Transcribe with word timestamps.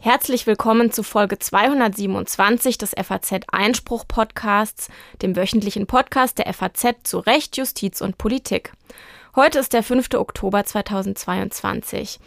Herzlich 0.00 0.46
willkommen 0.46 0.92
zu 0.92 1.02
Folge 1.02 1.38
227 1.38 2.78
des 2.78 2.90
FAZ 2.90 3.32
Einspruch 3.50 4.06
Podcasts, 4.06 4.88
dem 5.22 5.34
wöchentlichen 5.34 5.86
Podcast 5.86 6.38
der 6.38 6.52
FAZ 6.52 6.96
zu 7.04 7.18
Recht, 7.18 7.56
Justiz 7.56 8.00
und 8.00 8.18
Politik. 8.18 8.72
Heute 9.34 9.58
ist 9.58 9.72
der 9.72 9.82
5. 9.82 10.14
Oktober 10.14 10.64
2022. 10.64 12.20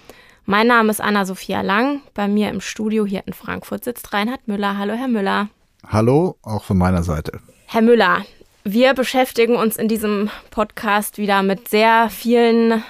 Mein 0.46 0.68
Name 0.68 0.90
ist 0.90 1.02
Anna-Sophia 1.02 1.62
Lang. 1.62 2.02
Bei 2.14 2.28
mir 2.28 2.50
im 2.50 2.62
Studio 2.62 3.06
hier 3.06 3.24
in 3.26 3.34
Frankfurt 3.34 3.84
sitzt 3.84 4.14
Reinhard 4.14 4.48
Müller. 4.48 4.78
Hallo, 4.78 4.94
Herr 4.94 5.08
Müller. 5.08 5.50
Hallo, 5.88 6.38
auch 6.42 6.64
von 6.64 6.78
meiner 6.78 7.04
Seite. 7.04 7.40
Herr 7.66 7.82
Müller, 7.82 8.26
wir 8.64 8.94
beschäftigen 8.94 9.56
uns 9.56 9.78
in 9.78 9.88
diesem 9.88 10.30
Podcast 10.52 11.18
wieder 11.18 11.44
mit 11.44 11.70
sehr 11.70 12.10
vielen 12.10 12.84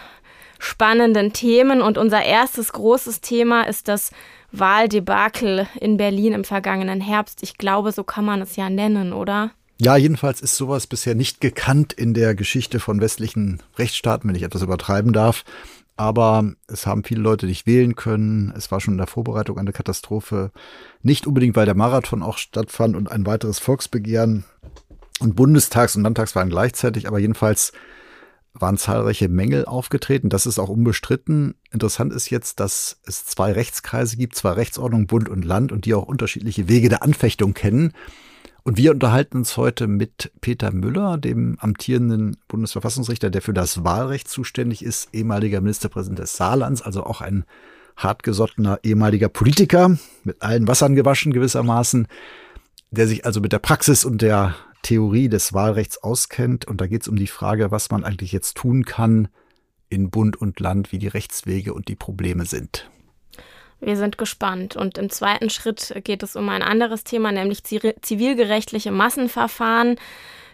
spannenden 0.60 1.34
Themen 1.34 1.82
und 1.82 1.98
unser 1.98 2.24
erstes 2.24 2.74
großes 2.74 3.22
Thema 3.22 3.64
ist 3.64 3.88
das 3.88 4.12
Wahldebakel 4.52 5.68
in 5.80 5.98
Berlin 5.98 6.34
im 6.34 6.44
vergangenen 6.44 7.02
Herbst. 7.02 7.44
Ich 7.44 7.58
glaube, 7.58 7.92
so 7.92 8.04
kann 8.04 8.26
man 8.26 8.42
es 8.42 8.56
ja 8.56 8.70
nennen, 8.70 9.14
oder? 9.14 9.52
Ja, 9.80 9.96
jedenfalls 9.96 10.42
ist 10.42 10.56
sowas 10.56 10.88
bisher 10.88 11.14
nicht 11.14 11.40
gekannt 11.40 11.94
in 11.94 12.14
der 12.14 12.34
Geschichte 12.34 12.80
von 12.80 13.00
westlichen 13.00 13.62
Rechtsstaaten, 13.78 14.28
wenn 14.28 14.36
ich 14.36 14.44
etwas 14.44 14.64
übertreiben 14.64 15.14
darf. 15.14 15.44
Aber 15.98 16.54
es 16.68 16.86
haben 16.86 17.04
viele 17.04 17.22
Leute 17.22 17.48
nicht 17.48 17.66
wählen 17.66 17.96
können. 17.96 18.54
Es 18.56 18.72
war 18.72 18.80
schon 18.80 18.96
in 18.96 19.00
der 19.00 19.08
Vorbereitung 19.08 19.58
eine 19.58 19.74
Katastrophe. 19.74 20.52
Nicht 21.02 21.26
unbedingt, 21.26 21.56
weil 21.56 21.66
der 21.66 21.76
Marathon 21.76 22.24
auch 22.24 22.38
stattfand 22.38 22.96
und 22.96 23.12
ein 23.12 23.26
weiteres 23.26 23.60
Volksbegehren 23.60 24.46
und 25.20 25.36
Bundestags- 25.36 25.96
und 25.96 26.04
Landtagswahlen 26.04 26.50
gleichzeitig. 26.50 27.08
Aber 27.08 27.20
jedenfalls 27.20 27.72
waren 28.60 28.78
zahlreiche 28.78 29.30
Mängel 29.30 29.66
aufgetreten. 29.66 30.30
Das 30.30 30.46
ist 30.46 30.60
auch 30.60 30.70
unbestritten. 30.70 31.56
Interessant 31.72 32.14
ist 32.14 32.30
jetzt, 32.30 32.60
dass 32.60 33.00
es 33.06 33.26
zwei 33.26 33.52
Rechtskreise 33.52 34.18
gibt, 34.18 34.36
zwei 34.36 34.52
Rechtsordnungen, 34.52 35.08
Bund 35.08 35.30
und 35.30 35.46
Land, 35.46 35.72
und 35.72 35.86
die 35.86 35.94
auch 35.94 36.04
unterschiedliche 36.04 36.68
Wege 36.68 36.90
der 36.90 37.04
Anfechtung 37.04 37.54
kennen. 37.54 37.94
Und 38.64 38.78
wir 38.78 38.92
unterhalten 38.92 39.38
uns 39.38 39.56
heute 39.56 39.88
mit 39.88 40.32
Peter 40.42 40.72
Müller, 40.72 41.18
dem 41.18 41.58
amtierenden 41.60 42.36
Bundesverfassungsrichter, 42.50 43.30
der 43.30 43.42
für 43.42 43.54
das 43.54 43.86
Wahlrecht 43.86 44.28
zuständig 44.28 44.84
ist, 44.84 45.14
ehemaliger 45.14 45.62
Ministerpräsident 45.62 46.20
des 46.20 46.36
Saarlands, 46.36 46.82
also 46.82 47.06
auch 47.06 47.22
ein 47.22 47.46
hartgesottener 47.96 48.80
ehemaliger 48.84 49.30
Politiker, 49.30 49.98
mit 50.24 50.42
allen 50.42 50.68
Wassern 50.68 50.96
gewaschen 50.96 51.32
gewissermaßen, 51.32 52.08
der 52.92 53.08
sich 53.08 53.26
also 53.26 53.40
mit 53.40 53.54
der 53.54 53.60
Praxis 53.60 54.06
und 54.06 54.22
der 54.22 54.56
Theorie 54.88 55.28
des 55.28 55.52
Wahlrechts 55.52 56.02
auskennt. 56.02 56.66
Und 56.66 56.80
da 56.80 56.88
geht 56.88 57.02
es 57.02 57.10
um 57.10 57.18
die 57.18 57.28
Frage, 57.28 57.72
was 57.72 57.92
man 57.92 58.06
eigentlich 58.06 58.32
jetzt 58.32 58.56
tun 58.56 58.86
kann 58.86 59.28
in 59.90 60.10
Bund 60.10 60.38
und 60.38 60.62
Land, 60.62 60.94
wie 60.94 60.98
die 60.98 61.10
Rechtswege 61.10 61.74
und 61.74 61.90
die 61.90 61.98
Probleme 61.98 62.46
sind. 62.46 62.90
Wir 63.82 63.98
sind 63.98 64.18
gespannt. 64.18 64.78
Und 64.78 64.98
im 64.98 65.10
zweiten 65.10 65.50
Schritt 65.50 65.94
geht 66.06 66.24
es 66.24 66.38
um 66.38 66.48
ein 66.48 66.64
anderes 66.64 67.04
Thema, 67.04 67.34
nämlich 67.34 67.66
zivilgerechtliche 67.66 68.92
Massenverfahren, 68.92 69.98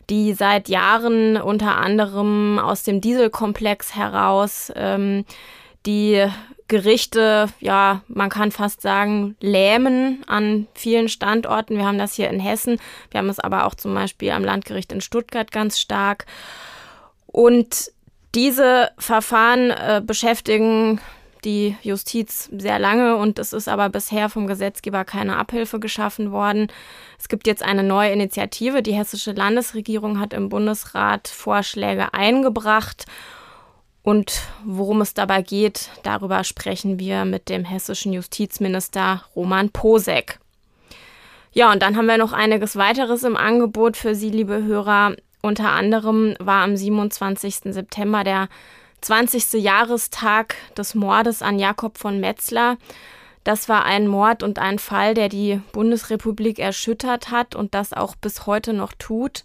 die 0.10 0.34
seit 0.34 0.68
Jahren 0.68 1.38
unter 1.38 1.78
anderem 1.78 2.58
aus 2.58 2.82
dem 2.82 3.02
Dieselkomplex 3.02 3.96
heraus 3.96 4.72
ähm, 4.76 5.26
die 5.86 6.26
Gerichte, 6.68 7.50
ja, 7.60 8.02
man 8.08 8.30
kann 8.30 8.52
fast 8.52 8.82
sagen, 8.82 9.36
lähmen 9.40 10.24
an 10.28 10.68
vielen 10.74 11.10
Standorten. 11.10 11.78
Wir 11.78 11.86
haben 11.86 11.98
das 11.98 12.14
hier 12.14 12.30
in 12.30 12.40
Hessen, 12.40 12.80
wir 13.12 13.20
haben 13.20 13.30
es 13.30 13.40
aber 13.40 13.66
auch 13.66 13.76
zum 13.76 13.94
Beispiel 13.94 14.32
am 14.32 14.44
Landgericht 14.44 14.92
in 14.92 15.02
Stuttgart 15.02 15.52
ganz 15.52 15.80
stark. 15.80 16.26
Und 17.28 17.92
diese 18.36 18.92
Verfahren 18.98 19.72
äh, 19.72 20.02
beschäftigen 20.04 21.00
die 21.46 21.76
Justiz 21.82 22.50
sehr 22.58 22.80
lange 22.80 23.18
und 23.18 23.38
es 23.38 23.54
ist 23.54 23.68
aber 23.68 23.90
bisher 23.90 24.30
vom 24.30 24.48
Gesetzgeber 24.48 25.04
keine 25.04 25.38
Abhilfe 25.38 25.80
geschaffen 25.80 26.32
worden. 26.32 26.68
Es 27.20 27.28
gibt 27.28 27.48
jetzt 27.48 27.64
eine 27.64 27.84
neue 27.84 28.12
Initiative. 28.12 28.82
Die 28.82 28.94
hessische 28.94 29.34
Landesregierung 29.34 30.20
hat 30.20 30.34
im 30.34 30.50
Bundesrat 30.50 31.28
Vorschläge 31.28 32.14
eingebracht 32.14 33.06
und 34.04 34.42
worum 34.66 35.02
es 35.02 35.14
dabei 35.14 35.42
geht, 35.42 35.90
darüber 36.04 36.44
sprechen 36.44 37.00
wir 37.00 37.26
mit 37.26 37.50
dem 37.50 37.64
hessischen 37.64 38.14
Justizminister 38.14 39.24
Roman 39.36 39.70
Posek. 39.70 40.40
Ja, 41.54 41.72
und 41.72 41.82
dann 41.82 41.96
haben 41.96 42.08
wir 42.08 42.18
noch 42.18 42.34
einiges 42.34 42.76
weiteres 42.76 43.24
im 43.24 43.38
Angebot 43.38 43.96
für 43.96 44.14
Sie, 44.14 44.30
liebe 44.30 44.64
Hörer. 44.64 45.16
Unter 45.42 45.72
anderem 45.72 46.36
war 46.40 46.64
am 46.64 46.76
27. 46.76 47.74
September 47.74 48.24
der 48.24 48.50
20. 49.02 49.54
Jahrestag 49.54 50.56
des 50.78 50.96
Mordes 50.96 51.42
an 51.42 51.60
Jakob 51.60 51.98
von 51.98 52.20
Metzler. 52.20 52.78
Das 53.44 53.68
war 53.68 53.84
ein 53.84 54.08
Mord 54.08 54.42
und 54.42 54.58
ein 54.60 54.80
Fall, 54.80 55.14
der 55.14 55.30
die 55.30 55.62
Bundesrepublik 55.74 56.60
erschüttert 56.60 57.30
hat 57.30 57.56
und 57.56 57.74
das 57.74 57.94
auch 57.94 58.16
bis 58.16 58.46
heute 58.48 58.74
noch 58.74 58.94
tut. 58.94 59.44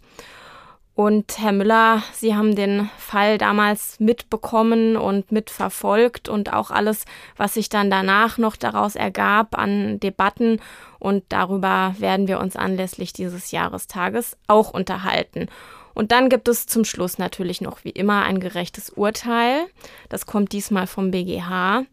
Und 0.99 1.39
Herr 1.39 1.53
Müller, 1.53 2.03
Sie 2.13 2.35
haben 2.35 2.57
den 2.57 2.91
Fall 2.99 3.39
damals 3.39 4.01
mitbekommen 4.01 4.97
und 4.97 5.31
mitverfolgt 5.31 6.29
und 6.29 6.53
auch 6.53 6.73
alles, 6.73 7.05
was 7.37 7.55
sich 7.55 7.69
dann 7.69 7.89
danach 7.89 8.37
noch 8.37 8.57
daraus 8.57 8.97
ergab 8.97 9.57
an 9.57 10.01
Debatten. 10.01 10.61
Und 10.99 11.23
darüber 11.29 11.95
werden 11.99 12.27
wir 12.27 12.41
uns 12.41 12.57
anlässlich 12.57 13.13
dieses 13.13 13.53
Jahrestages 13.53 14.37
auch 14.49 14.75
unterhalten. 14.75 15.47
Und 15.95 16.11
dann 16.11 16.29
gibt 16.29 16.49
es 16.49 16.67
zum 16.67 16.85
Schluss 16.85 17.17
natürlich 17.17 17.61
noch 17.61 17.85
wie 17.85 17.91
immer 17.91 18.25
ein 18.25 18.41
gerechtes 18.41 18.91
Urteil. 18.91 19.67
Das 20.09 20.27
kommt 20.27 20.51
diesmal 20.51 20.89
vom 20.89 21.13
BGH. 21.13 21.85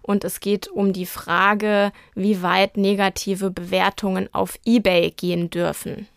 Und 0.00 0.24
es 0.24 0.40
geht 0.40 0.68
um 0.68 0.94
die 0.94 1.04
Frage, 1.04 1.92
wie 2.14 2.40
weit 2.40 2.78
negative 2.78 3.50
Bewertungen 3.50 4.30
auf 4.32 4.58
eBay 4.64 5.10
gehen 5.10 5.50
dürfen. 5.50 6.08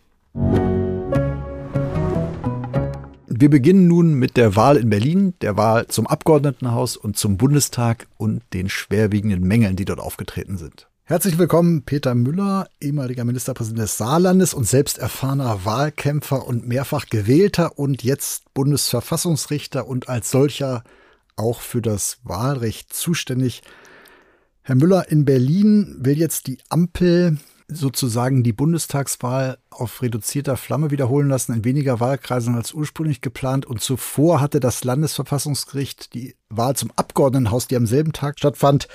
Wir 3.40 3.52
beginnen 3.52 3.88
nun 3.88 4.16
mit 4.16 4.36
der 4.36 4.56
Wahl 4.56 4.78
in 4.78 4.90
Berlin, 4.90 5.36
der 5.42 5.58
Wahl 5.58 5.86
zum 5.86 6.08
Abgeordnetenhaus 6.08 6.98
und 6.98 7.18
zum 7.18 7.38
Bundestag 7.38 8.08
und 8.18 8.42
den 8.52 8.68
schwerwiegenden 8.68 9.44
Mängeln, 9.44 9.76
die 9.76 9.86
dort 9.86 10.00
aufgetreten 10.00 10.58
sind. 10.58 10.88
Herzlich 11.04 11.38
willkommen, 11.38 11.84
Peter 11.84 12.16
Müller, 12.16 12.68
ehemaliger 12.82 13.26
Ministerpräsident 13.26 13.84
des 13.84 13.96
Saarlandes 13.96 14.56
und 14.56 14.68
selbst 14.68 14.98
erfahrener 14.98 15.66
Wahlkämpfer 15.66 16.48
und 16.48 16.68
mehrfach 16.68 17.06
gewählter 17.10 17.78
und 17.78 18.02
jetzt 18.02 18.52
Bundesverfassungsrichter 18.56 19.88
und 19.88 20.10
als 20.10 20.32
solcher 20.32 20.84
auch 21.36 21.62
für 21.62 21.84
das 21.84 22.18
Wahlrecht 22.24 22.92
zuständig. 22.92 23.62
Herr 24.64 24.74
Müller, 24.74 25.12
in 25.12 25.26
Berlin 25.26 25.98
will 26.00 26.18
jetzt 26.18 26.48
die 26.48 26.58
Ampel 26.70 27.38
sozusagen 27.68 28.44
die 28.44 28.54
Bundestagswahl 28.54 29.58
auf 29.70 30.02
reduzierter 30.02 30.56
Flamme 30.56 30.90
wiederholen 30.90 31.28
lassen, 31.28 31.54
in 31.54 31.66
weniger 31.66 32.00
Wahlkreisen 32.00 32.56
als 32.56 32.74
ursprünglich 32.74 33.22
geplant. 33.22 33.66
Und 33.66 33.82
zuvor 33.82 34.40
hatte 34.40 34.60
das 34.60 34.84
Landesverfassungsgericht 34.84 36.14
die 36.14 36.36
Wahl 36.50 36.76
zum 36.76 36.92
Abgeordnetenhaus, 36.96 37.68
die 37.68 37.76
am 37.76 37.86
selben 37.86 38.14
Tag 38.14 38.40
stattfand, 38.40 38.88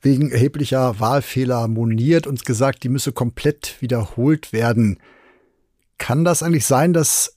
wegen 0.00 0.32
erheblicher 0.32 0.98
Wahlfehler 0.98 1.68
moniert 1.68 2.26
und 2.26 2.44
gesagt, 2.44 2.82
die 2.82 2.88
müsse 2.88 3.12
komplett 3.12 3.80
wiederholt 3.80 4.52
werden. 4.52 4.98
Kann 5.98 6.24
das 6.24 6.42
eigentlich 6.42 6.66
sein, 6.66 6.92
dass 6.92 7.36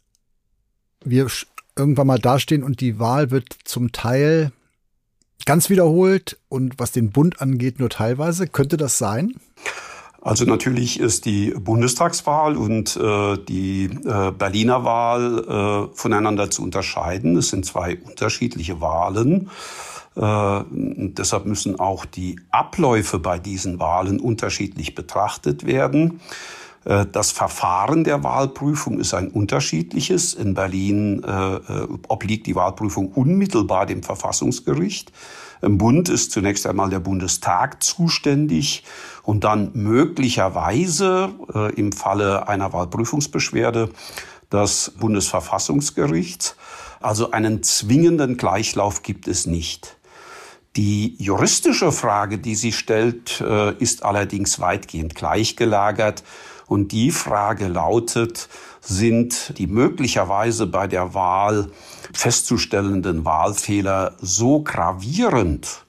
wir 1.03 1.27
irgendwann 1.77 2.07
mal 2.07 2.17
dastehen 2.17 2.63
und 2.63 2.81
die 2.81 2.97
Wahl 2.97 3.29
wird 3.29 3.55
zum 3.65 3.91
Teil 3.91 4.51
ganz 5.45 5.69
wiederholt 5.69 6.39
und 6.49 6.79
was 6.79 6.91
den 6.91 7.11
Bund 7.11 7.39
angeht 7.39 7.79
nur 7.79 7.89
teilweise? 7.89 8.47
Könnte 8.47 8.77
das 8.77 8.97
sein? 8.97 9.35
Also 10.25 10.43
natürlich 10.45 10.99
ist 10.99 11.25
die 11.25 11.51
Bundestagswahl 11.51 12.57
und 12.57 12.97
äh, 12.97 13.37
die 13.37 13.85
äh, 13.85 14.31
Berliner 14.31 14.83
Wahl 14.83 15.91
äh, 15.91 15.95
voneinander 15.95 16.49
zu 16.49 16.63
unterscheiden. 16.63 17.37
Es 17.37 17.49
sind 17.49 17.63
zwei 17.63 17.99
unterschiedliche 18.03 18.81
Wahlen. 18.81 19.51
Äh, 20.15 20.63
deshalb 20.71 21.45
müssen 21.45 21.79
auch 21.79 22.05
die 22.05 22.39
Abläufe 22.49 23.19
bei 23.19 23.37
diesen 23.37 23.79
Wahlen 23.79 24.19
unterschiedlich 24.19 24.95
betrachtet 24.95 25.67
werden. 25.67 26.21
Äh, 26.85 27.05
das 27.11 27.31
Verfahren 27.31 28.03
der 28.03 28.23
Wahlprüfung 28.23 28.99
ist 28.99 29.13
ein 29.13 29.27
unterschiedliches. 29.27 30.33
In 30.33 30.55
Berlin 30.55 31.23
äh, 31.23 31.55
äh 31.55 31.87
obliegt 32.07 32.47
die 32.47 32.55
Wahlprüfung 32.55 33.09
unmittelbar 33.09 33.85
dem 33.85 34.01
Verfassungsgericht. 34.01 35.11
Im 35.61 35.77
Bund 35.77 36.09
ist 36.09 36.31
zunächst 36.31 36.67
einmal 36.67 36.89
der 36.89 36.99
Bundestag 36.99 37.81
zuständig 37.81 38.83
und 39.25 39.43
dann 39.43 39.71
möglicherweise 39.73 41.29
äh, 41.53 41.73
im 41.75 41.91
Falle 41.91 42.47
einer 42.47 42.71
Wahlprüfungsbeschwerde 42.73 43.89
das 44.49 44.91
Bundesverfassungsgericht. 44.99 46.55
Also 47.01 47.31
einen 47.31 47.63
zwingenden 47.63 48.37
Gleichlauf 48.37 49.03
gibt 49.03 49.27
es 49.27 49.45
nicht. 49.45 49.97
Die 50.75 51.15
juristische 51.17 51.91
Frage, 51.91 52.37
die 52.37 52.55
sie 52.55 52.71
stellt, 52.71 53.41
äh, 53.41 53.73
ist 53.75 54.03
allerdings 54.03 54.59
weitgehend 54.59 55.15
gleichgelagert 55.15 56.23
Und 56.67 56.91
die 56.91 57.11
Frage 57.11 57.67
lautet, 57.67 58.49
sind 58.81 59.57
die 59.57 59.67
möglicherweise 59.67 60.67
bei 60.67 60.87
der 60.87 61.13
Wahl 61.13 61.71
festzustellenden 62.13 63.23
Wahlfehler 63.25 64.15
so 64.19 64.61
gravierend, 64.61 65.84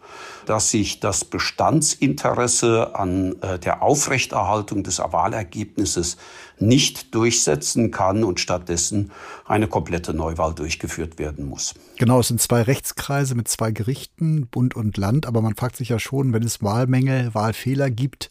dass 0.49 0.71
sich 0.71 1.01
das 1.01 1.25
Bestandsinteresse 1.25 2.95
an 2.95 3.41
äh, 3.43 3.59
der 3.59 3.83
Aufrechterhaltung 3.83 4.83
des 4.83 4.99
Wahlergebnisses 4.99 6.17
nicht 6.59 7.15
durchsetzen 7.15 7.91
kann 7.91 8.25
und 8.25 8.41
stattdessen 8.41 9.11
eine 9.45 9.69
komplette 9.69 10.15
Neuwahl 10.15 10.55
durchgeführt 10.55 11.19
werden 11.19 11.47
muss. 11.47 11.75
Genau, 11.99 12.21
es 12.21 12.29
sind 12.29 12.41
zwei 12.41 12.63
Rechtskreise 12.63 13.35
mit 13.35 13.49
zwei 13.49 13.73
Gerichten, 13.73 14.47
Bund 14.47 14.75
und 14.75 14.97
Land, 14.97 15.27
aber 15.27 15.43
man 15.43 15.55
fragt 15.55 15.77
sich 15.77 15.91
ja 15.91 15.99
schon, 15.99 16.33
wenn 16.33 16.43
es 16.43 16.63
Wahlmängel, 16.63 17.35
Wahlfehler 17.35 17.91
gibt, 17.91 18.31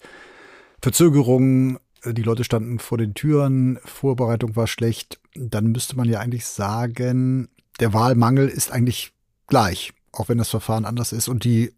Verzögerungen, 0.82 1.78
äh, 2.04 2.14
die 2.14 2.24
Leute 2.24 2.44
standen 2.44 2.80
vor 2.80 2.98
den 2.98 3.14
Türen, 3.14 3.80
Vorbereitung 3.86 4.56
war 4.56 4.68
schlecht, 4.68 5.20
dann 5.36 5.68
müsste 5.68 5.96
man 5.96 6.10
ja 6.10 6.20
eigentlich 6.20 6.46
sagen, 6.46 7.50
der 7.80 7.94
Wahlmangel 7.94 8.48
ist 8.48 8.72
eigentlich 8.72 9.12
gleich, 9.48 9.94
auch 10.12 10.30
wenn 10.30 10.38
das 10.38 10.50
Verfahren 10.50 10.86
anders 10.86 11.12
ist 11.12 11.28
und 11.28 11.44
die 11.44 11.74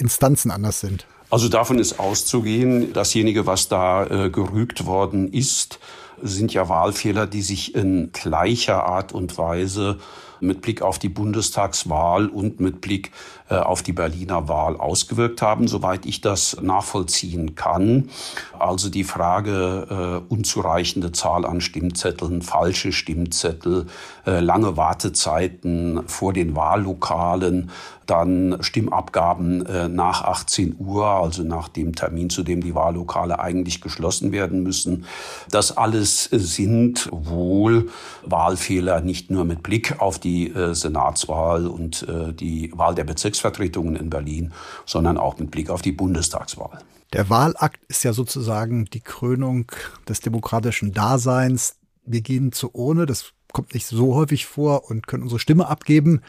Instanzen 0.00 0.50
anders 0.50 0.80
sind. 0.80 1.06
Also 1.30 1.48
davon 1.48 1.78
ist 1.78 2.00
auszugehen, 2.00 2.92
dasjenige, 2.92 3.46
was 3.46 3.68
da 3.68 4.04
äh, 4.06 4.30
gerügt 4.30 4.86
worden 4.86 5.32
ist, 5.32 5.78
sind 6.22 6.52
ja 6.52 6.68
Wahlfehler, 6.68 7.26
die 7.26 7.42
sich 7.42 7.74
in 7.74 8.10
gleicher 8.12 8.84
Art 8.84 9.12
und 9.12 9.38
Weise 9.38 9.98
mit 10.40 10.62
Blick 10.62 10.82
auf 10.82 10.98
die 10.98 11.08
Bundestagswahl 11.08 12.26
und 12.26 12.60
mit 12.60 12.80
Blick 12.80 13.12
äh, 13.48 13.56
auf 13.56 13.82
die 13.82 13.92
Berliner 13.92 14.48
Wahl 14.48 14.76
ausgewirkt 14.76 15.42
haben, 15.42 15.68
soweit 15.68 16.06
ich 16.06 16.20
das 16.20 16.56
nachvollziehen 16.60 17.54
kann. 17.54 18.10
Also 18.58 18.88
die 18.88 19.04
Frage 19.04 20.22
äh, 20.28 20.32
unzureichende 20.32 21.12
Zahl 21.12 21.44
an 21.44 21.60
Stimmzetteln, 21.60 22.42
falsche 22.42 22.92
Stimmzettel, 22.92 23.86
äh, 24.26 24.40
lange 24.40 24.76
Wartezeiten 24.76 26.08
vor 26.08 26.32
den 26.32 26.56
Wahllokalen, 26.56 27.70
dann 28.10 28.58
Stimmabgaben 28.60 29.64
äh, 29.66 29.88
nach 29.88 30.22
18 30.22 30.76
Uhr, 30.78 31.06
also 31.06 31.44
nach 31.44 31.68
dem 31.68 31.94
Termin, 31.94 32.28
zu 32.28 32.42
dem 32.42 32.60
die 32.60 32.74
Wahllokale 32.74 33.38
eigentlich 33.38 33.80
geschlossen 33.80 34.32
werden 34.32 34.62
müssen. 34.62 35.06
Das 35.50 35.76
alles 35.76 36.24
sind 36.24 37.08
wohl 37.12 37.88
Wahlfehler, 38.24 39.00
nicht 39.00 39.30
nur 39.30 39.44
mit 39.44 39.62
Blick 39.62 40.00
auf 40.00 40.18
die 40.18 40.48
äh, 40.48 40.74
Senatswahl 40.74 41.66
und 41.66 42.06
äh, 42.08 42.32
die 42.32 42.72
Wahl 42.74 42.94
der 42.96 43.04
Bezirksvertretungen 43.04 43.94
in 43.94 44.10
Berlin, 44.10 44.52
sondern 44.86 45.16
auch 45.16 45.38
mit 45.38 45.50
Blick 45.52 45.70
auf 45.70 45.82
die 45.82 45.92
Bundestagswahl. 45.92 46.80
Der 47.12 47.30
Wahlakt 47.30 47.80
ist 47.88 48.02
ja 48.02 48.12
sozusagen 48.12 48.86
die 48.86 49.00
Krönung 49.00 49.70
des 50.08 50.20
demokratischen 50.20 50.92
Daseins. 50.92 51.76
Wir 52.04 52.22
gehen 52.22 52.52
zur 52.52 52.74
Urne, 52.74 53.06
das 53.06 53.32
kommt 53.52 53.74
nicht 53.74 53.86
so 53.86 54.14
häufig 54.14 54.46
vor 54.46 54.90
und 54.90 55.06
können 55.06 55.22
unsere 55.22 55.40
Stimme 55.40 55.68
abgeben. 55.68 56.22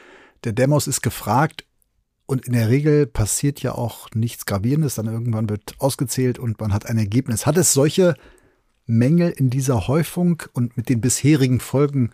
Der 0.44 0.54
Demos 0.54 0.88
ist 0.88 1.02
gefragt 1.02 1.66
und 2.32 2.48
in 2.48 2.54
der 2.54 2.70
Regel 2.70 3.08
passiert 3.08 3.62
ja 3.62 3.76
auch 3.76 4.08
nichts 4.16 4.46
Gravierendes, 4.46 4.96
dann 4.96 5.08
irgendwann 5.08 5.50
wird 5.50 5.76
ausgezählt 5.80 6.40
und 6.40 6.62
man 6.62 6.74
hat 6.74 6.86
ein 6.86 6.98
Ergebnis. 6.98 7.46
Hat 7.46 7.58
es 7.58 7.74
solche 7.74 8.16
Mängel 8.86 9.32
in 9.32 9.50
dieser 9.50 9.90
Häufung 9.90 10.42
und 10.54 10.78
mit 10.78 10.88
den 10.88 11.02
bisherigen 11.02 11.60
Folgen 11.60 12.12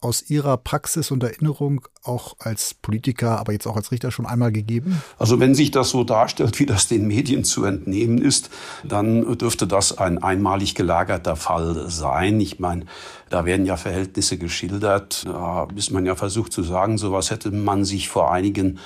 aus 0.00 0.30
Ihrer 0.30 0.58
Praxis 0.58 1.10
und 1.10 1.24
Erinnerung 1.24 1.88
auch 2.08 2.36
als 2.38 2.74
Politiker, 2.74 3.38
aber 3.38 3.52
jetzt 3.52 3.66
auch 3.66 3.76
als 3.76 3.92
Richter 3.92 4.10
schon 4.10 4.26
einmal 4.26 4.52
gegeben? 4.52 5.02
Also 5.18 5.38
wenn 5.40 5.54
sich 5.54 5.70
das 5.70 5.90
so 5.90 6.04
darstellt, 6.04 6.58
wie 6.58 6.66
das 6.66 6.88
den 6.88 7.06
Medien 7.06 7.44
zu 7.44 7.64
entnehmen 7.64 8.18
ist, 8.18 8.50
dann 8.84 9.36
dürfte 9.38 9.66
das 9.66 9.98
ein 9.98 10.18
einmalig 10.18 10.74
gelagerter 10.74 11.36
Fall 11.36 11.84
sein. 11.88 12.40
Ich 12.40 12.58
meine, 12.58 12.86
da 13.30 13.44
werden 13.44 13.66
ja 13.66 13.76
Verhältnisse 13.76 14.38
geschildert. 14.38 15.24
Da 15.26 15.68
ist 15.76 15.90
man 15.90 16.06
ja 16.06 16.14
versucht 16.14 16.52
zu 16.52 16.62
sagen, 16.62 16.98
sowas 16.98 17.30
hätte 17.30 17.50
man 17.50 17.84
sich 17.84 18.08
vor 18.08 18.32
einigen 18.32 18.78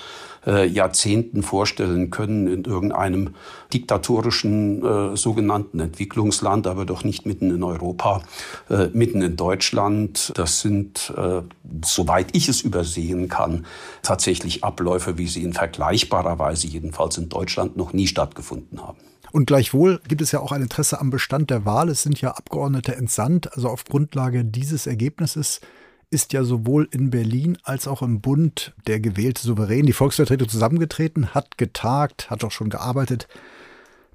äh, 0.46 0.66
Jahrzehnten 0.66 1.42
vorstellen 1.42 2.10
können 2.10 2.46
in 2.46 2.64
irgendeinem 2.64 3.34
diktatorischen 3.72 4.84
äh, 4.84 5.16
sogenannten 5.16 5.80
Entwicklungsland, 5.80 6.66
aber 6.66 6.84
doch 6.84 7.04
nicht 7.04 7.26
mitten 7.26 7.50
in 7.50 7.62
Europa, 7.62 8.22
äh, 8.68 8.88
mitten 8.92 9.22
in 9.22 9.36
Deutschland. 9.36 10.32
Das 10.34 10.60
sind, 10.60 11.12
äh, 11.16 11.42
soweit 11.84 12.36
ich 12.36 12.48
es 12.48 12.60
übersehen 13.12 13.28
kann, 13.28 13.66
tatsächlich 14.02 14.64
Abläufe, 14.64 15.18
wie 15.18 15.28
sie 15.28 15.42
in 15.42 15.52
vergleichbarer 15.52 16.38
Weise 16.38 16.66
jedenfalls 16.66 17.18
in 17.18 17.28
Deutschland 17.28 17.76
noch 17.76 17.92
nie 17.92 18.06
stattgefunden 18.06 18.80
haben. 18.82 18.98
Und 19.32 19.46
gleichwohl 19.46 20.00
gibt 20.08 20.20
es 20.20 20.32
ja 20.32 20.40
auch 20.40 20.52
ein 20.52 20.62
Interesse 20.62 21.00
am 21.00 21.10
Bestand 21.10 21.48
der 21.48 21.64
Wahl. 21.64 21.88
Es 21.88 22.02
sind 22.02 22.20
ja 22.20 22.32
Abgeordnete 22.32 22.96
entsandt. 22.96 23.54
Also 23.54 23.68
auf 23.68 23.84
Grundlage 23.84 24.44
dieses 24.44 24.86
Ergebnisses 24.86 25.60
ist 26.10 26.34
ja 26.34 26.44
sowohl 26.44 26.86
in 26.90 27.08
Berlin 27.08 27.56
als 27.62 27.88
auch 27.88 28.02
im 28.02 28.20
Bund 28.20 28.74
der 28.86 29.00
gewählte 29.00 29.40
Souverän, 29.40 29.86
die 29.86 29.94
Volksvertretung 29.94 30.50
zusammengetreten, 30.50 31.34
hat 31.34 31.56
getagt, 31.56 32.28
hat 32.28 32.44
auch 32.44 32.50
schon 32.50 32.68
gearbeitet, 32.68 33.26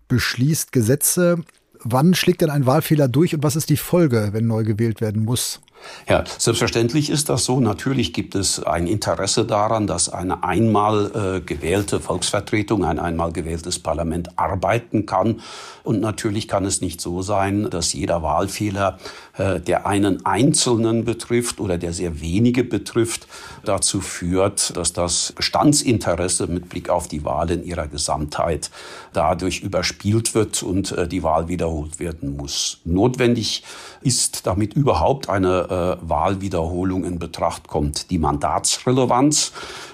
beschließt 0.07 0.71
Gesetze. 0.71 1.39
Wann 1.79 2.13
schlägt 2.13 2.41
denn 2.41 2.51
ein 2.51 2.67
Wahlfehler 2.67 3.07
durch 3.07 3.33
und 3.33 3.41
was 3.41 3.55
ist 3.55 3.71
die 3.71 3.77
Folge, 3.77 4.29
wenn 4.33 4.45
neu 4.45 4.63
gewählt 4.63 5.01
werden 5.01 5.25
muss? 5.25 5.61
Ja, 6.07 6.23
selbstverständlich 6.37 7.09
ist 7.09 7.29
das 7.29 7.45
so. 7.45 7.59
Natürlich 7.59 8.13
gibt 8.13 8.35
es 8.35 8.63
ein 8.63 8.87
Interesse 8.87 9.45
daran, 9.45 9.87
dass 9.87 10.09
eine 10.09 10.43
einmal 10.43 11.37
äh, 11.37 11.41
gewählte 11.41 11.99
Volksvertretung, 11.99 12.85
ein 12.85 12.99
einmal 12.99 13.31
gewähltes 13.31 13.79
Parlament 13.79 14.37
arbeiten 14.37 15.05
kann. 15.05 15.41
Und 15.83 15.99
natürlich 15.99 16.47
kann 16.47 16.65
es 16.65 16.81
nicht 16.81 17.01
so 17.01 17.21
sein, 17.21 17.69
dass 17.69 17.93
jeder 17.93 18.23
Wahlfehler, 18.23 18.97
äh, 19.37 19.59
der 19.59 19.85
einen 19.85 20.25
Einzelnen 20.25 21.05
betrifft 21.05 21.59
oder 21.59 21.77
der 21.77 21.93
sehr 21.93 22.21
wenige 22.21 22.63
betrifft, 22.63 23.27
dazu 23.63 24.01
führt, 24.01 24.75
dass 24.75 24.93
das 24.93 25.31
Bestandsinteresse 25.33 26.47
mit 26.47 26.69
Blick 26.69 26.89
auf 26.89 27.07
die 27.07 27.23
Wahl 27.23 27.51
in 27.51 27.63
ihrer 27.63 27.87
Gesamtheit 27.87 28.71
dadurch 29.13 29.61
überspielt 29.61 30.33
wird 30.33 30.63
und 30.63 30.91
äh, 30.91 31.07
die 31.07 31.21
Wahl 31.21 31.49
wiederholt 31.49 31.99
werden 31.99 32.35
muss. 32.35 32.79
Notwendig 32.83 33.63
ist 34.01 34.47
damit 34.47 34.73
überhaupt 34.73 35.29
eine 35.29 35.99
äh, 36.01 36.09
Wahlwiederholung 36.09 37.03
in 37.03 37.19
Betracht 37.19 37.67
kommt. 37.67 38.09
Die 38.09 38.17
Mandatsrelevanz 38.17 39.51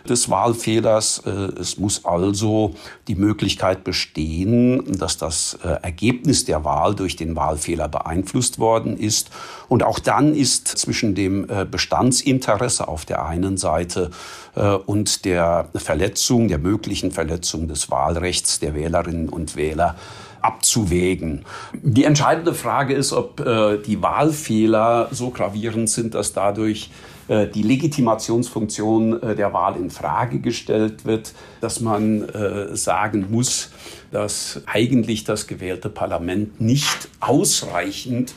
des 0.07 0.29
Wahlfehlers. 0.29 1.19
Es 1.19 1.77
muss 1.77 2.03
also 2.03 2.75
die 3.07 3.15
Möglichkeit 3.15 3.85
bestehen, 3.85 4.83
dass 4.99 5.17
das 5.17 5.57
Ergebnis 5.81 6.43
der 6.43 6.65
Wahl 6.65 6.93
durch 6.93 7.15
den 7.15 7.37
Wahlfehler 7.37 7.87
beeinflusst 7.87 8.59
worden 8.59 8.97
ist. 8.97 9.29
Und 9.73 9.83
auch 9.83 9.99
dann 9.99 10.35
ist 10.35 10.67
zwischen 10.67 11.15
dem 11.15 11.49
äh, 11.49 11.65
Bestandsinteresse 11.65 12.87
auf 12.87 13.05
der 13.05 13.25
einen 13.25 13.57
Seite 13.57 14.11
äh, 14.55 14.73
und 14.73 15.25
der 15.25 15.67
Verletzung, 15.73 16.47
der 16.47 16.59
möglichen 16.59 17.11
Verletzung 17.11 17.67
des 17.67 17.89
Wahlrechts 17.89 18.59
der 18.59 18.75
Wählerinnen 18.75 19.29
und 19.29 19.55
Wähler 19.55 19.95
abzuwägen. 20.41 21.45
Die 21.81 22.03
entscheidende 22.03 22.53
Frage 22.53 22.93
ist, 22.93 23.13
ob 23.13 23.39
äh, 23.39 23.77
die 23.79 24.01
Wahlfehler 24.01 25.07
so 25.11 25.29
gravierend 25.29 25.89
sind, 25.89 26.13
dass 26.13 26.33
dadurch 26.33 26.91
die 27.29 27.63
Legitimationsfunktion 27.63 29.21
der 29.37 29.53
Wahl 29.53 29.77
in 29.77 29.89
Frage 29.89 30.39
gestellt 30.39 31.05
wird, 31.05 31.33
dass 31.61 31.79
man 31.79 32.27
sagen 32.73 33.27
muss, 33.31 33.69
dass 34.11 34.61
eigentlich 34.65 35.23
das 35.23 35.47
gewählte 35.47 35.87
Parlament 35.87 36.59
nicht 36.59 37.07
ausreichend 37.21 38.33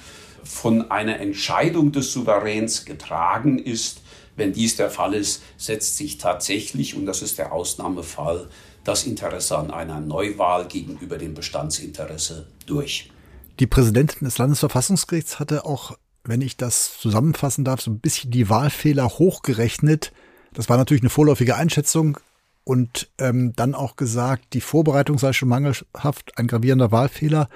von 0.47 0.91
einer 0.91 1.21
Entscheidung 1.21 1.93
des 1.93 2.13
Souveräns 2.13 2.85
getragen 2.85 3.59
ist. 3.59 4.03
Wenn 4.37 4.53
dies 4.53 4.77
der 4.77 4.91
Fall 4.91 5.15
ist, 5.15 5.43
setzt 5.57 5.97
sich 5.97 6.19
tatsächlich, 6.19 6.95
und 6.95 7.07
das 7.07 7.23
ist 7.23 7.39
der 7.39 7.53
Ausnahmefall, 7.53 8.49
das 8.85 9.05
Interesse 9.05 9.59
an 9.59 9.71
einer 9.71 10.01
Neuwahl 10.01 10.69
gegenüber 10.69 11.19
dem 11.19 11.35
Bestandsinteresse 11.35 12.47
durch. 12.67 13.11
Die 13.59 13.67
Präsidentin 13.67 14.27
des 14.27 14.39
Landesverfassungsgerichts 14.39 15.41
hatte 15.41 15.65
auch, 15.65 15.97
wenn 16.25 16.41
ich 16.41 16.57
das 16.57 16.99
zusammenfassen 16.99 17.65
darf, 17.65 17.81
so 17.81 17.91
ein 17.91 18.01
bisschen 18.01 18.31
die 18.31 18.49
Wahlfehler 18.49 19.09
hochgerechnet. 19.09 20.13
Das 20.53 20.69
war 20.69 20.77
natürlich 20.77 21.03
eine 21.03 21.11
vorläufige 21.11 21.57
Einschätzung 21.57 22.19
und 22.67 23.09
ähm, 23.19 23.53
dann 23.55 23.75
auch 23.75 23.95
gesagt, 23.97 24.53
die 24.53 24.61
Vorbereitung 24.61 25.19
sei 25.19 25.33
schon 25.33 25.49
mangelhaft, 25.49 26.33
ein 26.37 26.49
gravierender 26.49 26.91
Wahlfehler. 26.91 27.49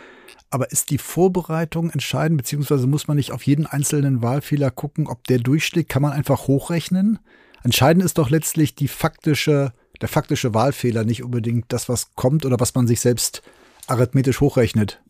Aber 0.51 0.71
ist 0.71 0.91
die 0.91 0.99
Vorbereitung 0.99 1.91
entscheidend, 1.91 2.39
beziehungsweise 2.39 2.87
muss 2.87 3.09
man 3.09 3.17
nicht 3.17 3.33
auf 3.33 3.43
jeden 3.43 3.67
einzelnen 3.67 4.23
Wahlfehler 4.23 4.71
gucken, 4.71 5.07
ob 5.07 5.25
der 5.27 5.39
durchschlägt? 5.39 5.89
Kann 5.89 6.03
man 6.03 6.13
einfach 6.13 6.47
hochrechnen? 6.47 7.19
Entscheidend 7.63 8.05
ist 8.05 8.19
doch 8.19 8.31
letztlich 8.31 8.75
die 8.75 8.89
faktische 8.89 9.73
der 10.01 10.09
faktische 10.09 10.55
Wahlfehler, 10.55 11.05
nicht 11.05 11.23
unbedingt 11.23 11.67
das, 11.69 11.89
was 11.89 12.15
kommt 12.15 12.47
oder 12.47 12.59
was 12.59 12.75
man 12.75 12.87
sich 12.87 13.01
selbst 13.01 13.43
arithmetisch 13.87 14.41
hochrechnet? 14.41 15.01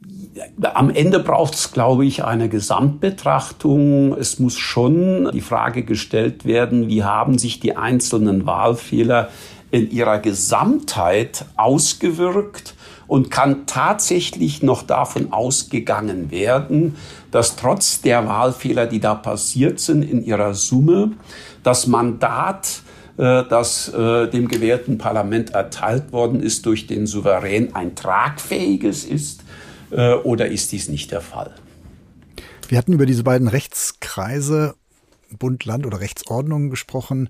Am 0.62 0.90
Ende 0.90 1.20
braucht 1.20 1.54
es, 1.54 1.72
glaube 1.72 2.06
ich, 2.06 2.24
eine 2.24 2.48
Gesamtbetrachtung. 2.48 4.14
Es 4.14 4.38
muss 4.38 4.58
schon 4.58 5.30
die 5.32 5.42
Frage 5.42 5.84
gestellt 5.84 6.44
werden, 6.44 6.88
wie 6.88 7.04
haben 7.04 7.38
sich 7.38 7.60
die 7.60 7.76
einzelnen 7.76 8.46
Wahlfehler 8.46 9.28
in 9.70 9.90
ihrer 9.90 10.18
Gesamtheit 10.18 11.44
ausgewirkt 11.56 12.74
und 13.06 13.30
kann 13.30 13.66
tatsächlich 13.66 14.62
noch 14.62 14.82
davon 14.82 15.32
ausgegangen 15.32 16.30
werden, 16.30 16.96
dass 17.30 17.56
trotz 17.56 18.00
der 18.00 18.26
Wahlfehler, 18.26 18.86
die 18.86 19.00
da 19.00 19.14
passiert 19.14 19.80
sind 19.80 20.02
in 20.02 20.24
ihrer 20.24 20.54
Summe, 20.54 21.12
das 21.62 21.86
Mandat, 21.86 22.82
äh, 23.16 23.44
das 23.48 23.88
äh, 23.88 24.28
dem 24.28 24.48
gewählten 24.48 24.98
Parlament 24.98 25.50
erteilt 25.50 26.12
worden 26.12 26.40
ist, 26.40 26.66
durch 26.66 26.86
den 26.86 27.06
Souverän 27.06 27.74
ein 27.74 27.94
tragfähiges 27.94 29.04
ist? 29.04 29.42
Äh, 29.90 30.14
oder 30.14 30.46
ist 30.46 30.72
dies 30.72 30.88
nicht 30.88 31.10
der 31.10 31.20
Fall? 31.20 31.54
Wir 32.68 32.78
hatten 32.78 32.92
über 32.92 33.06
diese 33.06 33.24
beiden 33.24 33.48
Rechtskreise 33.48 34.74
Bund, 35.38 35.64
Land 35.64 35.86
oder 35.86 36.00
Rechtsordnung 36.00 36.70
gesprochen. 36.70 37.28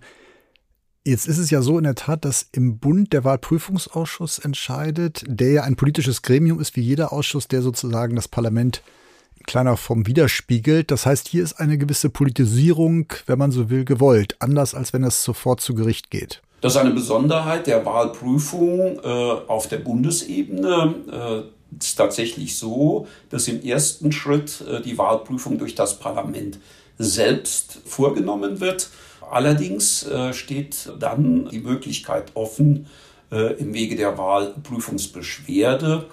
Jetzt 1.05 1.27
ist 1.27 1.39
es 1.39 1.51
ja 1.51 1.63
so 1.63 1.79
in 1.79 1.85
der 1.85 1.95
Tat, 1.95 2.27
dass 2.27 2.47
im 2.53 2.79
Bund 2.79 3.15
der 3.15 3.25
Wahlprüfungsausschuss 3.25 4.39
entscheidet, 4.39 5.25
der 5.27 5.51
ja 5.51 5.63
ein 5.63 5.77
politisches 5.77 6.21
Gremium 6.21 6.61
ist, 6.61 6.77
wie 6.77 6.83
jeder 6.83 7.11
Ausschuss, 7.11 7.49
der 7.49 7.63
sozusagen 7.63 8.17
das 8.17 8.29
Parlament 8.29 8.83
in 9.39 9.47
kleiner 9.47 9.79
Form 9.79 10.07
widerspiegelt. 10.07 10.91
Das 10.91 11.07
heißt, 11.07 11.27
hier 11.27 11.43
ist 11.43 11.55
eine 11.55 11.79
gewisse 11.79 12.11
Politisierung, 12.11 13.07
wenn 13.25 13.39
man 13.39 13.51
so 13.51 13.71
will, 13.71 13.87
gewollt, 13.87 14.37
anders 14.41 14.75
als 14.75 14.93
wenn 14.93 15.03
es 15.03 15.25
sofort 15.25 15.63
zu 15.63 15.75
Gericht 15.75 16.11
geht. 16.11 16.43
Das 16.61 16.75
ist 16.75 16.79
eine 16.79 16.91
Besonderheit 16.91 17.67
der 17.67 17.87
Wahlprüfung 17.87 19.01
äh, 19.03 19.09
auf 19.47 19.69
der 19.69 19.79
Bundesebene. 19.79 20.95
Äh, 21.11 21.77
es 21.79 21.89
ist 21.89 21.97
tatsächlich 21.97 22.59
so, 22.59 23.07
dass 23.31 23.49
im 23.49 23.63
ersten 23.63 24.13
Schritt 24.13 24.63
äh, 24.69 24.83
die 24.83 24.99
Wahlprüfung 24.99 25.57
durch 25.57 25.75
das 25.75 25.99
Parlament 25.99 26.59
selbst 26.99 27.81
vorgenommen 27.87 28.61
wird. 28.61 28.91
Allerdings 29.31 30.03
äh, 30.07 30.33
steht 30.33 30.93
dann 30.99 31.49
die 31.51 31.61
Möglichkeit 31.61 32.33
offen, 32.35 32.87
äh, 33.31 33.55
im 33.55 33.73
Wege 33.73 33.95
der 33.95 34.19
Wahlprüfungsbeschwerde 34.19 36.07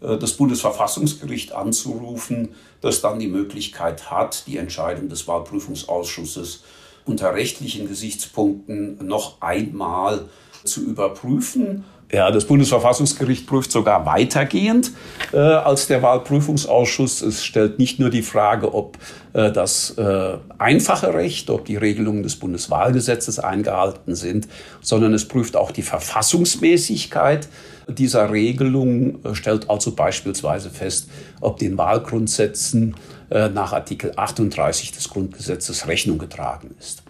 äh, 0.00 0.16
das 0.16 0.34
Bundesverfassungsgericht 0.34 1.52
anzurufen, 1.52 2.50
das 2.80 3.00
dann 3.00 3.18
die 3.18 3.26
Möglichkeit 3.26 4.10
hat, 4.10 4.46
die 4.46 4.56
Entscheidung 4.56 5.08
des 5.08 5.26
Wahlprüfungsausschusses 5.26 6.62
unter 7.06 7.34
rechtlichen 7.34 7.88
Gesichtspunkten 7.88 9.04
noch 9.04 9.40
einmal 9.42 10.28
zu 10.64 10.84
überprüfen. 10.84 11.84
Ja, 12.12 12.32
das 12.32 12.44
Bundesverfassungsgericht 12.44 13.46
prüft 13.46 13.70
sogar 13.70 14.04
weitergehend 14.04 14.90
äh, 15.32 15.38
als 15.38 15.86
der 15.86 16.02
Wahlprüfungsausschuss. 16.02 17.22
Es 17.22 17.44
stellt 17.44 17.78
nicht 17.78 18.00
nur 18.00 18.10
die 18.10 18.22
Frage, 18.22 18.74
ob 18.74 18.98
äh, 19.32 19.52
das 19.52 19.90
äh, 19.96 20.38
einfache 20.58 21.14
Recht, 21.14 21.50
ob 21.50 21.66
die 21.66 21.76
Regelungen 21.76 22.24
des 22.24 22.34
Bundeswahlgesetzes 22.36 23.38
eingehalten 23.38 24.16
sind, 24.16 24.48
sondern 24.80 25.14
es 25.14 25.28
prüft 25.28 25.56
auch 25.56 25.70
die 25.70 25.82
Verfassungsmäßigkeit 25.82 27.48
dieser 27.86 28.32
Regelung, 28.32 29.24
äh, 29.24 29.34
stellt 29.36 29.70
also 29.70 29.92
beispielsweise 29.92 30.70
fest, 30.70 31.08
ob 31.40 31.58
den 31.58 31.78
Wahlgrundsätzen 31.78 32.96
äh, 33.30 33.48
nach 33.48 33.72
Artikel 33.72 34.12
38 34.16 34.90
des 34.90 35.08
Grundgesetzes 35.10 35.86
Rechnung 35.86 36.18
getragen 36.18 36.74
ist. 36.80 37.04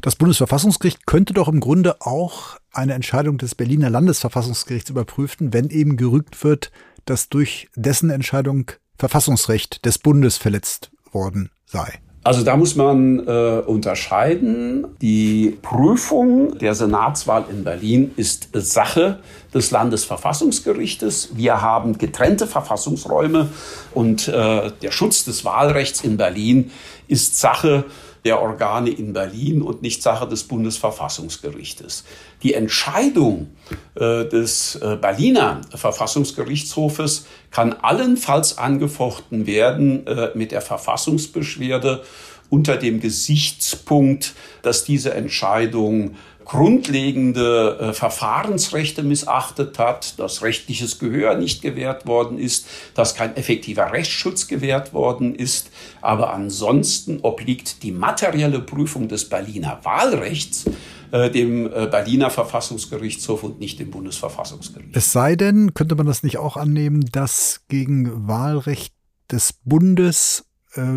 Das 0.00 0.16
Bundesverfassungsgericht 0.16 1.06
könnte 1.06 1.34
doch 1.34 1.48
im 1.48 1.60
Grunde 1.60 1.96
auch 2.00 2.57
eine 2.72 2.94
Entscheidung 2.94 3.38
des 3.38 3.54
Berliner 3.54 3.90
Landesverfassungsgerichts 3.90 4.90
überprüfen, 4.90 5.52
wenn 5.52 5.70
eben 5.70 5.96
gerügt 5.96 6.44
wird, 6.44 6.70
dass 7.04 7.28
durch 7.28 7.68
dessen 7.74 8.10
Entscheidung 8.10 8.70
Verfassungsrecht 8.98 9.84
des 9.84 9.98
Bundes 9.98 10.36
verletzt 10.36 10.90
worden 11.12 11.50
sei. 11.66 12.00
Also 12.24 12.44
da 12.44 12.56
muss 12.56 12.74
man 12.74 13.26
äh, 13.26 13.62
unterscheiden. 13.64 14.86
Die 15.00 15.56
Prüfung 15.62 16.58
der 16.58 16.74
Senatswahl 16.74 17.44
in 17.50 17.64
Berlin 17.64 18.10
ist 18.16 18.50
Sache 18.52 19.20
des 19.54 19.70
Landesverfassungsgerichtes. 19.70 21.30
Wir 21.36 21.62
haben 21.62 21.96
getrennte 21.96 22.46
Verfassungsräume 22.46 23.48
und 23.94 24.28
äh, 24.28 24.70
der 24.82 24.90
Schutz 24.90 25.24
des 25.24 25.46
Wahlrechts 25.46 26.02
in 26.02 26.18
Berlin 26.18 26.70
ist 27.06 27.38
Sache 27.38 27.86
der 28.24 28.40
Organe 28.40 28.90
in 28.90 29.12
Berlin 29.12 29.62
und 29.62 29.82
nicht 29.82 30.02
Sache 30.02 30.26
des 30.28 30.44
Bundesverfassungsgerichtes. 30.44 32.04
Die 32.42 32.54
Entscheidung 32.54 33.48
äh, 33.94 34.24
des 34.26 34.76
äh, 34.76 34.96
Berliner 35.00 35.60
Verfassungsgerichtshofes 35.74 37.26
kann 37.50 37.72
allenfalls 37.72 38.58
angefochten 38.58 39.46
werden 39.46 40.06
äh, 40.06 40.30
mit 40.34 40.52
der 40.52 40.60
Verfassungsbeschwerde 40.60 42.02
unter 42.50 42.76
dem 42.76 43.00
Gesichtspunkt, 43.00 44.34
dass 44.62 44.84
diese 44.84 45.14
Entscheidung 45.14 46.16
grundlegende 46.48 47.78
äh, 47.78 47.92
Verfahrensrechte 47.92 49.02
missachtet 49.02 49.78
hat, 49.78 50.18
dass 50.18 50.42
rechtliches 50.42 50.98
Gehör 50.98 51.36
nicht 51.36 51.60
gewährt 51.60 52.06
worden 52.06 52.38
ist, 52.38 52.66
dass 52.94 53.14
kein 53.14 53.36
effektiver 53.36 53.92
Rechtsschutz 53.92 54.48
gewährt 54.48 54.94
worden 54.94 55.34
ist. 55.34 55.70
Aber 56.00 56.32
ansonsten 56.32 57.20
obliegt 57.20 57.82
die 57.82 57.92
materielle 57.92 58.60
Prüfung 58.60 59.08
des 59.08 59.28
Berliner 59.28 59.80
Wahlrechts 59.82 60.64
äh, 61.12 61.30
dem 61.30 61.66
äh, 61.66 61.86
Berliner 61.86 62.30
Verfassungsgerichtshof 62.30 63.42
und 63.42 63.60
nicht 63.60 63.78
dem 63.78 63.90
Bundesverfassungsgericht. 63.90 64.96
Es 64.96 65.12
sei 65.12 65.36
denn, 65.36 65.74
könnte 65.74 65.96
man 65.96 66.06
das 66.06 66.22
nicht 66.22 66.38
auch 66.38 66.56
annehmen, 66.56 67.04
dass 67.12 67.60
gegen 67.68 68.26
Wahlrecht 68.26 68.94
des 69.30 69.52
Bundes 69.52 70.44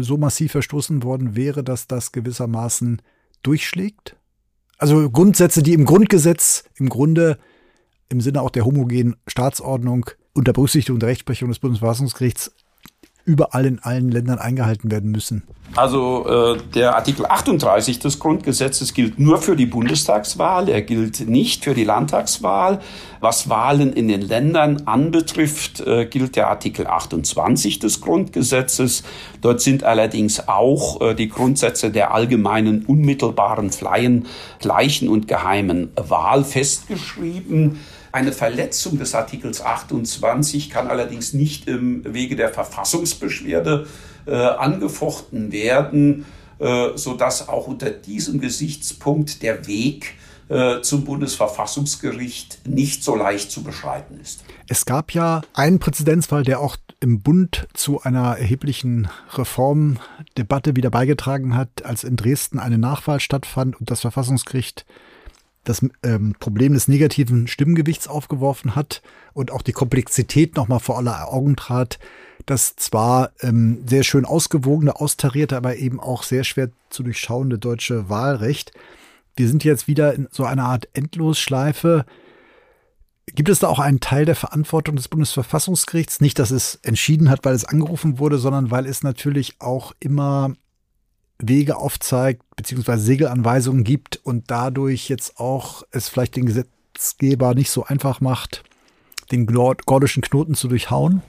so 0.01 0.17
massiv 0.17 0.51
verstoßen 0.51 1.01
worden 1.01 1.35
wäre, 1.35 1.63
dass 1.63 1.87
das 1.87 2.11
gewissermaßen 2.11 3.01
durchschlägt? 3.41 4.15
Also 4.81 5.11
Grundsätze, 5.11 5.61
die 5.61 5.73
im 5.73 5.85
Grundgesetz 5.85 6.63
im 6.75 6.89
Grunde 6.89 7.37
im 8.09 8.19
Sinne 8.19 8.41
auch 8.41 8.49
der 8.49 8.65
homogenen 8.65 9.15
Staatsordnung 9.27 10.09
unter 10.33 10.53
Berücksichtigung 10.53 10.99
der 10.99 11.09
Rechtsprechung 11.09 11.49
des 11.49 11.59
Bundesverfassungsgerichts 11.59 12.55
überall 13.25 13.65
in 13.65 13.79
allen 13.79 14.11
Ländern 14.11 14.39
eingehalten 14.39 14.91
werden 14.91 15.11
müssen. 15.11 15.43
Also 15.75 16.27
äh, 16.27 16.57
der 16.75 16.95
Artikel 16.95 17.25
38 17.25 17.99
des 17.99 18.19
Grundgesetzes 18.19 18.93
gilt 18.93 19.19
nur 19.19 19.37
für 19.37 19.55
die 19.55 19.65
Bundestagswahl, 19.65 20.67
er 20.67 20.81
gilt 20.81 21.29
nicht 21.29 21.63
für 21.63 21.73
die 21.73 21.85
Landtagswahl. 21.85 22.81
Was 23.21 23.47
Wahlen 23.47 23.93
in 23.93 24.09
den 24.09 24.21
Ländern 24.21 24.83
anbetrifft, 24.85 25.79
äh, 25.79 26.05
gilt 26.07 26.35
der 26.35 26.49
Artikel 26.49 26.87
28 26.87 27.79
des 27.79 28.01
Grundgesetzes. 28.01 29.03
Dort 29.39 29.61
sind 29.61 29.85
allerdings 29.85 30.49
auch 30.49 30.99
äh, 30.99 31.13
die 31.13 31.29
Grundsätze 31.29 31.89
der 31.89 32.13
allgemeinen, 32.13 32.85
unmittelbaren, 32.85 33.71
freien, 33.71 34.25
gleichen 34.59 35.07
und 35.07 35.29
geheimen 35.29 35.91
Wahl 35.95 36.43
festgeschrieben. 36.43 37.79
Eine 38.11 38.33
Verletzung 38.33 38.97
des 38.97 39.15
Artikels 39.15 39.61
28 39.63 40.69
kann 40.69 40.87
allerdings 40.87 41.33
nicht 41.33 41.67
im 41.67 42.03
Wege 42.13 42.35
der 42.35 42.49
Verfassungsbeschwerde 42.49 43.87
äh, 44.25 44.35
angefochten 44.35 45.51
werden, 45.51 46.25
äh, 46.59 46.89
sodass 46.95 47.47
auch 47.47 47.67
unter 47.67 47.89
diesem 47.89 48.41
Gesichtspunkt 48.41 49.41
der 49.43 49.65
Weg 49.65 50.15
äh, 50.49 50.81
zum 50.81 51.05
Bundesverfassungsgericht 51.05 52.67
nicht 52.67 53.03
so 53.03 53.15
leicht 53.15 53.49
zu 53.49 53.63
beschreiten 53.63 54.19
ist. 54.21 54.43
Es 54.67 54.85
gab 54.85 55.13
ja 55.13 55.41
einen 55.53 55.79
Präzedenzfall, 55.79 56.43
der 56.43 56.59
auch 56.59 56.75
im 56.99 57.21
Bund 57.21 57.67
zu 57.73 58.01
einer 58.01 58.37
erheblichen 58.37 59.07
Reformdebatte 59.31 60.75
wieder 60.75 60.91
beigetragen 60.91 61.55
hat, 61.55 61.85
als 61.85 62.03
in 62.03 62.17
Dresden 62.17 62.59
eine 62.59 62.77
Nachwahl 62.77 63.19
stattfand 63.19 63.79
und 63.79 63.89
das 63.89 64.01
Verfassungsgericht 64.01 64.85
das 65.63 65.85
ähm, 66.03 66.35
Problem 66.39 66.73
des 66.73 66.87
negativen 66.87 67.47
Stimmgewichts 67.47 68.07
aufgeworfen 68.07 68.75
hat 68.75 69.01
und 69.33 69.51
auch 69.51 69.61
die 69.61 69.73
Komplexität 69.73 70.55
nochmal 70.55 70.79
vor 70.79 70.97
aller 70.97 71.31
Augen 71.31 71.55
trat, 71.55 71.99
das 72.45 72.75
zwar 72.75 73.31
ähm, 73.41 73.83
sehr 73.85 74.03
schön 74.03 74.25
ausgewogene, 74.25 74.95
austarierte, 74.99 75.55
aber 75.55 75.75
eben 75.75 75.99
auch 75.99 76.23
sehr 76.23 76.43
schwer 76.43 76.69
zu 76.89 77.03
durchschauende 77.03 77.59
deutsche 77.59 78.09
Wahlrecht. 78.09 78.71
Wir 79.35 79.47
sind 79.47 79.63
jetzt 79.63 79.87
wieder 79.87 80.13
in 80.13 80.27
so 80.31 80.45
einer 80.45 80.65
Art 80.65 80.89
Endlosschleife. 80.93 82.05
Gibt 83.27 83.49
es 83.49 83.59
da 83.59 83.67
auch 83.67 83.79
einen 83.79 83.99
Teil 83.99 84.25
der 84.25 84.35
Verantwortung 84.35 84.95
des 84.95 85.07
Bundesverfassungsgerichts? 85.07 86.19
Nicht, 86.19 86.39
dass 86.39 86.51
es 86.51 86.79
entschieden 86.81 87.29
hat, 87.29 87.45
weil 87.45 87.53
es 87.53 87.65
angerufen 87.65 88.19
wurde, 88.19 88.39
sondern 88.39 88.71
weil 88.71 88.85
es 88.85 89.03
natürlich 89.03 89.55
auch 89.59 89.93
immer 89.99 90.53
Wege 91.41 91.77
aufzeigt, 91.77 92.43
beziehungsweise 92.55 93.03
Segelanweisungen 93.03 93.83
gibt 93.83 94.19
und 94.23 94.49
dadurch 94.49 95.09
jetzt 95.09 95.39
auch 95.39 95.83
es 95.91 96.09
vielleicht 96.09 96.35
den 96.35 96.45
Gesetzgeber 96.45 97.53
nicht 97.53 97.71
so 97.71 97.83
einfach 97.83 98.21
macht, 98.21 98.63
den 99.31 99.47
gordischen 99.47 100.21
Knoten 100.21 100.55
zu 100.55 100.67
durchhauen? 100.67 101.21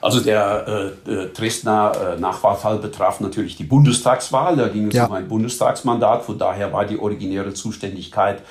Also 0.00 0.20
der 0.20 0.92
äh, 1.06 1.26
Dresdner 1.34 2.14
äh, 2.16 2.20
Nachwahlfall 2.20 2.78
betraf 2.78 3.18
natürlich 3.20 3.56
die 3.56 3.64
Bundestagswahl. 3.64 4.56
Da 4.56 4.68
ging 4.68 4.86
es 4.88 4.94
ja. 4.94 5.06
um 5.06 5.12
ein 5.12 5.26
Bundestagsmandat. 5.26 6.24
Von 6.24 6.38
daher 6.38 6.72
war 6.72 6.84
die 6.84 6.98
originäre 6.98 7.52
Zuständigkeit 7.52 8.42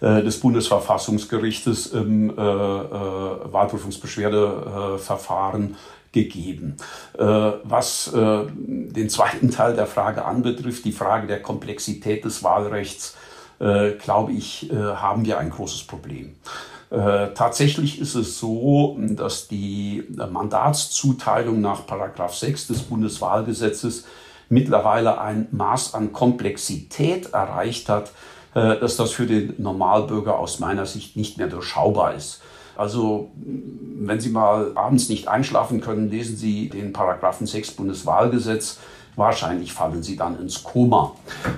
äh, 0.00 0.22
des 0.22 0.40
Bundesverfassungsgerichtes 0.40 1.88
im 1.88 2.30
äh, 2.30 2.32
äh, 2.32 3.52
Wahlprüfungsbeschwerdeverfahren 3.52 5.76
gegeben. 6.14 6.76
Äh, 7.18 7.24
was 7.64 8.10
äh, 8.14 8.44
den 8.56 9.10
zweiten 9.10 9.50
Teil 9.50 9.74
der 9.74 9.86
Frage 9.86 10.24
anbetrifft, 10.24 10.86
die 10.86 10.92
Frage 10.92 11.26
der 11.26 11.42
Komplexität 11.42 12.24
des 12.24 12.42
Wahlrechts, 12.42 13.16
äh, 13.58 13.92
glaube 13.92 14.32
ich, 14.32 14.70
haben 14.72 15.26
wir 15.26 15.38
ein 15.38 15.50
großes 15.50 15.84
Problem. 15.84 16.34
Tatsächlich 16.90 18.00
ist 18.00 18.14
es 18.14 18.38
so, 18.38 18.96
dass 19.00 19.48
die 19.48 20.04
Mandatszuteilung 20.10 21.60
nach 21.60 21.86
Paragraph 21.86 22.36
6 22.36 22.68
des 22.68 22.82
Bundeswahlgesetzes 22.82 24.04
mittlerweile 24.48 25.20
ein 25.20 25.48
Maß 25.50 25.94
an 25.94 26.12
Komplexität 26.12 27.32
erreicht 27.32 27.88
hat, 27.88 28.12
dass 28.52 28.96
das 28.96 29.10
für 29.10 29.26
den 29.26 29.54
Normalbürger 29.58 30.38
aus 30.38 30.60
meiner 30.60 30.86
Sicht 30.86 31.16
nicht 31.16 31.36
mehr 31.38 31.48
durchschaubar 31.48 32.14
ist. 32.14 32.42
Also 32.76 33.30
wenn 33.98 34.20
Sie 34.20 34.30
mal 34.30 34.72
abends 34.74 35.08
nicht 35.08 35.28
einschlafen 35.28 35.80
können, 35.80 36.10
lesen 36.10 36.36
Sie 36.36 36.68
den 36.68 36.92
Paragraphen 36.92 37.46
6 37.46 37.72
Bundeswahlgesetz. 37.72 38.78
Wahrscheinlich 39.16 39.72
fallen 39.72 40.02
Sie 40.02 40.16
dann 40.16 40.40
ins 40.40 40.64
Koma. 40.64 41.12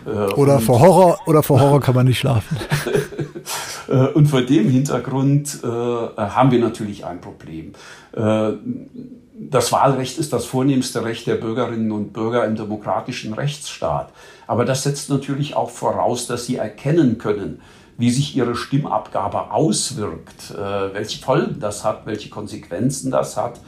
Äh, 0.05 0.11
oder 0.35 0.61
vor 0.61 0.81
Horror 0.81 1.19
oder 1.27 1.43
vor 1.43 1.61
Horror 1.61 1.81
kann 1.81 1.95
man 1.95 2.07
nicht 2.07 2.19
schlafen. 2.19 2.57
Äh, 3.89 4.09
und 4.09 4.27
vor 4.27 4.43
dem 4.43 4.69
Hintergrund 4.69 5.61
äh, 5.63 5.67
haben 5.67 6.51
wir 6.51 6.59
natürlich 6.59 7.05
ein 7.05 7.21
Problem. 7.21 7.73
Äh, 8.13 8.53
das 9.39 9.71
Wahlrecht 9.71 10.19
ist 10.19 10.33
das 10.33 10.47
vornehmste 10.47 11.05
Recht 11.05 11.27
der 11.27 11.37
Bürgerinnen 11.37 11.93
und 11.93 12.13
Bürger 12.13 12.45
im 12.47 12.57
demokratischen 12.57 13.35
Rechtsstaat. 13.35 14.13
Aber 14.47 14.65
das 14.65 14.83
setzt 14.83 15.11
natürlich 15.11 15.55
auch 15.55 15.71
voraus, 15.71 16.27
dass 16.27 16.47
sie 16.47 16.57
erkennen 16.57 17.19
können, 17.19 17.61
wie 17.99 18.11
sich 18.11 18.37
ihre 18.37 18.55
Stimmabgabe 18.55 19.51
auswirkt, 19.51 20.51
äh, 20.51 20.95
welche 20.95 21.23
Folgen 21.23 21.61
das 21.61 21.85
hat, 21.85 22.07
welche 22.07 22.29
Konsequenzen 22.29 23.11
das 23.11 23.37
hat. 23.37 23.61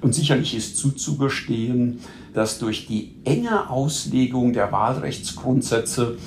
Und 0.00 0.14
sicherlich 0.14 0.54
ist 0.54 0.76
zuzugestehen, 0.76 2.00
dass 2.34 2.58
durch 2.58 2.86
die 2.86 3.14
enge 3.24 3.70
Auslegung 3.70 4.52
der 4.52 4.72
Wahlrechtsgrundsätze 4.72 6.18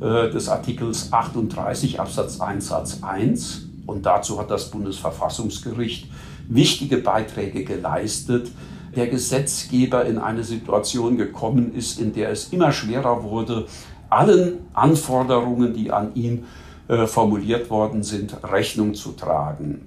äh, 0.00 0.30
des 0.30 0.48
Artikels 0.48 1.12
38 1.12 2.00
Absatz 2.00 2.40
1 2.40 2.68
Satz 2.68 3.02
1, 3.02 3.64
und 3.86 4.04
dazu 4.04 4.38
hat 4.38 4.50
das 4.50 4.70
Bundesverfassungsgericht 4.70 6.08
wichtige 6.48 6.98
Beiträge 6.98 7.64
geleistet, 7.64 8.50
der 8.94 9.06
Gesetzgeber 9.06 10.04
in 10.04 10.18
eine 10.18 10.44
Situation 10.44 11.16
gekommen 11.16 11.74
ist, 11.74 12.00
in 12.00 12.12
der 12.12 12.30
es 12.30 12.52
immer 12.52 12.72
schwerer 12.72 13.22
wurde, 13.22 13.66
allen 14.10 14.58
Anforderungen, 14.74 15.74
die 15.74 15.90
an 15.90 16.14
ihn 16.14 16.44
äh, 16.88 17.06
formuliert 17.06 17.70
worden 17.70 18.02
sind, 18.02 18.36
Rechnung 18.42 18.94
zu 18.94 19.12
tragen. 19.12 19.86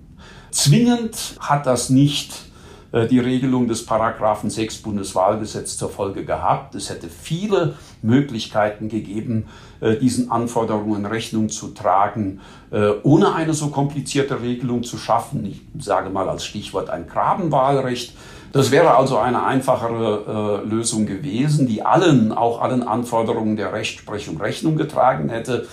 Zwingend 0.51 1.37
hat 1.39 1.65
das 1.65 1.89
nicht 1.89 2.51
äh, 2.91 3.07
die 3.07 3.19
Regelung 3.19 3.67
des 3.67 3.85
Paragraphen 3.85 4.49
6 4.49 4.79
Bundeswahlgesetz 4.79 5.77
zur 5.77 5.89
Folge 5.89 6.25
gehabt. 6.25 6.75
Es 6.75 6.89
hätte 6.89 7.07
viele 7.07 7.75
Möglichkeiten 8.01 8.89
gegeben, 8.89 9.45
äh, 9.79 9.95
diesen 9.95 10.29
Anforderungen 10.29 11.05
Rechnung 11.05 11.49
zu 11.49 11.69
tragen, 11.69 12.41
äh, 12.71 12.91
ohne 13.03 13.33
eine 13.33 13.53
so 13.53 13.69
komplizierte 13.69 14.41
Regelung 14.41 14.83
zu 14.83 14.97
schaffen. 14.97 15.45
Ich 15.45 15.61
sage 15.83 16.09
mal 16.09 16.27
als 16.27 16.45
Stichwort 16.45 16.89
ein 16.89 17.07
Grabenwahlrecht. 17.07 18.13
Das 18.51 18.71
wäre 18.71 18.97
also 18.97 19.17
eine 19.17 19.45
einfachere 19.45 20.63
Lösung 20.65 21.05
gewesen, 21.05 21.67
die 21.67 21.83
allen, 21.83 22.33
auch 22.33 22.61
allen 22.61 22.83
Anforderungen 22.83 23.55
der 23.55 23.71
Rechtsprechung 23.71 24.41
Rechnung 24.41 24.75
getragen 24.75 25.29
hätte. 25.29 25.69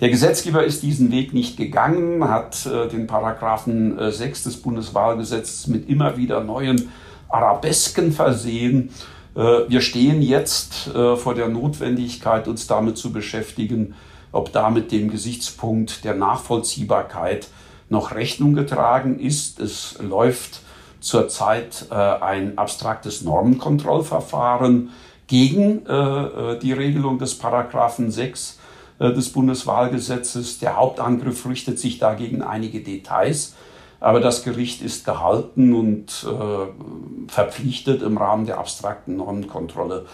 Der 0.00 0.08
Gesetzgeber 0.08 0.64
ist 0.64 0.82
diesen 0.82 1.12
Weg 1.12 1.34
nicht 1.34 1.58
gegangen, 1.58 2.26
hat 2.26 2.64
äh, 2.64 2.88
den 2.88 3.06
Paragraphen 3.06 3.98
äh, 3.98 4.10
6 4.10 4.44
des 4.44 4.56
Bundeswahlgesetzes 4.56 5.66
mit 5.66 5.90
immer 5.90 6.16
wieder 6.16 6.42
neuen 6.42 6.88
Arabesken 7.28 8.10
versehen. 8.10 8.90
Äh, 9.36 9.40
wir 9.68 9.82
stehen 9.82 10.22
jetzt 10.22 10.88
äh, 10.94 11.16
vor 11.16 11.34
der 11.34 11.48
Notwendigkeit, 11.48 12.48
uns 12.48 12.66
damit 12.66 12.96
zu 12.96 13.12
beschäftigen, 13.12 13.94
ob 14.32 14.52
damit 14.52 14.90
dem 14.90 15.10
Gesichtspunkt 15.10 16.02
der 16.02 16.14
Nachvollziehbarkeit 16.14 17.48
noch 17.90 18.14
Rechnung 18.14 18.54
getragen 18.54 19.20
ist. 19.20 19.60
Es 19.60 19.98
läuft 20.00 20.62
zurzeit 21.00 21.88
äh, 21.90 21.94
ein 21.94 22.56
abstraktes 22.56 23.20
Normenkontrollverfahren 23.20 24.92
gegen 25.26 25.84
äh, 25.84 26.58
die 26.58 26.72
Regelung 26.72 27.18
des 27.18 27.36
Paragraphen 27.36 28.10
6 28.10 28.56
äh, 28.56 28.59
des 29.08 29.32
Bundeswahlgesetzes. 29.32 30.58
Der 30.58 30.76
Hauptangriff 30.76 31.46
richtet 31.46 31.78
sich 31.78 31.98
dagegen 31.98 32.42
einige 32.42 32.80
Details. 32.80 33.54
Aber 33.98 34.20
das 34.20 34.44
Gericht 34.44 34.82
ist 34.82 35.04
gehalten 35.04 35.74
und 35.74 36.26
äh, 36.26 37.28
verpflichtet 37.30 38.02
im 38.02 38.16
Rahmen 38.16 38.46
der 38.46 38.58
abstrakten 38.58 39.16
Normenkontrolle 39.16 40.06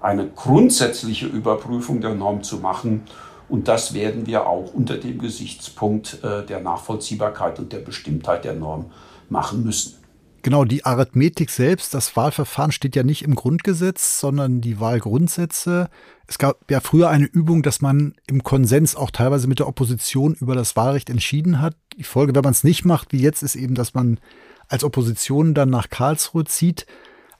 eine 0.00 0.28
grundsätzliche 0.28 1.26
Überprüfung 1.26 2.00
der 2.00 2.14
Norm 2.14 2.42
zu 2.42 2.58
machen. 2.58 3.02
Und 3.48 3.68
das 3.68 3.94
werden 3.94 4.26
wir 4.26 4.46
auch 4.46 4.72
unter 4.72 4.96
dem 4.96 5.18
Gesichtspunkt 5.18 6.22
äh, 6.22 6.44
der 6.44 6.60
Nachvollziehbarkeit 6.60 7.58
und 7.58 7.72
der 7.72 7.78
Bestimmtheit 7.78 8.44
der 8.44 8.54
Norm 8.54 8.86
machen 9.28 9.64
müssen. 9.64 10.03
Genau, 10.44 10.66
die 10.66 10.84
Arithmetik 10.84 11.48
selbst, 11.48 11.94
das 11.94 12.16
Wahlverfahren 12.16 12.70
steht 12.70 12.94
ja 12.96 13.02
nicht 13.02 13.22
im 13.22 13.34
Grundgesetz, 13.34 14.20
sondern 14.20 14.60
die 14.60 14.78
Wahlgrundsätze. 14.78 15.88
Es 16.26 16.36
gab 16.36 16.70
ja 16.70 16.80
früher 16.80 17.08
eine 17.08 17.24
Übung, 17.24 17.62
dass 17.62 17.80
man 17.80 18.12
im 18.26 18.42
Konsens 18.42 18.94
auch 18.94 19.10
teilweise 19.10 19.48
mit 19.48 19.60
der 19.60 19.68
Opposition 19.68 20.34
über 20.34 20.54
das 20.54 20.76
Wahlrecht 20.76 21.08
entschieden 21.08 21.62
hat. 21.62 21.78
Die 21.96 22.04
Folge, 22.04 22.34
wenn 22.34 22.42
man 22.42 22.52
es 22.52 22.62
nicht 22.62 22.84
macht, 22.84 23.10
wie 23.14 23.22
jetzt, 23.22 23.42
ist 23.42 23.56
eben, 23.56 23.74
dass 23.74 23.94
man 23.94 24.20
als 24.68 24.84
Opposition 24.84 25.54
dann 25.54 25.70
nach 25.70 25.88
Karlsruhe 25.88 26.44
zieht. 26.44 26.84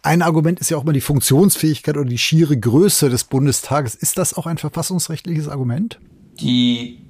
Ein 0.00 0.22
Argument 0.22 0.58
ist 0.58 0.70
ja 0.70 0.78
auch 0.78 0.84
mal 0.84 0.92
die 0.92 1.02
Funktionsfähigkeit 1.02 1.98
oder 1.98 2.08
die 2.08 2.16
schiere 2.16 2.56
Größe 2.58 3.10
des 3.10 3.24
Bundestages. 3.24 3.94
Ist 3.94 4.16
das 4.16 4.32
auch 4.32 4.46
ein 4.46 4.56
verfassungsrechtliches 4.56 5.48
Argument? 5.48 6.00
Die 6.40 7.03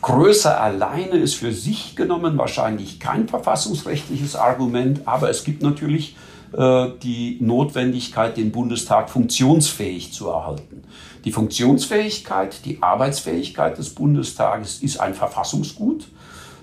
Größe 0.00 0.58
alleine 0.58 1.16
ist 1.16 1.34
für 1.34 1.52
sich 1.52 1.96
genommen 1.96 2.38
wahrscheinlich 2.38 2.98
kein 2.98 3.28
verfassungsrechtliches 3.28 4.36
Argument, 4.36 5.02
aber 5.06 5.30
es 5.30 5.44
gibt 5.44 5.62
natürlich 5.62 6.16
äh, 6.52 6.88
die 7.02 7.38
Notwendigkeit, 7.40 8.36
den 8.36 8.52
Bundestag 8.52 9.08
funktionsfähig 9.10 10.12
zu 10.12 10.28
erhalten. 10.28 10.82
Die 11.24 11.32
Funktionsfähigkeit, 11.32 12.64
die 12.64 12.82
Arbeitsfähigkeit 12.82 13.78
des 13.78 13.90
Bundestages 13.90 14.82
ist 14.82 15.00
ein 15.00 15.14
Verfassungsgut, 15.14 16.08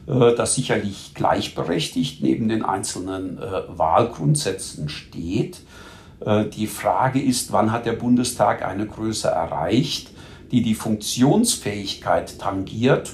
äh, 0.07 0.35
das 0.35 0.55
sicherlich 0.55 1.13
gleichberechtigt 1.15 2.21
neben 2.21 2.49
den 2.49 2.63
einzelnen 2.63 3.39
äh, 3.39 3.62
Wahlgrundsätzen 3.67 4.89
steht. 4.89 5.62
Die 6.53 6.67
Frage 6.67 7.21
ist, 7.21 7.53
wann 7.53 7.71
hat 7.71 7.85
der 7.85 7.93
Bundestag 7.93 8.65
eine 8.65 8.85
Größe 8.85 9.29
erreicht? 9.29 10.12
Die 10.51 10.62
die 10.62 10.75
Funktionsfähigkeit 10.75 12.39
tangiert. 12.39 13.12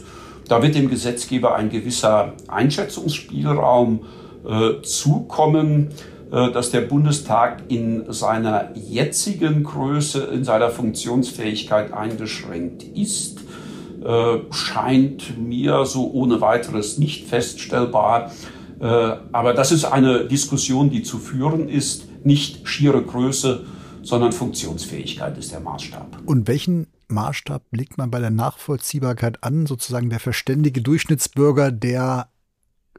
Da 0.48 0.62
wird 0.62 0.76
dem 0.76 0.90
Gesetzgeber 0.90 1.56
ein 1.56 1.70
gewisser 1.70 2.34
Einschätzungsspielraum 2.48 4.06
äh, 4.48 4.82
zukommen, 4.84 5.90
äh, 6.32 6.52
dass 6.52 6.72
der 6.72 6.82
Bundestag 6.82 7.64
in 7.70 8.12
seiner 8.12 8.76
jetzigen 8.76 9.64
Größe, 9.64 10.24
in 10.26 10.44
seiner 10.44 10.70
Funktionsfähigkeit 10.70 11.94
eingeschränkt 11.94 12.84
ist, 12.84 13.40
äh, 14.04 14.38
scheint 14.52 15.38
mir 15.40 15.86
so 15.86 16.12
ohne 16.12 16.42
weiteres 16.42 16.98
nicht 16.98 17.28
feststellbar. 17.28 18.32
Äh, 18.80 18.86
aber 18.86 19.54
das 19.54 19.72
ist 19.72 19.86
eine 19.86 20.26
Diskussion, 20.26 20.90
die 20.90 21.02
zu 21.02 21.18
führen 21.18 21.70
ist, 21.70 22.08
nicht 22.24 22.68
schiere 22.68 23.02
Größe, 23.02 23.66
sondern 24.04 24.32
Funktionsfähigkeit 24.32 25.38
ist 25.38 25.52
der 25.52 25.60
Maßstab. 25.60 26.20
Und 26.26 26.48
welchen 26.48 26.88
Maßstab 27.12 27.64
legt 27.72 27.98
man 27.98 28.12
bei 28.12 28.20
der 28.20 28.32
Nachvollziehbarkeit 28.32 29.44
an, 29.44 29.66
sozusagen 29.66 30.10
der 30.10 30.20
verständige 30.20 30.82
Durchschnittsbürger, 30.82 31.72
der 31.72 32.30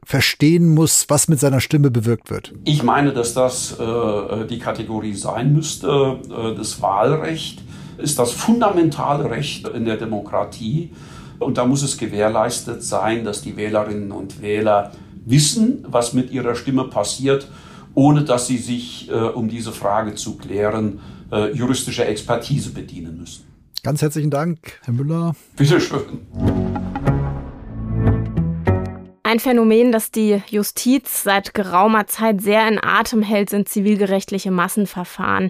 verstehen 0.03 0.73
muss, 0.73 1.05
was 1.09 1.27
mit 1.27 1.39
seiner 1.39 1.59
Stimme 1.59 1.91
bewirkt 1.91 2.29
wird? 2.29 2.53
Ich 2.63 2.83
meine, 2.83 3.13
dass 3.13 3.33
das 3.33 3.77
äh, 3.79 4.45
die 4.45 4.59
Kategorie 4.59 5.13
sein 5.13 5.53
müsste. 5.53 6.19
Äh, 6.29 6.55
das 6.55 6.81
Wahlrecht 6.81 7.61
ist 7.97 8.19
das 8.19 8.31
fundamentale 8.31 9.29
Recht 9.29 9.67
in 9.67 9.85
der 9.85 9.97
Demokratie. 9.97 10.91
Und 11.39 11.57
da 11.57 11.65
muss 11.65 11.83
es 11.83 11.97
gewährleistet 11.97 12.83
sein, 12.83 13.23
dass 13.23 13.41
die 13.41 13.57
Wählerinnen 13.57 14.11
und 14.11 14.41
Wähler 14.41 14.91
wissen, 15.25 15.85
was 15.87 16.13
mit 16.13 16.31
ihrer 16.31 16.55
Stimme 16.55 16.85
passiert, 16.85 17.47
ohne 17.93 18.23
dass 18.23 18.47
sie 18.47 18.57
sich, 18.57 19.09
äh, 19.09 19.13
um 19.13 19.49
diese 19.49 19.71
Frage 19.71 20.15
zu 20.15 20.37
klären, 20.37 20.99
äh, 21.31 21.51
juristischer 21.51 22.07
Expertise 22.07 22.71
bedienen 22.71 23.17
müssen. 23.17 23.46
Ganz 23.83 24.01
herzlichen 24.01 24.31
Dank, 24.31 24.79
Herr 24.83 24.93
Müller. 24.93 25.35
Bitte 25.55 25.79
schön. 25.79 26.25
Ein 29.23 29.39
Phänomen, 29.39 29.91
das 29.91 30.11
die 30.11 30.41
Justiz 30.49 31.23
seit 31.23 31.53
geraumer 31.53 32.07
Zeit 32.07 32.41
sehr 32.41 32.67
in 32.67 32.79
Atem 32.81 33.21
hält, 33.21 33.49
sind 33.49 33.67
zivilgerechtliche 33.67 34.51
Massenverfahren. 34.51 35.49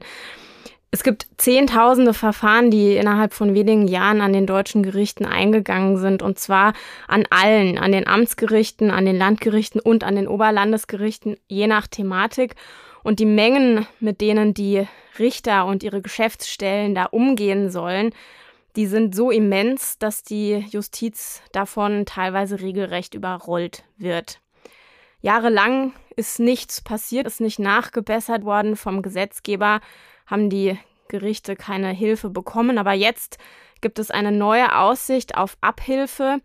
Es 0.90 1.04
gibt 1.04 1.28
zehntausende 1.38 2.13
Verfahren, 2.13 2.72
die 2.72 2.96
innerhalb 2.96 3.34
von 3.34 3.54
wenigen 3.54 3.88
Jahren 3.88 4.22
an 4.22 4.34
den 4.34 4.48
deutschen 4.48 4.84
Gerichten 4.84 5.26
eingegangen 5.26 5.98
sind, 5.98 6.24
und 6.24 6.40
zwar 6.40 6.74
an 7.08 7.26
allen, 7.30 7.78
an 7.78 7.92
den 7.92 8.08
Amtsgerichten, 8.08 8.90
an 8.90 9.06
den 9.06 9.18
Landgerichten 9.18 9.82
und 9.82 10.04
an 10.04 10.16
den 10.16 10.28
Oberlandesgerichten, 10.28 11.38
je 11.48 11.68
nach 11.68 11.88
Thematik. 11.88 12.56
Und 13.04 13.20
die 13.20 13.26
Mengen, 13.26 13.86
mit 14.00 14.22
denen 14.22 14.54
die 14.54 14.88
Richter 15.20 15.66
und 15.66 15.84
ihre 15.84 16.02
Geschäftsstellen 16.02 16.96
da 16.96 17.06
umgehen 17.06 17.70
sollen, 17.70 18.12
die 18.76 18.86
sind 18.86 19.16
so 19.16 19.32
immens, 19.32 19.98
dass 19.98 20.24
die 20.24 20.66
Justiz 20.70 21.42
davon 21.52 22.06
teilweise 22.06 22.62
regelrecht 22.62 23.16
überrollt 23.16 23.84
wird. 23.98 24.40
Jahrelang 25.22 25.94
ist 26.16 26.40
nichts 26.40 26.82
passiert, 26.82 27.26
ist 27.26 27.42
nicht 27.42 27.60
nachgebessert 27.60 28.46
worden 28.46 28.76
vom 28.76 29.02
Gesetzgeber, 29.02 29.82
haben 30.28 30.50
die 30.50 30.78
Gerichte 31.08 31.56
keine 31.56 31.90
Hilfe 31.90 32.30
bekommen. 32.30 32.78
Aber 32.78 32.94
jetzt 32.94 33.38
gibt 33.82 34.00
es 34.00 34.12
eine 34.12 34.32
neue 34.32 34.76
Aussicht 34.76 35.36
auf 35.38 35.58
Abhilfe. 35.62 36.40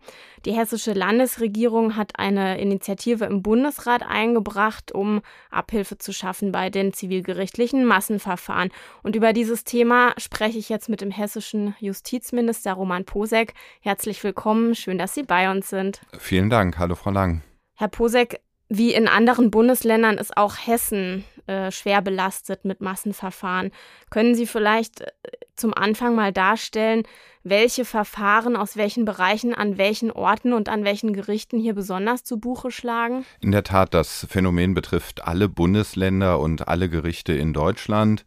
Die 0.45 0.51
hessische 0.51 0.93
Landesregierung 0.93 1.95
hat 1.95 2.19
eine 2.19 2.59
Initiative 2.59 3.25
im 3.25 3.41
Bundesrat 3.41 4.03
eingebracht, 4.03 4.91
um 4.91 5.21
Abhilfe 5.49 5.97
zu 5.97 6.11
schaffen 6.13 6.51
bei 6.51 6.69
den 6.69 6.93
zivilgerichtlichen 6.93 7.85
Massenverfahren. 7.85 8.71
Und 9.03 9.15
über 9.15 9.33
dieses 9.33 9.63
Thema 9.63 10.13
spreche 10.17 10.57
ich 10.57 10.69
jetzt 10.69 10.89
mit 10.89 11.01
dem 11.01 11.11
hessischen 11.11 11.75
Justizminister 11.79 12.73
Roman 12.73 13.05
Posek. 13.05 13.53
Herzlich 13.81 14.23
willkommen, 14.23 14.75
schön, 14.75 14.97
dass 14.97 15.13
Sie 15.13 15.23
bei 15.23 15.49
uns 15.49 15.69
sind. 15.69 16.01
Vielen 16.17 16.49
Dank, 16.49 16.77
hallo 16.77 16.95
Frau 16.95 17.11
Lang. 17.11 17.41
Herr 17.75 17.87
Posek, 17.87 18.39
wie 18.69 18.93
in 18.93 19.07
anderen 19.07 19.51
Bundesländern 19.51 20.17
ist 20.17 20.35
auch 20.35 20.55
Hessen 20.55 21.25
äh, 21.47 21.71
schwer 21.71 22.01
belastet 22.01 22.65
mit 22.65 22.81
Massenverfahren. 22.81 23.71
Können 24.09 24.35
Sie 24.35 24.47
vielleicht 24.47 25.01
äh, 25.01 25.07
zum 25.55 25.73
Anfang 25.73 26.15
mal 26.15 26.31
darstellen, 26.31 27.03
welche 27.43 27.83
Verfahren 27.83 28.55
aus 28.55 28.77
welchen 28.77 29.03
Bereichen 29.03 29.53
an 29.53 29.77
welchen 29.77 30.11
Orten 30.11 30.53
und 30.53 30.69
an 30.69 30.85
welchen 30.85 31.11
Gerichten 31.13 31.59
hier 31.59 31.73
besonders 31.73 32.23
zu 32.23 32.39
Buche 32.39 32.71
schlagen? 32.71 33.25
In 33.41 33.51
der 33.51 33.63
Tat, 33.63 33.93
das 33.93 34.25
Phänomen 34.29 34.73
betrifft 34.73 35.25
alle 35.27 35.49
Bundesländer 35.49 36.39
und 36.39 36.69
alle 36.69 36.87
Gerichte 36.89 37.33
in 37.33 37.51
Deutschland. 37.51 38.23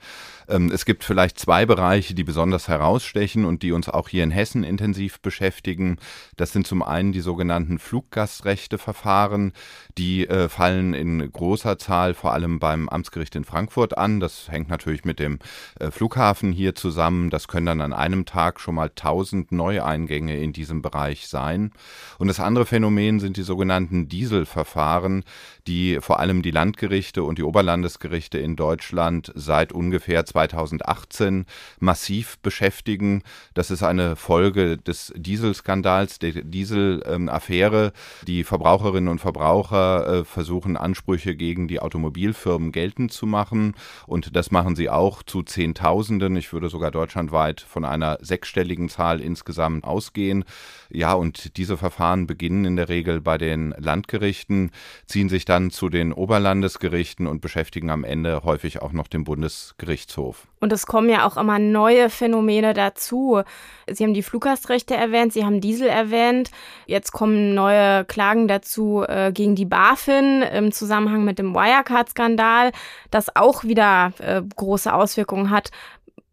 Ähm, 0.48 0.70
es 0.70 0.84
gibt 0.84 1.02
vielleicht 1.02 1.38
zwei 1.38 1.64
Bereiche, 1.64 2.14
die 2.14 2.24
besonders 2.24 2.68
herausstechen 2.68 3.46
und 3.46 3.62
die 3.62 3.72
uns 3.72 3.88
auch 3.88 4.08
hier 4.08 4.22
in 4.22 4.30
Hessen 4.30 4.64
intensiv 4.64 5.20
beschäftigen. 5.20 5.96
Das 6.36 6.52
sind 6.52 6.66
zum 6.66 6.82
einen 6.82 7.12
die 7.12 7.20
sogenannten 7.20 7.78
Fluggastrechteverfahren. 7.78 9.54
Die 9.96 10.28
äh, 10.28 10.50
fallen 10.50 10.92
in 10.92 11.32
großer 11.32 11.78
Zahl 11.78 12.12
vor 12.12 12.34
allem 12.34 12.58
beim 12.58 12.90
Amtsgericht 13.06 13.36
in 13.36 13.44
Frankfurt 13.44 13.96
an. 13.96 14.18
Das 14.18 14.50
hängt 14.50 14.68
natürlich 14.68 15.04
mit 15.04 15.20
dem 15.20 15.38
äh, 15.78 15.92
Flughafen 15.92 16.50
hier 16.50 16.74
zusammen. 16.74 17.30
Das 17.30 17.46
können 17.46 17.66
dann 17.66 17.80
an 17.80 17.92
einem 17.92 18.24
Tag 18.24 18.58
schon 18.58 18.74
mal 18.74 18.88
1000 18.88 19.52
Neueingänge 19.52 20.36
in 20.36 20.52
diesem 20.52 20.82
Bereich 20.82 21.28
sein. 21.28 21.70
Und 22.18 22.26
das 22.26 22.40
andere 22.40 22.66
Phänomen 22.66 23.20
sind 23.20 23.36
die 23.36 23.42
sogenannten 23.42 24.08
Dieselverfahren, 24.08 25.22
die 25.68 25.98
vor 26.00 26.18
allem 26.18 26.42
die 26.42 26.50
Landgerichte 26.50 27.22
und 27.22 27.38
die 27.38 27.44
Oberlandesgerichte 27.44 28.38
in 28.38 28.56
Deutschland 28.56 29.32
seit 29.36 29.72
ungefähr 29.72 30.26
2018 30.26 31.46
massiv 31.78 32.38
beschäftigen. 32.38 33.22
Das 33.54 33.70
ist 33.70 33.84
eine 33.84 34.16
Folge 34.16 34.78
des 34.78 35.12
Dieselskandals, 35.16 36.18
der 36.18 36.32
Dieselaffäre. 36.32 37.92
Die 38.26 38.42
Verbraucherinnen 38.42 39.08
und 39.08 39.20
Verbraucher 39.20 40.06
äh, 40.08 40.24
versuchen 40.24 40.76
Ansprüche 40.76 41.36
gegen 41.36 41.68
die 41.68 41.78
Automobilfirmen 41.78 42.72
geltend 42.72 42.95
zu 43.08 43.26
machen 43.26 43.74
und 44.06 44.34
das 44.34 44.50
machen 44.50 44.76
sie 44.76 44.90
auch 44.90 45.22
zu 45.22 45.42
Zehntausenden. 45.42 46.36
Ich 46.36 46.52
würde 46.52 46.68
sogar 46.68 46.90
deutschlandweit 46.90 47.60
von 47.60 47.84
einer 47.84 48.18
sechsstelligen 48.20 48.88
Zahl 48.88 49.20
insgesamt 49.20 49.84
ausgehen. 49.84 50.44
Ja, 50.90 51.14
und 51.14 51.56
diese 51.56 51.76
Verfahren 51.76 52.26
beginnen 52.26 52.64
in 52.64 52.76
der 52.76 52.88
Regel 52.88 53.20
bei 53.20 53.38
den 53.38 53.74
Landgerichten, 53.78 54.70
ziehen 55.06 55.28
sich 55.28 55.44
dann 55.44 55.70
zu 55.70 55.88
den 55.88 56.12
Oberlandesgerichten 56.12 57.26
und 57.26 57.40
beschäftigen 57.40 57.90
am 57.90 58.04
Ende 58.04 58.42
häufig 58.44 58.82
auch 58.82 58.92
noch 58.92 59.08
den 59.08 59.24
Bundesgerichtshof. 59.24 60.46
Und 60.60 60.72
es 60.72 60.86
kommen 60.86 61.08
ja 61.10 61.26
auch 61.26 61.36
immer 61.36 61.58
neue 61.58 62.08
Phänomene 62.10 62.72
dazu. 62.72 63.42
Sie 63.90 64.04
haben 64.04 64.14
die 64.14 64.22
Fluggastrechte 64.22 64.96
erwähnt, 64.96 65.32
Sie 65.32 65.44
haben 65.44 65.60
Diesel 65.60 65.88
erwähnt. 65.88 66.50
Jetzt 66.86 67.12
kommen 67.12 67.54
neue 67.54 68.04
Klagen 68.04 68.48
dazu 68.48 69.04
äh, 69.06 69.32
gegen 69.32 69.54
die 69.54 69.66
BaFin 69.66 70.42
im 70.42 70.72
Zusammenhang 70.72 71.24
mit 71.24 71.38
dem 71.38 71.54
Wirecard-Skandal, 71.54 72.72
das 73.10 73.34
auch 73.36 73.64
wieder 73.64 74.12
äh, 74.18 74.42
große 74.56 74.92
Auswirkungen 74.92 75.50
hat, 75.50 75.70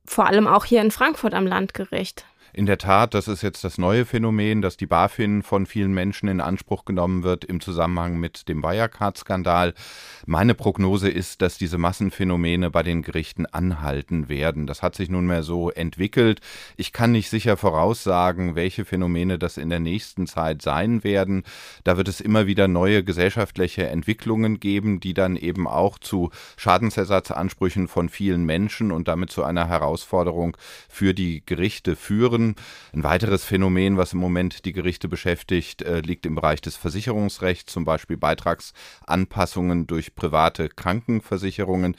vor 0.05 0.27
allem 0.27 0.47
auch 0.47 0.65
hier 0.65 0.81
in 0.81 0.91
Frankfurt 0.91 1.33
am 1.33 1.47
Landgericht. 1.47 2.25
In 2.55 2.67
der 2.67 2.77
Tat, 2.77 3.15
das 3.15 3.27
ist 3.27 3.41
jetzt 3.41 3.63
das 3.63 3.79
neue 3.79 4.05
Phänomen, 4.05 4.61
dass 4.61 4.77
die 4.77 4.85
BaFin 4.85 5.41
von 5.41 5.65
vielen 5.65 5.91
Menschen 5.91 6.29
in 6.29 6.39
Anspruch 6.39 6.85
genommen 6.85 7.23
wird 7.23 7.43
im 7.43 7.59
Zusammenhang 7.59 8.19
mit 8.19 8.47
dem 8.47 8.61
Wirecard-Skandal. 8.61 9.73
Meine 10.27 10.53
Prognose 10.53 11.09
ist, 11.09 11.41
dass 11.41 11.57
diese 11.57 11.79
Massenphänomene 11.79 12.69
bei 12.69 12.83
den 12.83 13.01
Gerichten 13.01 13.47
anhalten 13.47 14.29
werden. 14.29 14.67
Das 14.67 14.83
hat 14.83 14.93
sich 14.93 15.09
nunmehr 15.09 15.41
so 15.41 15.71
entwickelt. 15.71 16.41
Ich 16.77 16.93
kann 16.93 17.11
nicht 17.11 17.31
sicher 17.31 17.57
voraussagen, 17.57 18.53
welche 18.53 18.85
Phänomene 18.85 19.39
das 19.39 19.57
in 19.57 19.71
der 19.71 19.79
nächsten 19.79 20.27
Zeit 20.27 20.61
sein 20.61 21.03
werden. 21.03 21.45
Da 21.83 21.97
wird 21.97 22.07
es 22.07 22.21
immer 22.21 22.45
wieder 22.45 22.67
neue 22.67 23.03
gesellschaftliche 23.03 23.87
Entwicklungen 23.87 24.59
geben, 24.59 24.99
die 24.99 25.15
dann 25.15 25.37
eben 25.37 25.67
auch 25.67 25.97
zu 25.97 26.29
Schadensersatzansprüchen 26.57 27.87
von 27.87 28.09
vielen 28.09 28.45
Menschen 28.45 28.91
und 28.91 29.07
damit 29.07 29.31
zu 29.31 29.43
einer 29.43 29.67
Herausforderung 29.67 30.55
für 30.87 31.15
die 31.15 31.43
Gerichte 31.43 31.95
führen 31.95 32.42
führen. 32.43 32.56
Ein 32.93 33.03
weiteres 33.03 33.43
Phänomen, 33.43 33.97
was 33.97 34.13
im 34.13 34.19
Moment 34.19 34.65
die 34.65 34.73
Gerichte 34.73 35.08
beschäftigt, 35.08 35.82
äh, 35.82 36.01
liegt 36.01 36.25
im 36.25 36.36
Bereich 36.36 36.62
des 36.62 36.75
Versicherungsrechts, 36.75 37.71
zum 37.71 37.86
Beispiel 37.86 38.17
Beitragsanpassungen 38.17 39.88
durch 39.88 40.15
private 40.15 40.69
Krankenversicherungen 40.69 41.95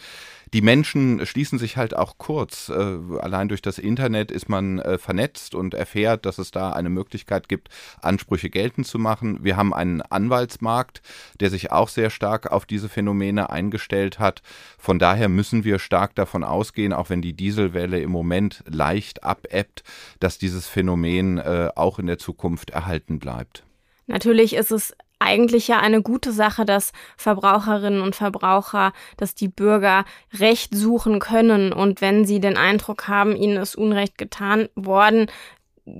die 0.54 0.62
Menschen 0.62 1.26
schließen 1.26 1.58
sich 1.58 1.76
halt 1.76 1.96
auch 1.96 2.16
kurz. 2.16 2.68
Äh, 2.68 2.74
allein 3.18 3.48
durch 3.48 3.60
das 3.60 3.80
Internet 3.80 4.30
ist 4.30 4.48
man 4.48 4.78
äh, 4.78 4.98
vernetzt 4.98 5.56
und 5.56 5.74
erfährt, 5.74 6.24
dass 6.24 6.38
es 6.38 6.52
da 6.52 6.70
eine 6.72 6.90
Möglichkeit 6.90 7.48
gibt, 7.48 7.70
Ansprüche 8.00 8.50
geltend 8.50 8.86
zu 8.86 9.00
machen. 9.00 9.42
Wir 9.42 9.56
haben 9.56 9.74
einen 9.74 10.00
Anwaltsmarkt, 10.00 11.02
der 11.40 11.50
sich 11.50 11.72
auch 11.72 11.88
sehr 11.88 12.08
stark 12.08 12.52
auf 12.52 12.66
diese 12.66 12.88
Phänomene 12.88 13.50
eingestellt 13.50 14.20
hat. 14.20 14.42
Von 14.78 15.00
daher 15.00 15.28
müssen 15.28 15.64
wir 15.64 15.80
stark 15.80 16.14
davon 16.14 16.44
ausgehen, 16.44 16.92
auch 16.92 17.10
wenn 17.10 17.20
die 17.20 17.32
Dieselwelle 17.32 18.00
im 18.00 18.12
Moment 18.12 18.62
leicht 18.68 19.24
abebbt, 19.24 19.82
dass 20.20 20.38
dieses 20.38 20.68
Phänomen 20.68 21.38
äh, 21.38 21.70
auch 21.74 21.98
in 21.98 22.06
der 22.06 22.18
Zukunft 22.18 22.70
erhalten 22.70 23.18
bleibt. 23.18 23.64
Natürlich 24.06 24.54
ist 24.54 24.70
es 24.70 24.94
eigentlich 25.24 25.68
ja 25.68 25.80
eine 25.80 26.02
gute 26.02 26.32
Sache, 26.32 26.64
dass 26.64 26.92
Verbraucherinnen 27.16 28.02
und 28.02 28.14
Verbraucher, 28.14 28.92
dass 29.16 29.34
die 29.34 29.48
Bürger 29.48 30.04
Recht 30.38 30.74
suchen 30.74 31.18
können 31.18 31.72
und 31.72 32.00
wenn 32.00 32.24
sie 32.24 32.40
den 32.40 32.56
Eindruck 32.56 33.08
haben, 33.08 33.34
ihnen 33.34 33.56
ist 33.56 33.76
Unrecht 33.76 34.18
getan 34.18 34.68
worden, 34.74 35.26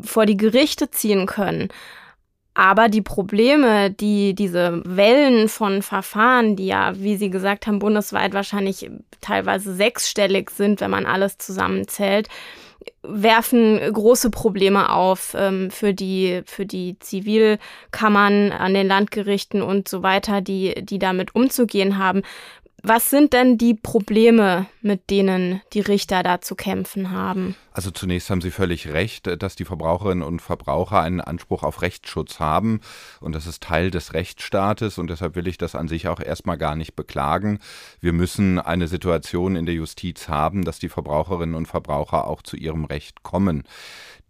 vor 0.03 0.27
die 0.27 0.37
Gerichte 0.37 0.91
ziehen 0.91 1.27
können. 1.27 1.69
Aber 2.55 2.89
die 2.89 3.03
Probleme, 3.03 3.91
die 3.91 4.35
diese 4.35 4.81
Wellen 4.85 5.49
von 5.49 5.83
Verfahren, 5.83 6.55
die 6.55 6.67
ja, 6.67 6.93
wie 6.97 7.17
Sie 7.17 7.29
gesagt 7.29 7.67
haben, 7.67 7.81
bundesweit 7.81 8.33
wahrscheinlich 8.33 8.89
teilweise 9.21 9.75
sechsstellig 9.75 10.51
sind, 10.51 10.81
wenn 10.81 10.93
man 10.93 11.05
alles 11.05 11.37
zusammenzählt, 11.39 12.29
werfen 13.03 13.81
große 13.93 14.31
Probleme 14.31 14.91
auf 14.91 15.35
ähm, 15.39 15.71
für 15.71 15.95
die 15.95 16.43
für 16.47 16.67
die 16.67 16.99
Zivilkammern 16.99 18.53
an 18.53 18.75
den 18.75 18.89
Landgerichten 18.89 19.63
und 19.63 19.89
so 19.89 20.03
weiter, 20.03 20.41
die 20.41 20.75
die 20.85 20.99
damit 20.99 21.35
umzugehen 21.35 21.99
haben. 21.99 22.23
Was 22.87 23.09
sind 23.09 23.33
denn 23.33 23.57
die 23.57 23.73
Probleme, 23.73 24.67
mit 24.83 25.09
denen 25.09 25.63
die 25.73 25.81
Richter 25.81 26.23
da 26.23 26.43
zu 26.43 26.55
kämpfen 26.55 27.13
haben? 27.13 27.57
Also 27.73 27.91
zunächst 27.91 28.29
haben 28.29 28.43
Sie 28.43 28.51
völlig 28.51 28.93
recht, 28.93 29.43
dass 29.43 29.57
die 29.57 29.65
Verbraucherinnen 29.65 30.23
und 30.23 30.43
Verbraucher 30.43 31.01
einen 31.01 31.23
Anspruch 31.23 31.63
auf 31.63 31.81
Rechtsschutz 31.81 32.41
haben 32.41 32.83
und 33.23 33.35
das 33.35 33.47
ist 33.47 33.63
Teil 33.63 33.91
des 33.91 34.13
Rechtsstaates 34.13 34.99
und 34.99 35.09
deshalb 35.09 35.35
will 35.35 35.49
ich 35.49 35.57
das 35.57 35.75
an 35.75 35.89
sich 35.89 36.09
auch 36.09 36.21
erstmal 36.21 36.59
gar 36.59 36.77
nicht 36.77 36.95
beklagen. 36.95 37.59
Wir 38.01 38.13
müssen 38.13 38.59
eine 38.59 38.87
Situation 38.87 39.57
in 39.57 39.65
der 39.65 39.77
Justiz 39.77 40.29
haben, 40.29 40.67
dass 40.67 40.79
die 40.79 40.91
Verbraucherinnen 40.91 41.55
und 41.55 41.65
Verbraucher 41.65 42.27
auch 42.27 42.43
zu 42.43 42.55
ihrem 42.55 42.85
Recht 42.85 43.23
kommen. 43.23 43.65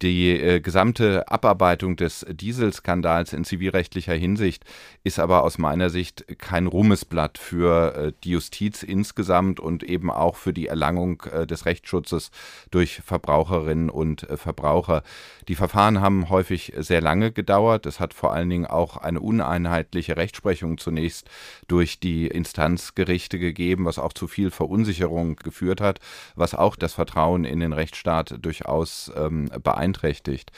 Die 0.03 0.31
äh, 0.31 0.61
gesamte 0.61 1.29
Abarbeitung 1.29 1.95
des 1.95 2.27
Dieselskandals 2.29 3.33
in 3.33 3.45
zivilrechtlicher 3.45 4.15
Hinsicht 4.15 4.65
ist 5.05 5.21
aber 5.21 5.45
aus 5.45 5.57
meiner 5.57 5.89
Sicht 5.89 6.39
kein 6.39 6.67
Ruhmesblatt 6.67 7.39
für 7.39 7.95
äh, 7.95 8.13
die 8.25 8.31
Justiz 8.31 8.83
insgesamt 8.83 9.61
und 9.61 9.85
eben 9.85 10.11
auch 10.11 10.35
für 10.35 10.53
die 10.53 10.67
Erlangung 10.67 11.23
äh, 11.31 11.47
des 11.47 11.65
Rechtsschutzes 11.65 12.33
durch 12.73 13.03
Verbraucherinnen 13.05 13.89
und 13.89 14.29
äh, 14.29 14.37
Verbraucher. 14.37 15.05
Die 15.47 15.55
Verfahren 15.55 16.01
haben 16.01 16.29
häufig 16.29 16.73
sehr 16.77 17.01
lange 17.01 17.31
gedauert. 17.31 17.87
Es 17.87 18.01
hat 18.01 18.15
vor 18.15 18.33
allen 18.33 18.51
Dingen 18.51 18.67
auch 18.67 18.97
eine 18.97 19.21
uneinheitliche 19.21 20.17
Rechtsprechung 20.17 20.79
zunächst 20.79 21.31
durch 21.69 22.01
die 22.01 22.27
Instanzgerichte 22.27 23.39
gegeben, 23.39 23.85
was 23.85 24.01
auch 24.01 24.13
zu 24.13 24.27
viel 24.27 24.51
Verunsicherung 24.51 25.37
geführt 25.37 25.81
hat, 25.81 26.01
was 26.35 26.55
auch 26.55 26.75
das 26.75 26.95
Vertrauen 26.95 27.45
in 27.45 27.61
den 27.61 27.73
Rechtsstaat 27.73 28.37
durchaus 28.43 29.13
ähm, 29.17 29.49
beeinträchtigt. 29.85 30.51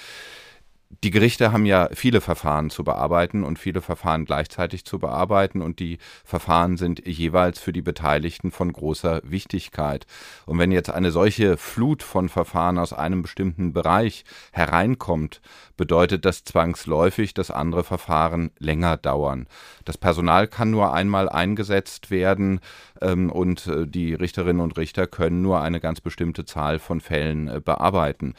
die 1.03 1.11
Gerichte 1.11 1.53
haben 1.53 1.67
ja 1.67 1.89
viele 1.93 2.21
Verfahren 2.21 2.71
zu 2.71 2.85
bearbeiten 2.85 3.43
und 3.43 3.59
viele 3.59 3.81
Verfahren 3.81 4.25
gleichzeitig 4.25 4.85
zu 4.85 5.01
bearbeiten 5.01 5.61
und 5.61 5.81
die 5.81 5.99
Verfahren 6.25 6.77
sind 6.77 7.05
jeweils 7.07 7.59
für 7.59 7.73
die 7.73 7.83
Beteiligten 7.83 8.53
von 8.53 8.73
großer 8.73 9.21
Wichtigkeit. 9.25 10.07
Und 10.47 10.61
wenn 10.61 10.71
jetzt 10.71 10.91
eine 10.91 11.11
solche 11.11 11.57
Flut 11.57 12.05
von 12.05 12.29
Verfahren 12.29 12.79
aus 12.79 12.93
einem 12.93 13.23
bestimmten 13.23 13.73
Bereich 13.73 14.25
hereinkommt, 14.53 15.41
bedeutet 15.77 16.25
das 16.25 16.45
zwangsläufig, 16.45 17.35
dass 17.35 17.51
andere 17.51 17.83
Verfahren 17.83 18.53
länger 18.61 18.97
dauern. 18.97 19.49
Das 19.85 19.99
Personal 19.99 20.47
kann 20.47 20.71
nur 20.71 20.95
einmal 20.95 21.29
eingesetzt 21.29 22.12
werden 22.12 22.61
und 23.02 23.66
äh, 23.66 23.87
die 23.87 24.14
Richterinnen 24.14 24.61
und 24.61 24.76
Richter 24.76 25.06
können 25.06 25.42
nur 25.42 25.61
eine 25.61 25.80
ganz 25.80 26.00
bestimmte 26.00 26.44
Zahl 26.44 26.78
von 26.78 27.00
Fällen 27.00 27.48
äh, 27.48 27.61
bearbeiten. 27.64 28.35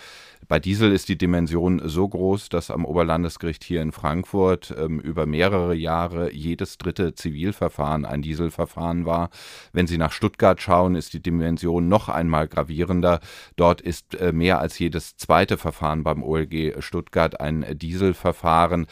Bei 0.47 0.59
Diesel 0.59 0.93
ist 0.93 1.09
die 1.09 1.17
Dimension 1.17 1.81
so 1.83 2.07
groß, 2.07 2.47
dass 2.47 2.71
am 2.71 2.85
Oberlandesgericht 2.85 3.65
hier 3.65 3.81
in 3.81 3.91
Frankfurt 3.91 4.73
ähm, 4.77 5.01
über 5.01 5.25
mehrere 5.25 5.75
Jahre 5.75 6.31
jedes 6.31 6.77
dritte 6.77 7.13
Zivilverfahren 7.13 8.05
ein 8.05 8.21
Dieselverfahren 8.21 9.05
war. 9.05 9.29
Wenn 9.73 9.87
Sie 9.87 9.97
nach 9.97 10.13
Stuttgart 10.13 10.61
schauen, 10.61 10.95
ist 10.95 11.11
die 11.11 11.21
Dimension 11.21 11.89
noch 11.89 12.07
einmal 12.07 12.47
gravierender. 12.47 13.19
Dort 13.57 13.81
ist 13.81 14.15
äh, 14.15 14.31
mehr 14.31 14.61
als 14.61 14.79
jedes 14.79 15.17
zweite 15.17 15.57
Verfahren 15.57 16.03
beim 16.03 16.23
OLG 16.23 16.81
Stuttgart 16.81 17.41
ein 17.41 17.65
Dieselverfahren. 17.77 18.87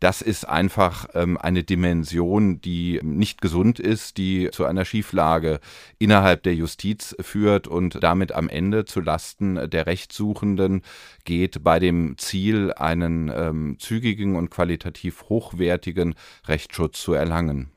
Das 0.00 0.22
ist 0.22 0.48
einfach 0.48 1.06
ähm, 1.14 1.36
eine 1.36 1.62
Dimension, 1.62 2.60
die 2.62 3.00
nicht 3.02 3.42
gesund 3.42 3.78
ist, 3.78 4.16
die 4.16 4.50
zu 4.50 4.64
einer 4.64 4.86
Schieflage 4.86 5.60
innerhalb 5.98 6.42
der 6.42 6.54
Justiz 6.54 7.14
führt 7.20 7.68
und 7.68 8.02
damit 8.02 8.32
am 8.32 8.48
Ende 8.48 8.86
zu 8.86 9.00
Lasten 9.00 9.68
der 9.68 9.86
Rechtssuchenden 9.86 10.82
geht 11.24 11.62
bei 11.62 11.78
dem 11.78 12.16
Ziel, 12.16 12.72
einen 12.72 13.30
ähm, 13.34 13.76
zügigen 13.78 14.36
und 14.36 14.50
qualitativ 14.50 15.24
hochwertigen 15.28 16.14
Rechtsschutz 16.48 17.02
zu 17.02 17.12
erlangen. 17.12 17.70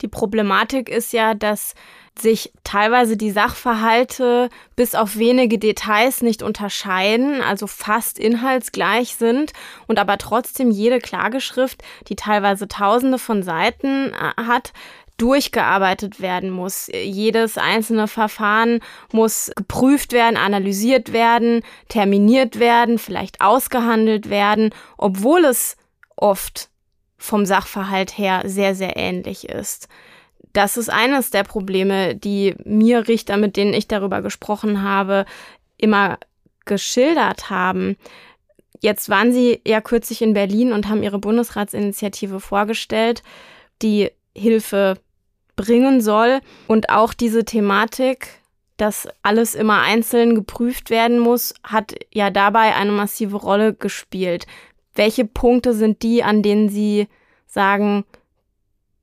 Die 0.00 0.08
Problematik 0.08 0.88
ist 0.88 1.12
ja, 1.12 1.34
dass 1.34 1.74
sich 2.20 2.52
teilweise 2.64 3.16
die 3.16 3.30
Sachverhalte 3.30 4.48
bis 4.74 4.94
auf 4.94 5.16
wenige 5.16 5.58
Details 5.58 6.22
nicht 6.22 6.42
unterscheiden, 6.42 7.42
also 7.42 7.66
fast 7.66 8.18
inhaltsgleich 8.18 9.16
sind 9.16 9.52
und 9.86 9.98
aber 9.98 10.18
trotzdem 10.18 10.70
jede 10.70 10.98
Klageschrift, 10.98 11.82
die 12.08 12.16
teilweise 12.16 12.68
tausende 12.68 13.18
von 13.18 13.42
Seiten 13.42 14.12
äh, 14.12 14.42
hat, 14.42 14.72
durchgearbeitet 15.16 16.20
werden 16.20 16.50
muss. 16.50 16.90
Jedes 16.92 17.56
einzelne 17.56 18.06
Verfahren 18.06 18.80
muss 19.12 19.50
geprüft 19.56 20.12
werden, 20.12 20.36
analysiert 20.36 21.12
werden, 21.12 21.62
terminiert 21.88 22.58
werden, 22.58 22.98
vielleicht 22.98 23.40
ausgehandelt 23.40 24.28
werden, 24.28 24.70
obwohl 24.98 25.44
es 25.44 25.76
oft 26.16 26.68
vom 27.16 27.46
Sachverhalt 27.46 28.18
her 28.18 28.42
sehr, 28.44 28.74
sehr 28.74 28.96
ähnlich 28.96 29.48
ist. 29.48 29.88
Das 30.52 30.76
ist 30.76 30.88
eines 30.88 31.30
der 31.30 31.42
Probleme, 31.42 32.14
die 32.14 32.54
mir 32.64 33.08
Richter, 33.08 33.36
mit 33.36 33.56
denen 33.56 33.74
ich 33.74 33.88
darüber 33.88 34.22
gesprochen 34.22 34.82
habe, 34.82 35.26
immer 35.76 36.18
geschildert 36.64 37.50
haben. 37.50 37.96
Jetzt 38.80 39.08
waren 39.08 39.32
Sie 39.32 39.60
ja 39.66 39.80
kürzlich 39.80 40.22
in 40.22 40.34
Berlin 40.34 40.72
und 40.72 40.88
haben 40.88 41.02
Ihre 41.02 41.18
Bundesratsinitiative 41.18 42.40
vorgestellt, 42.40 43.22
die 43.82 44.10
Hilfe 44.34 44.98
bringen 45.56 46.00
soll. 46.00 46.40
Und 46.68 46.90
auch 46.90 47.14
diese 47.14 47.44
Thematik, 47.44 48.28
dass 48.76 49.08
alles 49.22 49.54
immer 49.54 49.80
einzeln 49.80 50.34
geprüft 50.34 50.90
werden 50.90 51.18
muss, 51.18 51.54
hat 51.62 51.94
ja 52.12 52.30
dabei 52.30 52.74
eine 52.74 52.92
massive 52.92 53.36
Rolle 53.36 53.74
gespielt. 53.74 54.46
Welche 54.94 55.24
Punkte 55.24 55.72
sind 55.72 56.02
die, 56.02 56.22
an 56.22 56.42
denen 56.42 56.68
Sie 56.68 57.08
sagen, 57.46 58.04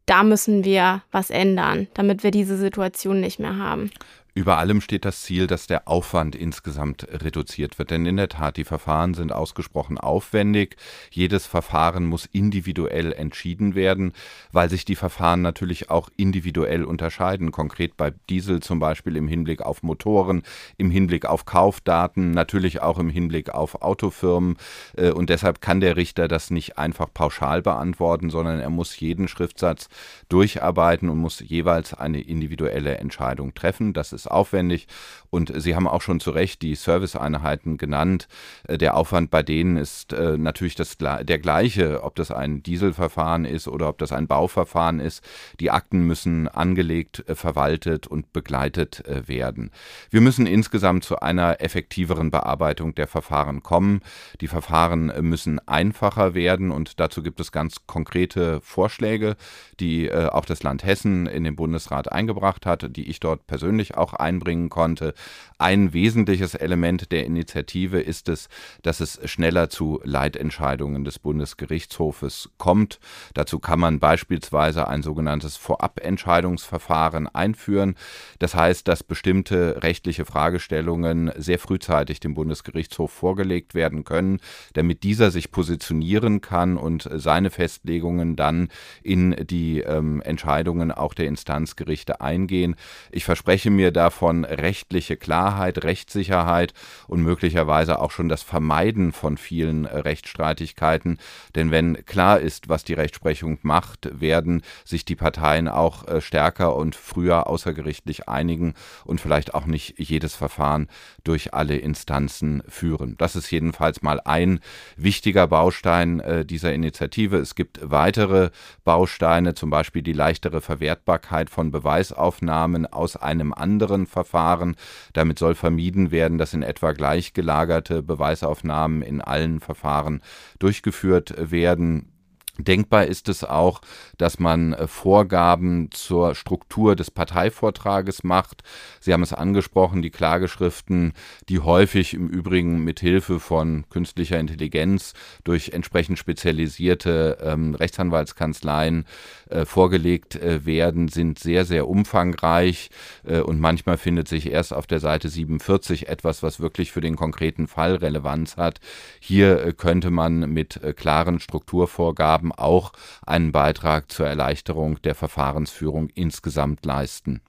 da 0.05 0.23
müssen 0.23 0.63
wir 0.63 1.03
was 1.11 1.29
ändern, 1.29 1.87
damit 1.93 2.23
wir 2.23 2.31
diese 2.31 2.57
Situation 2.57 3.19
nicht 3.19 3.39
mehr 3.39 3.57
haben? 3.57 3.91
Über 4.35 4.57
allem 4.57 4.81
steht 4.81 5.05
das 5.05 5.21
Ziel, 5.21 5.45
dass 5.45 5.67
der 5.67 5.87
Aufwand 5.87 6.35
insgesamt 6.35 7.07
reduziert 7.11 7.77
wird. 7.77 7.91
Denn 7.91 8.07
in 8.07 8.17
der 8.17 8.29
Tat, 8.29 8.57
die 8.57 8.63
Verfahren 8.63 9.13
sind 9.13 9.31
ausgesprochen 9.31 9.99
aufwendig. 9.99 10.75
Jedes 11.11 11.45
Verfahren 11.45 12.05
muss 12.05 12.25
individuell 12.25 13.13
entschieden 13.13 13.75
werden, 13.75 14.11
weil 14.51 14.71
sich 14.71 14.85
die 14.85 14.95
Verfahren 14.95 15.43
natürlich 15.43 15.91
auch 15.91 16.09
individuell 16.17 16.83
unterscheiden. 16.83 17.51
Konkret 17.51 17.95
bei 17.95 18.11
Diesel 18.27 18.59
zum 18.61 18.79
Beispiel 18.79 19.17
im 19.17 19.27
Hinblick 19.27 19.61
auf 19.61 19.83
Motoren, 19.83 20.41
im 20.77 20.89
Hinblick 20.89 21.27
auf 21.27 21.45
Kaufdaten, 21.45 22.31
natürlich 22.31 22.81
auch 22.81 22.97
im 22.97 23.09
Hinblick 23.09 23.51
auf 23.51 23.83
Autofirmen. 23.83 24.57
Äh, 24.97 25.11
und 25.11 25.29
deshalb 25.29 25.61
kann 25.61 25.79
der 25.79 25.95
Richter 25.95 26.27
das 26.27 26.49
nicht 26.49 26.79
einfach 26.79 27.13
pauschal 27.13 27.61
beantworten, 27.61 28.31
sondern 28.31 28.59
er 28.59 28.71
muss 28.71 28.99
jeden 28.99 29.27
Schriftsatz 29.27 29.89
durcharbeiten 30.27 31.09
und 31.09 31.19
muss 31.19 31.39
jeweils 31.39 31.93
eine 31.93 32.21
individuelle 32.21 32.97
Entscheidung 32.97 33.53
treffen. 33.53 33.93
Das 33.93 34.11
ist 34.11 34.22
ist 34.25 34.31
aufwendig 34.31 34.87
und 35.33 35.51
Sie 35.55 35.75
haben 35.75 35.87
auch 35.87 36.03
schon 36.03 36.19
zu 36.19 36.29
Recht 36.29 36.61
die 36.61 36.75
Serviceeinheiten 36.75 37.77
genannt. 37.77 38.27
Äh, 38.67 38.77
der 38.77 38.95
Aufwand 38.95 39.31
bei 39.31 39.41
denen 39.41 39.77
ist 39.77 40.13
äh, 40.13 40.37
natürlich 40.37 40.75
das, 40.75 40.97
der 40.99 41.39
gleiche, 41.39 42.03
ob 42.03 42.13
das 42.13 42.29
ein 42.29 42.61
Dieselverfahren 42.61 43.43
ist 43.43 43.67
oder 43.67 43.89
ob 43.89 43.97
das 43.97 44.11
ein 44.11 44.27
Bauverfahren 44.27 44.99
ist. 44.99 45.23
Die 45.59 45.71
Akten 45.71 46.05
müssen 46.05 46.47
angelegt, 46.47 47.27
äh, 47.27 47.33
verwaltet 47.33 48.05
und 48.05 48.31
begleitet 48.31 49.03
werden. 49.07 49.71
Wir 50.11 50.21
müssen 50.21 50.45
insgesamt 50.45 51.03
zu 51.03 51.19
einer 51.19 51.61
effektiveren 51.61 52.29
Bearbeitung 52.29 52.93
der 52.93 53.07
Verfahren 53.07 53.63
kommen. 53.63 54.01
Die 54.39 54.47
Verfahren 54.47 55.11
müssen 55.21 55.59
einfacher 55.67 56.35
werden 56.35 56.69
und 56.69 56.99
dazu 56.99 57.23
gibt 57.23 57.39
es 57.39 57.51
ganz 57.51 57.87
konkrete 57.87 58.61
Vorschläge, 58.61 59.35
die 59.79 60.11
auch 60.13 60.45
das 60.45 60.61
Land 60.61 60.83
Hessen 60.83 61.25
in 61.25 61.43
den 61.43 61.55
Bundesrat 61.55 62.11
eingebracht 62.11 62.65
hat, 62.65 62.95
die 62.95 63.09
ich 63.09 63.19
dort 63.19 63.47
persönlich 63.47 63.95
auch 63.97 64.12
einbringen 64.19 64.69
konnte. 64.69 65.13
Ein 65.57 65.93
wesentliches 65.93 66.55
Element 66.55 67.11
der 67.11 67.25
Initiative 67.25 68.01
ist 68.01 68.27
es, 68.27 68.49
dass 68.81 68.99
es 68.99 69.19
schneller 69.29 69.69
zu 69.69 70.01
Leitentscheidungen 70.03 71.05
des 71.05 71.19
Bundesgerichtshofes 71.19 72.49
kommt. 72.57 72.99
Dazu 73.33 73.59
kann 73.59 73.79
man 73.79 73.99
beispielsweise 73.99 74.87
ein 74.87 75.03
sogenanntes 75.03 75.55
Vorabentscheidungsverfahren 75.55 77.27
einführen. 77.27 77.95
Das 78.39 78.55
heißt, 78.55 78.87
dass 78.87 79.03
bestimmte 79.03 79.83
rechtliche 79.83 80.25
Fragestellungen 80.25 81.31
sehr 81.37 81.59
frühzeitig 81.59 82.19
dem 82.19 82.33
Bundesgerichtshof 82.33 83.11
vorgelegt 83.11 83.73
werden 83.73 84.03
können, 84.03 84.39
damit 84.73 85.03
dieser 85.03 85.31
sich 85.31 85.51
positionieren 85.51 86.41
kann 86.41 86.77
und 86.77 87.07
seine 87.13 87.51
Festlegungen 87.51 88.35
dann 88.35 88.69
in 89.01 89.35
die 89.47 89.79
ähm, 89.79 90.21
Entscheidungen 90.21 90.91
auch 90.91 91.13
der 91.13 91.27
Instanzgerichte 91.27 92.19
eingehen. 92.19 92.75
Ich 93.11 93.23
verspreche 93.23 93.69
mir 93.69 93.91
davon 94.03 94.43
rechtliche 94.43 95.15
Klarheit, 95.15 95.85
Rechtssicherheit 95.85 96.73
und 97.07 97.21
möglicherweise 97.21 97.99
auch 97.99 98.11
schon 98.11 98.27
das 98.27 98.43
Vermeiden 98.43 99.13
von 99.13 99.37
vielen 99.37 99.85
Rechtsstreitigkeiten. 99.85 101.19
Denn 101.55 101.71
wenn 101.71 102.05
klar 102.05 102.41
ist, 102.41 102.67
was 102.67 102.83
die 102.83 102.95
Rechtsprechung 102.95 103.59
macht, 103.61 104.19
werden 104.19 104.61
sich 104.83 105.05
die 105.05 105.15
Parteien 105.15 105.69
auch 105.69 106.05
äh, 106.05 106.19
stärker 106.19 106.75
und 106.75 106.97
früher 106.97 107.47
außergerichtlich 107.47 108.27
einigen 108.27 108.73
und 109.05 109.21
vielleicht 109.21 109.53
auch 109.53 109.67
nicht 109.67 109.97
jedes 109.97 110.35
Verfahren 110.35 110.89
durch 111.23 111.53
alle 111.53 111.77
Instanzen 111.77 112.61
führen. 112.67 113.15
Das 113.17 113.37
ist 113.37 113.51
jedenfalls 113.51 114.01
mal 114.01 114.19
ein 114.25 114.59
wichtiger 114.97 115.47
Baustein 115.47 116.19
äh, 116.19 116.45
dieser 116.45 116.73
Initiative. 116.73 117.37
Es 117.37 117.55
gibt 117.55 117.79
weitere 117.81 118.49
Bausteine, 118.83 119.53
zum 119.53 119.69
Beispiel 119.69 120.01
die 120.01 120.11
leichtere 120.11 120.59
Verwertbarkeit 120.59 121.49
von 121.49 121.71
Beweisaufnahmen 121.71 122.85
aus 122.85 123.15
einem 123.15 123.53
anderen 123.53 123.92
anderen 123.93 124.07
Verfahren. 124.07 124.75
Damit 125.13 125.39
soll 125.39 125.55
vermieden 125.55 126.11
werden, 126.11 126.37
dass 126.37 126.53
in 126.53 126.63
etwa 126.63 126.91
gleichgelagerte 126.93 128.01
Beweisaufnahmen 128.01 129.01
in 129.01 129.21
allen 129.21 129.59
Verfahren 129.59 130.21
durchgeführt 130.59 131.33
werden. 131.37 132.12
Denkbar 132.59 133.07
ist 133.07 133.29
es 133.29 133.43
auch, 133.43 133.81
dass 134.19 134.37
man 134.37 134.73
äh, 134.73 134.87
Vorgaben 134.87 135.89
zur 135.91 136.35
Struktur 136.35 136.95
des 136.95 137.09
Parteivortrages 137.09 138.23
macht. 138.23 138.61
Sie 138.99 139.11
haben 139.11 139.23
es 139.23 139.33
angesprochen, 139.33 140.03
die 140.03 140.11
Klageschriften, 140.11 141.13
die 141.49 141.59
häufig 141.59 142.13
im 142.13 142.29
Übrigen 142.29 142.83
mit 142.83 142.99
Hilfe 142.99 143.39
von 143.39 143.85
künstlicher 143.89 144.39
Intelligenz 144.39 145.13
durch 145.43 145.69
entsprechend 145.69 146.19
spezialisierte 146.19 147.39
ähm, 147.41 147.73
Rechtsanwaltskanzleien 147.73 149.05
äh, 149.49 149.65
vorgelegt 149.65 150.35
äh, 150.35 150.63
werden, 150.63 151.07
sind 151.07 151.39
sehr, 151.39 151.65
sehr 151.65 151.87
umfangreich 151.87 152.91
äh, 153.23 153.39
und 153.39 153.59
manchmal 153.59 153.97
findet 153.97 154.27
sich 154.27 154.51
erst 154.51 154.73
auf 154.73 154.85
der 154.85 154.99
Seite 154.99 155.27
47 155.27 156.07
etwas, 156.07 156.43
was 156.43 156.59
wirklich 156.59 156.91
für 156.91 157.01
den 157.01 157.15
konkreten 157.15 157.67
Fall 157.67 157.95
Relevanz 157.95 158.57
hat. 158.57 158.79
Hier 159.19 159.65
äh, 159.65 159.73
könnte 159.73 160.11
man 160.11 160.53
mit 160.53 160.79
klaren 160.95 161.39
Strukturvorgaben 161.39 162.42
haben, 162.43 162.51
auch 162.51 162.91
einen 163.25 163.51
Beitrag 163.51 164.11
zur 164.11 164.27
Erleichterung 164.27 165.01
der 165.01 165.15
Verfahrensführung 165.15 166.09
insgesamt 166.13 166.85
leisten. 166.85 167.41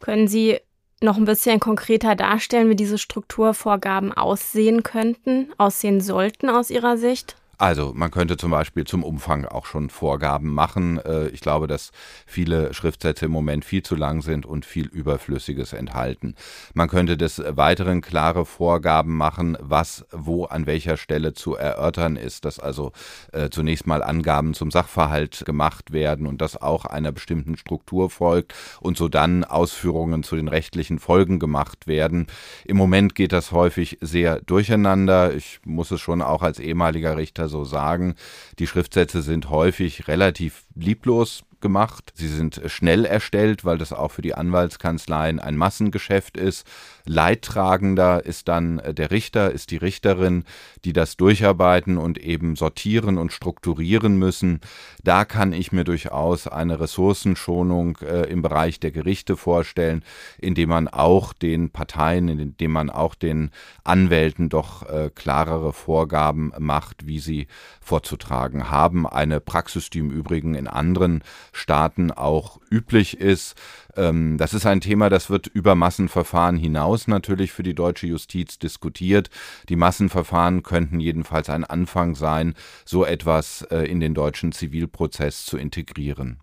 Können 0.00 0.28
Sie 0.28 0.58
noch 1.02 1.16
ein 1.16 1.24
bisschen 1.24 1.60
konkreter 1.60 2.14
darstellen, 2.14 2.68
wie 2.68 2.76
diese 2.76 2.98
Strukturvorgaben 2.98 4.12
aussehen 4.12 4.82
könnten, 4.82 5.52
aussehen 5.56 6.00
sollten 6.00 6.50
aus 6.50 6.70
Ihrer 6.70 6.96
Sicht? 6.96 7.36
Also 7.60 7.92
man 7.94 8.10
könnte 8.10 8.38
zum 8.38 8.52
Beispiel 8.52 8.84
zum 8.84 9.04
Umfang 9.04 9.44
auch 9.44 9.66
schon 9.66 9.90
Vorgaben 9.90 10.54
machen. 10.54 10.98
Äh, 11.04 11.28
ich 11.28 11.42
glaube, 11.42 11.66
dass 11.66 11.90
viele 12.24 12.72
Schriftsätze 12.72 13.26
im 13.26 13.32
Moment 13.32 13.66
viel 13.66 13.82
zu 13.82 13.96
lang 13.96 14.22
sind 14.22 14.46
und 14.46 14.64
viel 14.64 14.86
Überflüssiges 14.86 15.74
enthalten. 15.74 16.36
Man 16.72 16.88
könnte 16.88 17.18
des 17.18 17.42
Weiteren 17.46 18.00
klare 18.00 18.46
Vorgaben 18.46 19.14
machen, 19.14 19.58
was 19.60 20.06
wo 20.10 20.46
an 20.46 20.64
welcher 20.64 20.96
Stelle 20.96 21.34
zu 21.34 21.54
erörtern 21.54 22.16
ist, 22.16 22.46
dass 22.46 22.58
also 22.58 22.92
äh, 23.32 23.50
zunächst 23.50 23.86
mal 23.86 24.02
Angaben 24.02 24.54
zum 24.54 24.70
Sachverhalt 24.70 25.44
gemacht 25.44 25.92
werden 25.92 26.26
und 26.26 26.40
das 26.40 26.62
auch 26.62 26.86
einer 26.86 27.12
bestimmten 27.12 27.58
Struktur 27.58 28.08
folgt 28.08 28.54
und 28.80 28.96
so 28.96 29.08
dann 29.08 29.44
Ausführungen 29.44 30.22
zu 30.22 30.34
den 30.34 30.48
rechtlichen 30.48 30.98
Folgen 30.98 31.38
gemacht 31.38 31.86
werden. 31.86 32.26
Im 32.64 32.78
Moment 32.78 33.14
geht 33.14 33.32
das 33.32 33.52
häufig 33.52 33.98
sehr 34.00 34.40
durcheinander. 34.40 35.34
Ich 35.34 35.60
muss 35.66 35.90
es 35.90 36.00
schon 36.00 36.22
auch 36.22 36.40
als 36.40 36.58
ehemaliger 36.58 37.18
Richter 37.18 37.49
so 37.50 37.64
sagen. 37.64 38.14
Die 38.58 38.66
Schriftsätze 38.66 39.20
sind 39.20 39.50
häufig 39.50 40.08
relativ 40.08 40.64
lieblos 40.74 41.42
gemacht. 41.60 42.12
Sie 42.14 42.28
sind 42.28 42.60
schnell 42.66 43.04
erstellt, 43.04 43.64
weil 43.64 43.78
das 43.78 43.92
auch 43.92 44.10
für 44.12 44.22
die 44.22 44.34
Anwaltskanzleien 44.34 45.40
ein 45.40 45.56
Massengeschäft 45.56 46.36
ist. 46.36 46.66
Leidtragender 47.06 48.24
ist 48.24 48.48
dann 48.48 48.78
äh, 48.78 48.94
der 48.94 49.10
Richter, 49.10 49.50
ist 49.50 49.70
die 49.70 49.76
Richterin, 49.76 50.44
die 50.84 50.92
das 50.92 51.16
durcharbeiten 51.16 51.98
und 51.98 52.18
eben 52.18 52.56
sortieren 52.56 53.18
und 53.18 53.32
strukturieren 53.32 54.16
müssen. 54.16 54.60
Da 55.02 55.24
kann 55.24 55.52
ich 55.52 55.72
mir 55.72 55.84
durchaus 55.84 56.46
eine 56.46 56.78
Ressourcenschonung 56.78 57.98
äh, 57.98 58.22
im 58.30 58.42
Bereich 58.42 58.80
der 58.80 58.90
Gerichte 58.90 59.36
vorstellen, 59.36 60.04
indem 60.38 60.68
man 60.68 60.88
auch 60.88 61.32
den 61.32 61.70
Parteien, 61.70 62.28
indem 62.28 62.72
man 62.72 62.90
auch 62.90 63.14
den 63.14 63.50
Anwälten 63.84 64.48
doch 64.48 64.88
äh, 64.88 65.10
klarere 65.14 65.72
Vorgaben 65.72 66.52
macht, 66.58 67.06
wie 67.06 67.18
sie 67.18 67.46
vorzutragen 67.80 68.70
haben. 68.70 69.06
Eine 69.06 69.40
Praxis, 69.40 69.90
die 69.90 69.98
im 69.98 70.10
Übrigen 70.10 70.54
in 70.54 70.68
anderen 70.68 71.22
Staaten 71.52 72.10
auch 72.10 72.60
üblich 72.70 73.18
ist. 73.18 73.54
Ähm, 73.96 74.38
das 74.38 74.54
ist 74.54 74.66
ein 74.66 74.80
Thema, 74.80 75.08
das 75.08 75.30
wird 75.30 75.46
über 75.46 75.74
Massenverfahren 75.74 76.56
hinaus 76.56 77.08
natürlich 77.08 77.52
für 77.52 77.62
die 77.62 77.74
deutsche 77.74 78.06
Justiz 78.06 78.58
diskutiert. 78.58 79.30
Die 79.68 79.76
Massenverfahren 79.76 80.62
könnten 80.62 81.00
jedenfalls 81.00 81.50
ein 81.50 81.64
Anfang 81.64 82.14
sein, 82.14 82.54
so 82.84 83.04
etwas 83.04 83.62
äh, 83.70 83.82
in 83.82 84.00
den 84.00 84.14
deutschen 84.14 84.52
Zivilprozess 84.52 85.44
zu 85.44 85.56
integrieren. 85.56 86.38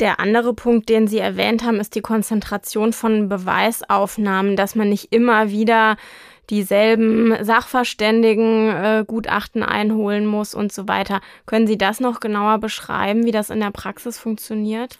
Der 0.00 0.20
andere 0.20 0.54
Punkt, 0.54 0.88
den 0.88 1.08
Sie 1.08 1.18
erwähnt 1.18 1.64
haben, 1.64 1.80
ist 1.80 1.94
die 1.94 2.00
Konzentration 2.00 2.92
von 2.92 3.28
Beweisaufnahmen, 3.28 4.54
dass 4.54 4.74
man 4.74 4.88
nicht 4.88 5.12
immer 5.12 5.50
wieder 5.50 5.96
dieselben 6.50 7.34
Sachverständigen 7.44 8.68
äh, 8.68 9.04
Gutachten 9.06 9.62
einholen 9.62 10.24
muss 10.24 10.54
und 10.54 10.72
so 10.72 10.88
weiter. 10.88 11.20
Können 11.46 11.66
Sie 11.66 11.76
das 11.76 12.00
noch 12.00 12.20
genauer 12.20 12.58
beschreiben, 12.58 13.24
wie 13.24 13.32
das 13.32 13.50
in 13.50 13.60
der 13.60 13.70
Praxis 13.70 14.18
funktioniert? 14.18 14.98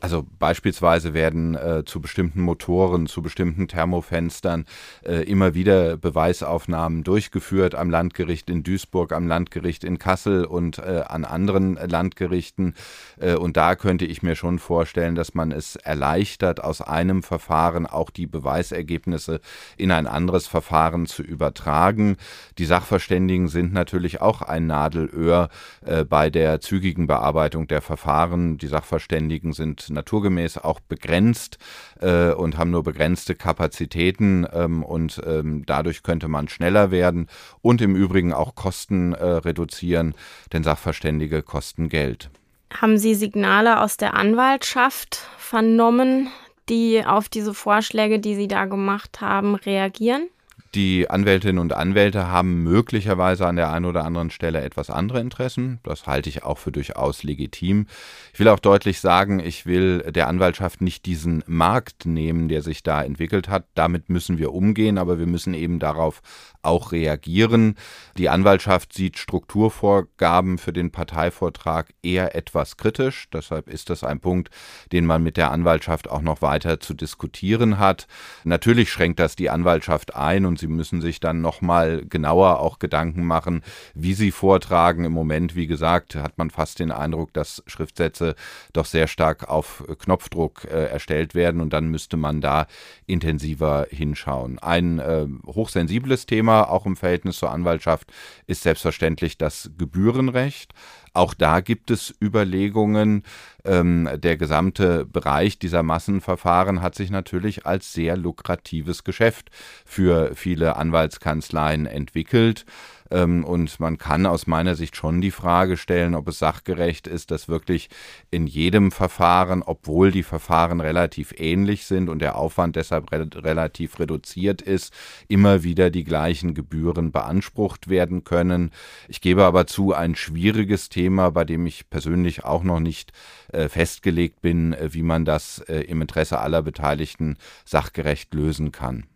Also 0.00 0.24
beispielsweise 0.38 1.12
werden 1.12 1.56
äh, 1.56 1.82
zu 1.84 2.00
bestimmten 2.00 2.40
Motoren, 2.40 3.08
zu 3.08 3.20
bestimmten 3.20 3.66
Thermofenstern 3.66 4.64
äh, 5.04 5.24
immer 5.24 5.54
wieder 5.54 5.96
Beweisaufnahmen 5.96 7.02
durchgeführt 7.02 7.74
am 7.74 7.90
Landgericht 7.90 8.48
in 8.48 8.62
Duisburg, 8.62 9.12
am 9.12 9.26
Landgericht 9.26 9.82
in 9.82 9.98
Kassel 9.98 10.44
und 10.44 10.78
äh, 10.78 11.02
an 11.08 11.24
anderen 11.24 11.74
Landgerichten. 11.74 12.74
Äh, 13.18 13.34
und 13.34 13.56
da 13.56 13.74
könnte 13.74 14.04
ich 14.04 14.22
mir 14.22 14.36
schon 14.36 14.60
vorstellen, 14.60 15.16
dass 15.16 15.34
man 15.34 15.50
es 15.50 15.74
erleichtert, 15.74 16.62
aus 16.62 16.80
einem 16.80 17.24
Verfahren 17.24 17.84
auch 17.84 18.10
die 18.10 18.28
Beweisergebnisse 18.28 19.40
in 19.76 19.90
ein 19.90 20.06
anderes 20.06 20.46
Verfahren 20.46 21.06
zu 21.06 21.24
übertragen. 21.24 22.18
Die 22.58 22.66
Sachverständigen 22.66 23.48
sind 23.48 23.72
natürlich 23.72 24.20
auch 24.20 24.42
ein 24.42 24.68
Nadelöhr 24.68 25.48
äh, 25.84 26.04
bei 26.04 26.30
der 26.30 26.60
zügigen 26.60 27.08
Bearbeitung 27.08 27.66
der 27.66 27.82
Verfahren. 27.82 28.58
Die 28.58 28.68
Sachverständigen 28.68 29.52
sind 29.52 29.87
naturgemäß 29.90 30.58
auch 30.58 30.80
begrenzt 30.80 31.58
äh, 32.00 32.32
und 32.32 32.56
haben 32.58 32.70
nur 32.70 32.82
begrenzte 32.82 33.34
Kapazitäten 33.34 34.46
ähm, 34.52 34.82
und 34.82 35.20
ähm, 35.26 35.64
dadurch 35.66 36.02
könnte 36.02 36.28
man 36.28 36.48
schneller 36.48 36.90
werden 36.90 37.28
und 37.62 37.80
im 37.80 37.96
Übrigen 37.96 38.32
auch 38.32 38.54
Kosten 38.54 39.12
äh, 39.12 39.24
reduzieren, 39.24 40.14
denn 40.52 40.62
Sachverständige 40.62 41.42
kosten 41.42 41.88
Geld. 41.88 42.30
Haben 42.72 42.98
Sie 42.98 43.14
Signale 43.14 43.80
aus 43.80 43.96
der 43.96 44.14
Anwaltschaft 44.14 45.16
vernommen, 45.38 46.28
die 46.68 47.04
auf 47.04 47.28
diese 47.28 47.54
Vorschläge, 47.54 48.18
die 48.18 48.34
Sie 48.34 48.48
da 48.48 48.66
gemacht 48.66 49.20
haben, 49.20 49.54
reagieren? 49.54 50.28
Die 50.74 51.08
Anwältinnen 51.08 51.58
und 51.58 51.72
Anwälte 51.72 52.28
haben 52.28 52.62
möglicherweise 52.62 53.46
an 53.46 53.56
der 53.56 53.72
einen 53.72 53.86
oder 53.86 54.04
anderen 54.04 54.30
Stelle 54.30 54.60
etwas 54.60 54.90
andere 54.90 55.20
Interessen. 55.20 55.80
Das 55.82 56.06
halte 56.06 56.28
ich 56.28 56.44
auch 56.44 56.58
für 56.58 56.72
durchaus 56.72 57.22
legitim. 57.22 57.86
Ich 58.34 58.40
will 58.40 58.48
auch 58.48 58.58
deutlich 58.58 59.00
sagen, 59.00 59.40
ich 59.40 59.64
will 59.64 60.00
der 60.10 60.28
Anwaltschaft 60.28 60.82
nicht 60.82 61.06
diesen 61.06 61.42
Markt 61.46 62.04
nehmen, 62.04 62.48
der 62.48 62.60
sich 62.60 62.82
da 62.82 63.02
entwickelt 63.02 63.48
hat. 63.48 63.64
Damit 63.74 64.10
müssen 64.10 64.36
wir 64.36 64.52
umgehen, 64.52 64.98
aber 64.98 65.18
wir 65.18 65.26
müssen 65.26 65.54
eben 65.54 65.78
darauf 65.78 66.20
auch 66.62 66.92
reagieren. 66.92 67.76
Die 68.16 68.28
Anwaltschaft 68.28 68.92
sieht 68.92 69.18
Strukturvorgaben 69.18 70.58
für 70.58 70.72
den 70.72 70.90
Parteivortrag 70.90 71.94
eher 72.02 72.34
etwas 72.34 72.76
kritisch. 72.76 73.28
Deshalb 73.32 73.68
ist 73.68 73.90
das 73.90 74.04
ein 74.04 74.20
Punkt, 74.20 74.50
den 74.92 75.06
man 75.06 75.22
mit 75.22 75.36
der 75.36 75.50
Anwaltschaft 75.50 76.10
auch 76.10 76.20
noch 76.20 76.42
weiter 76.42 76.80
zu 76.80 76.94
diskutieren 76.94 77.78
hat. 77.78 78.06
Natürlich 78.44 78.90
schränkt 78.90 79.20
das 79.20 79.36
die 79.36 79.50
Anwaltschaft 79.50 80.16
ein 80.16 80.46
und 80.46 80.58
sie 80.58 80.66
müssen 80.66 81.00
sich 81.00 81.20
dann 81.20 81.40
nochmal 81.40 82.04
genauer 82.04 82.60
auch 82.60 82.78
Gedanken 82.78 83.24
machen, 83.24 83.62
wie 83.94 84.14
sie 84.14 84.30
vortragen. 84.30 85.04
Im 85.04 85.12
Moment, 85.12 85.54
wie 85.54 85.66
gesagt, 85.66 86.16
hat 86.16 86.38
man 86.38 86.50
fast 86.50 86.80
den 86.80 86.90
Eindruck, 86.90 87.32
dass 87.32 87.62
Schriftsätze 87.66 88.34
doch 88.72 88.86
sehr 88.86 89.06
stark 89.06 89.48
auf 89.48 89.84
Knopfdruck 89.98 90.64
äh, 90.64 90.86
erstellt 90.86 91.34
werden 91.34 91.60
und 91.60 91.72
dann 91.72 91.88
müsste 91.88 92.16
man 92.16 92.40
da 92.40 92.66
intensiver 93.06 93.86
hinschauen. 93.90 94.58
Ein 94.58 94.98
äh, 94.98 95.26
hochsensibles 95.46 96.26
Thema 96.26 96.47
Thema, 96.48 96.70
auch 96.70 96.86
im 96.86 96.96
Verhältnis 96.96 97.36
zur 97.36 97.50
Anwaltschaft, 97.50 98.10
ist 98.46 98.62
selbstverständlich 98.62 99.36
das 99.36 99.70
Gebührenrecht. 99.76 100.72
Auch 101.12 101.34
da 101.34 101.60
gibt 101.60 101.90
es 101.90 102.14
Überlegungen. 102.22 103.22
Ähm, 103.66 104.08
der 104.14 104.38
gesamte 104.38 105.04
Bereich 105.04 105.58
dieser 105.58 105.82
Massenverfahren 105.82 106.80
hat 106.80 106.94
sich 106.94 107.10
natürlich 107.10 107.66
als 107.66 107.92
sehr 107.92 108.16
lukratives 108.16 109.04
Geschäft 109.04 109.50
für 109.84 110.34
viele 110.34 110.76
Anwaltskanzleien 110.76 111.84
entwickelt. 111.84 112.64
Ähm, 113.10 113.44
und 113.44 113.80
man 113.80 113.98
kann 113.98 114.26
aus 114.26 114.46
meiner 114.46 114.74
Sicht 114.74 114.96
schon 114.96 115.20
die 115.20 115.30
Frage 115.30 115.76
stellen, 115.76 116.14
ob 116.14 116.28
es 116.28 116.38
sachgerecht 116.38 117.06
ist, 117.06 117.30
dass 117.30 117.48
wirklich 117.48 117.88
in 118.30 118.46
jedem 118.46 118.90
Verfahren, 118.90 119.62
obwohl 119.62 120.10
die 120.10 120.22
Verfahren 120.22 120.80
relativ 120.80 121.34
ähnlich 121.38 121.86
sind 121.86 122.08
und 122.08 122.20
der 122.20 122.36
Aufwand 122.36 122.76
deshalb 122.76 123.10
re 123.12 123.28
relativ 123.34 123.98
reduziert 123.98 124.62
ist, 124.62 124.92
immer 125.28 125.62
wieder 125.62 125.90
die 125.90 126.04
gleichen 126.04 126.54
Gebühren 126.54 127.12
beansprucht 127.12 127.88
werden 127.88 128.24
können. 128.24 128.70
Ich 129.08 129.20
gebe 129.20 129.44
aber 129.44 129.66
zu, 129.66 129.92
ein 129.94 130.14
schwieriges 130.14 130.88
Thema, 130.88 131.30
bei 131.30 131.44
dem 131.44 131.66
ich 131.66 131.90
persönlich 131.90 132.44
auch 132.44 132.62
noch 132.62 132.80
nicht 132.80 133.12
äh, 133.52 133.68
festgelegt 133.68 134.40
bin, 134.40 134.72
äh, 134.72 134.92
wie 134.92 135.02
man 135.02 135.24
das 135.24 135.58
äh, 135.60 135.80
im 135.80 136.02
Interesse 136.02 136.38
aller 136.38 136.62
Beteiligten 136.62 137.36
sachgerecht 137.64 138.34
lösen 138.34 138.72
kann. 138.72 139.06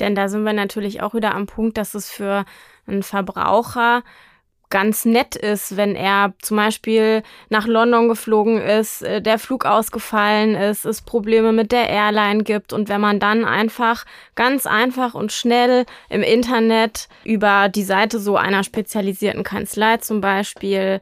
Denn 0.00 0.14
da 0.14 0.28
sind 0.28 0.44
wir 0.44 0.52
natürlich 0.52 1.02
auch 1.02 1.14
wieder 1.14 1.34
am 1.34 1.46
Punkt, 1.46 1.78
dass 1.78 1.94
es 1.94 2.10
für 2.10 2.44
einen 2.86 3.02
Verbraucher 3.02 4.02
ganz 4.68 5.04
nett 5.04 5.36
ist, 5.36 5.76
wenn 5.76 5.94
er 5.94 6.34
zum 6.42 6.56
Beispiel 6.56 7.22
nach 7.50 7.66
London 7.66 8.08
geflogen 8.08 8.60
ist, 8.60 9.02
äh, 9.02 9.22
der 9.22 9.38
Flug 9.38 9.64
ausgefallen 9.64 10.54
ist, 10.54 10.84
es 10.84 11.02
Probleme 11.02 11.52
mit 11.52 11.72
der 11.72 11.88
Airline 11.88 12.42
gibt 12.42 12.72
und 12.72 12.88
wenn 12.88 13.00
man 13.00 13.20
dann 13.20 13.44
einfach 13.44 14.04
ganz 14.34 14.66
einfach 14.66 15.14
und 15.14 15.32
schnell 15.32 15.86
im 16.08 16.22
Internet 16.22 17.08
über 17.24 17.68
die 17.68 17.84
Seite 17.84 18.18
so 18.18 18.36
einer 18.36 18.64
spezialisierten 18.64 19.44
Kanzlei 19.44 19.98
zum 19.98 20.20
Beispiel 20.20 21.00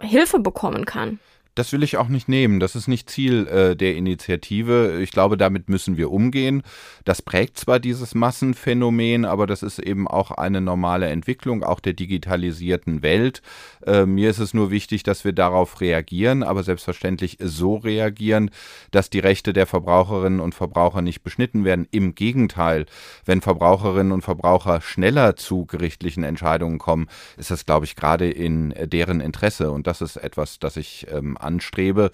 Hilfe 0.00 0.38
bekommen 0.38 0.84
kann. 0.84 1.18
Das 1.54 1.72
will 1.72 1.82
ich 1.82 1.96
auch 1.96 2.08
nicht 2.08 2.28
nehmen. 2.28 2.60
Das 2.60 2.76
ist 2.76 2.86
nicht 2.86 3.10
Ziel 3.10 3.46
äh, 3.48 3.76
der 3.76 3.96
Initiative. 3.96 5.00
Ich 5.02 5.10
glaube, 5.10 5.36
damit 5.36 5.68
müssen 5.68 5.96
wir 5.96 6.12
umgehen. 6.12 6.62
Das 7.04 7.22
prägt 7.22 7.58
zwar 7.58 7.80
dieses 7.80 8.14
Massenphänomen, 8.14 9.24
aber 9.24 9.46
das 9.46 9.62
ist 9.62 9.80
eben 9.80 10.06
auch 10.06 10.30
eine 10.30 10.60
normale 10.60 11.08
Entwicklung, 11.08 11.64
auch 11.64 11.80
der 11.80 11.94
digitalisierten 11.94 13.02
Welt. 13.02 13.42
Äh, 13.84 14.06
mir 14.06 14.30
ist 14.30 14.38
es 14.38 14.54
nur 14.54 14.70
wichtig, 14.70 15.02
dass 15.02 15.24
wir 15.24 15.32
darauf 15.32 15.80
reagieren, 15.80 16.44
aber 16.44 16.62
selbstverständlich 16.62 17.36
so 17.40 17.76
reagieren, 17.76 18.50
dass 18.92 19.10
die 19.10 19.18
Rechte 19.18 19.52
der 19.52 19.66
Verbraucherinnen 19.66 20.40
und 20.40 20.54
Verbraucher 20.54 21.02
nicht 21.02 21.22
beschnitten 21.22 21.64
werden. 21.64 21.88
Im 21.90 22.14
Gegenteil, 22.14 22.86
wenn 23.24 23.40
Verbraucherinnen 23.40 24.12
und 24.12 24.22
Verbraucher 24.22 24.80
schneller 24.80 25.34
zu 25.34 25.66
gerichtlichen 25.66 26.22
Entscheidungen 26.22 26.78
kommen, 26.78 27.08
ist 27.36 27.50
das, 27.50 27.66
glaube 27.66 27.86
ich, 27.86 27.96
gerade 27.96 28.30
in 28.30 28.72
deren 28.84 29.20
Interesse. 29.20 29.72
Und 29.72 29.88
das 29.88 30.00
ist 30.00 30.16
etwas, 30.16 30.60
das 30.60 30.76
ich 30.76 31.06
ähm, 31.10 31.36
anstrebe. 31.42 32.10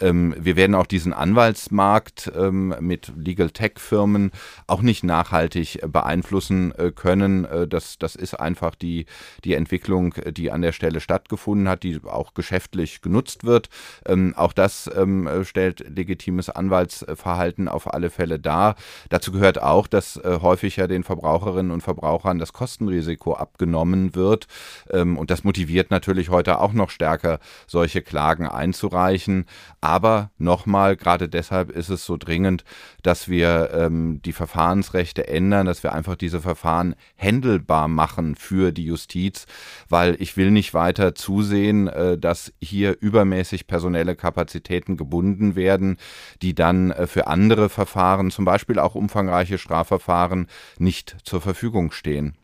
Ähm, 0.00 0.34
wir 0.38 0.56
werden 0.56 0.74
auch 0.74 0.86
diesen 0.86 1.12
Anwaltsmarkt 1.12 2.32
ähm, 2.36 2.74
mit 2.80 3.12
Legal 3.16 3.50
Tech 3.50 3.72
Firmen 3.76 4.30
auch 4.66 4.82
nicht 4.82 5.04
nachhaltig 5.04 5.80
beeinflussen 5.86 6.72
äh, 6.76 6.92
können. 6.92 7.44
Äh, 7.44 7.68
das, 7.68 7.98
das 7.98 8.14
ist 8.14 8.34
einfach 8.34 8.74
die, 8.74 9.06
die 9.44 9.54
Entwicklung, 9.54 10.14
die 10.30 10.50
an 10.50 10.62
der 10.62 10.72
Stelle 10.72 11.00
stattgefunden 11.00 11.68
hat, 11.68 11.82
die 11.82 12.00
auch 12.04 12.34
geschäftlich 12.34 13.02
genutzt 13.02 13.44
wird. 13.44 13.68
Ähm, 14.06 14.34
auch 14.36 14.52
das 14.52 14.90
ähm, 14.94 15.28
stellt 15.44 15.84
legitimes 15.88 16.50
Anwaltsverhalten 16.50 17.68
auf 17.68 17.92
alle 17.92 18.10
Fälle 18.10 18.38
dar. 18.38 18.76
Dazu 19.08 19.32
gehört 19.32 19.60
auch, 19.60 19.86
dass 19.86 20.16
äh, 20.16 20.38
häufig 20.42 20.76
den 20.76 21.02
Verbraucherinnen 21.02 21.72
und 21.72 21.82
Verbrauchern 21.82 22.38
das 22.38 22.52
Kostenrisiko 22.52 23.34
abgenommen 23.34 24.14
wird. 24.14 24.46
Ähm, 24.90 25.18
und 25.18 25.30
das 25.30 25.44
motiviert 25.44 25.90
natürlich 25.90 26.28
heute 26.28 26.60
auch 26.60 26.72
noch 26.72 26.90
stärker, 26.90 27.40
solche 27.66 28.02
Klagen 28.02 28.46
einzureichen. 28.68 29.46
Aber 29.80 30.30
nochmal, 30.38 30.96
gerade 30.96 31.28
deshalb 31.28 31.70
ist 31.70 31.88
es 31.88 32.04
so 32.04 32.16
dringend, 32.16 32.64
dass 33.02 33.28
wir 33.28 33.70
ähm, 33.72 34.20
die 34.24 34.32
Verfahrensrechte 34.32 35.28
ändern, 35.28 35.66
dass 35.66 35.82
wir 35.82 35.92
einfach 35.92 36.16
diese 36.16 36.40
Verfahren 36.40 36.94
händelbar 37.16 37.88
machen 37.88 38.34
für 38.34 38.72
die 38.72 38.84
Justiz, 38.84 39.46
weil 39.88 40.16
ich 40.20 40.36
will 40.36 40.50
nicht 40.50 40.74
weiter 40.74 41.14
zusehen, 41.14 41.88
äh, 41.88 42.18
dass 42.18 42.52
hier 42.60 42.96
übermäßig 43.00 43.66
personelle 43.66 44.16
Kapazitäten 44.16 44.96
gebunden 44.96 45.56
werden, 45.56 45.96
die 46.42 46.54
dann 46.54 46.90
äh, 46.90 47.06
für 47.06 47.26
andere 47.26 47.68
Verfahren, 47.68 48.30
zum 48.30 48.44
Beispiel 48.44 48.78
auch 48.78 48.94
umfangreiche 48.94 49.58
Strafverfahren, 49.58 50.46
nicht 50.78 51.16
zur 51.22 51.40
Verfügung 51.40 51.92
stehen. 51.92 52.36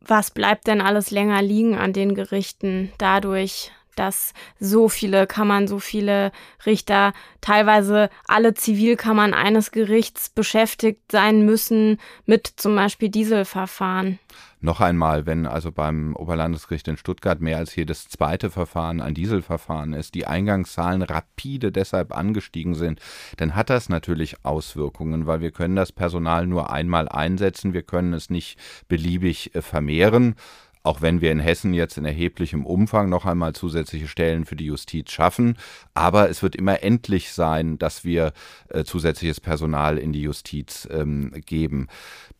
Was 0.00 0.30
bleibt 0.30 0.66
denn 0.66 0.80
alles 0.80 1.10
länger 1.10 1.42
liegen 1.42 1.76
an 1.76 1.92
den 1.92 2.14
Gerichten 2.14 2.90
dadurch, 2.96 3.72
dass 3.98 4.32
so 4.58 4.88
viele 4.88 5.26
Kammern, 5.26 5.68
so 5.68 5.78
viele 5.78 6.32
Richter, 6.66 7.12
teilweise 7.40 8.10
alle 8.26 8.54
Zivilkammern 8.54 9.34
eines 9.34 9.70
Gerichts 9.72 10.28
beschäftigt 10.28 11.10
sein 11.10 11.44
müssen 11.44 11.98
mit 12.26 12.46
zum 12.46 12.74
Beispiel 12.74 13.08
Dieselverfahren. 13.08 14.18
Noch 14.60 14.80
einmal, 14.80 15.24
wenn 15.24 15.46
also 15.46 15.70
beim 15.70 16.16
Oberlandesgericht 16.16 16.88
in 16.88 16.96
Stuttgart 16.96 17.40
mehr 17.40 17.58
als 17.58 17.76
jedes 17.76 18.08
zweite 18.08 18.50
Verfahren 18.50 19.00
ein 19.00 19.14
Dieselverfahren 19.14 19.92
ist, 19.92 20.16
die 20.16 20.26
Eingangszahlen 20.26 21.02
rapide 21.02 21.70
deshalb 21.70 22.16
angestiegen 22.16 22.74
sind, 22.74 23.00
dann 23.36 23.54
hat 23.54 23.70
das 23.70 23.88
natürlich 23.88 24.44
Auswirkungen, 24.44 25.26
weil 25.26 25.40
wir 25.40 25.52
können 25.52 25.76
das 25.76 25.92
Personal 25.92 26.48
nur 26.48 26.72
einmal 26.72 27.08
einsetzen, 27.08 27.72
wir 27.72 27.82
können 27.82 28.12
es 28.12 28.30
nicht 28.30 28.58
beliebig 28.88 29.54
äh, 29.54 29.62
vermehren 29.62 30.34
auch 30.88 31.02
wenn 31.02 31.20
wir 31.20 31.30
in 31.30 31.38
Hessen 31.38 31.74
jetzt 31.74 31.98
in 31.98 32.06
erheblichem 32.06 32.64
Umfang 32.64 33.10
noch 33.10 33.26
einmal 33.26 33.52
zusätzliche 33.52 34.08
Stellen 34.08 34.46
für 34.46 34.56
die 34.56 34.64
Justiz 34.64 35.10
schaffen. 35.10 35.58
Aber 35.92 36.30
es 36.30 36.42
wird 36.42 36.56
immer 36.56 36.82
endlich 36.82 37.34
sein, 37.34 37.78
dass 37.78 38.04
wir 38.04 38.32
äh, 38.70 38.84
zusätzliches 38.84 39.38
Personal 39.38 39.98
in 39.98 40.14
die 40.14 40.22
Justiz 40.22 40.88
ähm, 40.90 41.34
geben. 41.44 41.88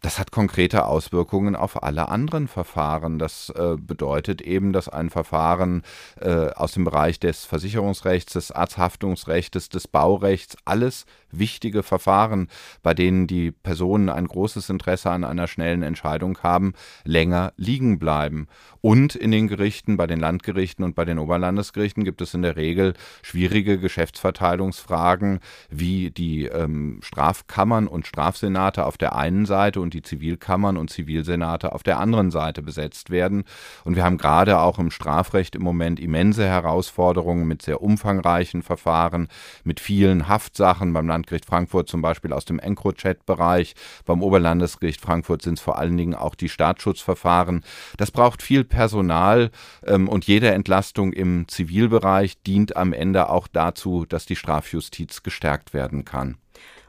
Das 0.01 0.19
hat 0.19 0.31
konkrete 0.31 0.87
Auswirkungen 0.87 1.57
auf 1.57 1.83
alle 1.83 2.09
anderen 2.09 2.49
Verfahren. 2.49 3.19
Das 3.19 3.51
äh, 3.51 3.77
bedeutet 3.79 4.41
eben, 4.41 4.73
dass 4.73 4.89
ein 4.89 5.11
Verfahren 5.11 5.83
äh, 6.19 6.49
aus 6.53 6.73
dem 6.73 6.85
Bereich 6.85 7.21
des 7.21 7.45
Versicherungsrechts, 7.45 8.33
des 8.33 8.51
Arzthaftungsrechts, 8.51 9.69
des 9.69 9.89
Baurechts, 9.89 10.57
alles 10.65 11.05
wichtige 11.31 11.83
Verfahren, 11.83 12.49
bei 12.83 12.95
denen 12.95 13.27
die 13.27 13.51
Personen 13.51 14.09
ein 14.09 14.27
großes 14.27 14.71
Interesse 14.71 15.11
an 15.11 15.25
einer 15.25 15.47
schnellen 15.47 15.83
Entscheidung 15.83 16.39
haben, 16.43 16.75
länger 17.05 17.53
liegen 17.57 17.99
bleiben. 17.99 18.47
Und 18.81 19.15
in 19.15 19.31
den 19.31 19.49
Gerichten, 19.49 19.97
bei 19.97 20.07
den 20.07 20.21
Landgerichten 20.21 20.85
und 20.85 20.95
bei 20.95 21.05
den 21.05 21.19
Oberlandesgerichten 21.19 22.05
gibt 22.05 22.21
es 22.21 22.35
in 22.35 22.43
der 22.43 22.57
Regel 22.57 22.95
schwierige 23.23 23.79
Geschäftsverteilungsfragen, 23.79 25.41
wie 25.69 26.11
die 26.11 26.45
ähm, 26.45 27.01
Strafkammern 27.03 27.89
und 27.89 28.07
Strafsenate 28.07 28.87
auf 28.87 28.97
der 28.97 29.17
einen 29.17 29.47
Seite 29.47 29.81
und 29.81 29.95
die 29.95 30.03
Zivilkammern 30.03 30.77
und 30.77 30.91
Zivilsenate 30.91 31.73
auf 31.73 31.83
der 31.83 31.99
anderen 31.99 32.31
Seite 32.31 32.63
besetzt 32.63 33.11
werden. 33.11 33.45
Und 33.85 33.97
wir 33.97 34.05
haben 34.05 34.19
gerade 34.19 34.61
auch 34.61 34.79
im 34.79 34.91
Strafrecht 34.91 35.57
im 35.57 35.63
Moment 35.63 35.99
immense 35.99 36.47
Herausforderungen 36.47 37.47
mit 37.49 37.63
sehr 37.63 37.83
umfangreichen 37.83 38.63
Verfahren, 38.63 39.29
mit 39.65 39.81
vielen 39.81 40.29
Haftsachen 40.29 40.93
beim 40.93 41.07
Landgericht 41.19 41.47
Frankfurt 41.47 41.89
zum 41.89 42.01
Beispiel 42.01 42.33
aus 42.33 42.45
dem 42.45 42.59
EncroChat-Bereich, 42.59 43.75
beim 44.05 44.23
Oberlandesgericht 44.23 45.01
Frankfurt 45.01 45.43
sind 45.43 45.59
es 45.59 45.61
vor 45.61 45.79
allen 45.79 45.97
Dingen 45.97 46.15
auch 46.15 46.35
die 46.35 46.49
Staatsschutzverfahren. 46.49 47.65
Das 47.97 48.11
braucht 48.11 48.43
viel 48.43 48.65
Personal 48.65 49.51
ähm, 49.87 50.09
und 50.09 50.27
jede 50.27 50.51
Entlastung 50.51 51.13
im 51.13 51.49
Zivilbereich 51.49 52.41
dient 52.43 52.77
am 52.77 52.93
Ende 52.93 53.29
auch 53.31 53.49
dazu, 53.49 54.07
dass 54.09 54.27
die 54.27 54.37
Strafjustiz 54.37 55.23
gestärkt 55.23 55.75
werden 55.75 56.05
kann. 56.05 56.37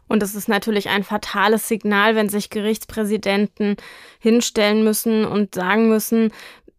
Und 0.07 0.23
es 0.23 0.33
ist 0.33 0.49
natürlich 0.49 0.89
ein 0.89 1.03
fatales 1.03 1.67
Signal, 1.67 2.15
wenn 2.15 2.29
sich 2.29 2.49
Gerichtspräsidenten 2.49 3.75
hinstellen 4.19 4.83
müssen 4.83 5.23
und 5.23 5.53
sagen 5.53 5.87
müssen, 5.87 6.31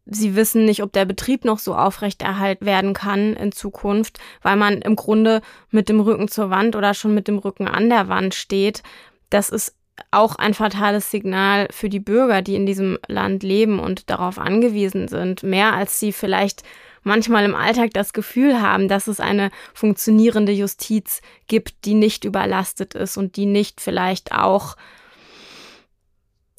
sie 0.06 0.34
wissen 0.36 0.64
nicht, 0.64 0.82
ob 0.82 0.92
der 0.92 1.04
Betrieb 1.04 1.44
noch 1.44 1.58
so 1.58 1.74
aufrechterhalten 1.74 2.66
werden 2.66 2.94
kann 2.94 3.34
in 3.34 3.52
Zukunft, 3.52 4.18
weil 4.42 4.56
man 4.56 4.82
im 4.82 4.96
Grunde 4.96 5.40
mit 5.70 5.88
dem 5.88 6.00
Rücken 6.00 6.28
zur 6.28 6.50
Wand 6.50 6.76
oder 6.76 6.94
schon 6.94 7.14
mit 7.14 7.28
dem 7.28 7.38
Rücken 7.38 7.68
an 7.68 7.88
der 7.88 8.08
Wand 8.08 8.34
steht. 8.34 8.82
Das 9.30 9.50
ist 9.50 9.76
auch 10.10 10.36
ein 10.36 10.54
fatales 10.54 11.10
Signal 11.10 11.68
für 11.70 11.88
die 11.88 12.00
Bürger, 12.00 12.42
die 12.42 12.54
in 12.54 12.66
diesem 12.66 12.98
Land 13.06 13.42
leben 13.42 13.78
und 13.78 14.10
darauf 14.10 14.38
angewiesen 14.38 15.08
sind, 15.08 15.42
mehr 15.42 15.74
als 15.74 16.00
sie 16.00 16.12
vielleicht 16.12 16.62
manchmal 17.02 17.44
im 17.44 17.54
Alltag 17.54 17.90
das 17.92 18.12
Gefühl 18.12 18.60
haben, 18.60 18.88
dass 18.88 19.06
es 19.06 19.20
eine 19.20 19.50
funktionierende 19.74 20.52
Justiz 20.52 21.20
gibt, 21.46 21.84
die 21.84 21.94
nicht 21.94 22.24
überlastet 22.24 22.94
ist 22.94 23.16
und 23.16 23.36
die 23.36 23.46
nicht 23.46 23.80
vielleicht 23.80 24.32
auch 24.32 24.76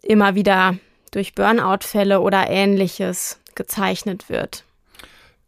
immer 0.01 0.35
wieder 0.35 0.77
durch 1.11 1.35
Burnout-Fälle 1.35 2.21
oder 2.21 2.49
ähnliches 2.49 3.39
gezeichnet 3.55 4.29
wird. 4.29 4.63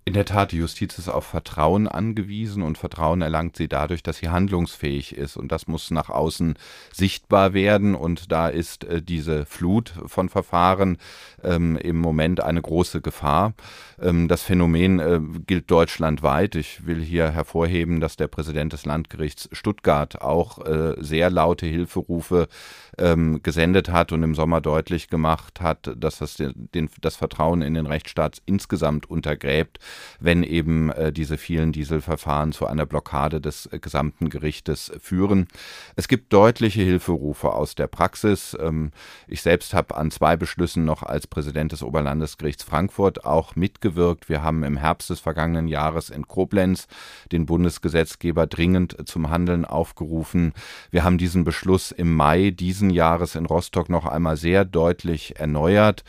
In 0.05 0.14
der 0.14 0.26
Tat, 0.26 0.51
die 0.51 0.57
Justiz 0.57 0.97
ist 0.97 1.07
auf 1.07 1.26
Vertrauen 1.26 1.88
angewiesen 1.88 2.61
und 2.61 2.78
Vertrauen 2.78 3.22
erlangt 3.22 3.55
sie 3.55 3.70
dadurch, 3.70 4.03
dass 4.03 4.18
sie 4.18 4.28
handlungsfähig 4.28 5.16
ist 5.16 5.38
und 5.38 5.49
das 5.49 5.68
muss 5.68 5.91
nach 5.91 6.09
außen 6.09 6.55
sichtbar 6.91 7.53
werden 7.53 7.95
und 7.95 8.30
da 8.30 8.49
ist 8.49 8.84
äh, 8.84 9.01
diese 9.01 9.45
Flut 9.45 9.93
von 10.07 10.28
Verfahren 10.28 10.97
ähm, 11.41 11.78
im 11.78 11.99
Moment 11.99 12.43
eine 12.43 12.61
große 12.61 12.99
Gefahr. 12.99 13.53
Ähm, 14.01 14.28
das 14.28 14.43
Phänomen 14.43 14.99
äh, 14.99 15.22
gilt 15.47 15.72
deutschlandweit. 15.72 16.55
Ich 16.55 16.86
will 16.86 17.01
hier 17.01 17.32
hervorheben, 17.32 18.01
dass 18.01 18.18
der 18.18 18.28
Präsident 18.28 18.74
des 18.74 18.86
Landgerichts 18.86 19.47
Stuttgart 19.53 20.22
auch 20.22 20.66
äh, 20.66 20.95
sehr 20.99 21.30
laute 21.30 21.66
Hilferufe 21.66 22.49
ähm, 22.98 23.41
gesendet 23.44 23.89
hat 23.89 24.12
und 24.12 24.24
im 24.24 24.36
Sommer 24.36 24.62
deutlich 24.62 25.08
gemacht 25.08 25.62
hat, 25.62 25.91
dass 25.98 26.20
das 26.20 26.38
den, 26.38 26.89
das 27.02 27.16
Vertrauen 27.16 27.62
in 27.62 27.74
den 27.74 27.86
Rechtsstaat 27.86 28.41
insgesamt 28.46 29.10
untergräbt, 29.10 29.80
wenn 30.20 30.44
eben 30.44 30.91
äh, 30.91 31.12
diese 31.12 31.38
vielen 31.38 31.72
Dieselverfahren 31.72 32.52
zu 32.52 32.66
einer 32.68 32.86
Blockade 32.86 33.41
des 33.41 33.68
äh, 33.68 33.80
gesamten 33.80 34.30
Gerichtes 34.30 34.91
führen. 35.00 35.48
Es 35.96 36.08
gibt 36.08 36.34
deutliche 36.34 36.82
Hilferufe 36.82 37.52
aus 37.52 37.76
der 37.76 37.88
Praxis. 37.88 38.56
Ähm, 38.60 38.91
ich 39.28 39.41
selbst 39.41 39.74
habe 39.74 39.96
an 39.96 40.12
zwei 40.12 40.36
Beschlüssen 40.36 40.86
noch 40.86 41.04
als 41.04 41.28
Präsident 41.28 41.72
des 41.72 41.84
Oberlandesgerichts 41.84 42.64
Frankfurt 42.64 43.26
auch 43.26 43.56
mitgewirkt. 43.56 44.30
Wir 44.30 44.44
haben 44.44 44.64
im 44.64 44.78
Herbst 44.78 45.10
des 45.10 45.20
vergangenen 45.20 45.68
Jahres 45.68 46.10
in 46.10 46.28
Koblenz 46.28 46.88
den 47.32 47.46
Bundesgesetzgeber 47.46 48.48
dringend 48.48 48.96
zum 49.06 49.30
Handeln 49.30 49.66
aufgerufen. 49.66 50.54
Wir 50.91 51.04
haben 51.04 51.18
diesen 51.18 51.44
Beschluss 51.44 51.91
im 51.91 52.14
Mai 52.14 52.52
diesen 52.52 52.82
Jahres 52.89 53.36
in 53.36 53.45
Rostock 53.45 53.89
noch 53.89 54.05
einmal 54.05 54.38
sehr 54.38 54.65
deutlich 54.65 55.39
erneuert 55.39 56.03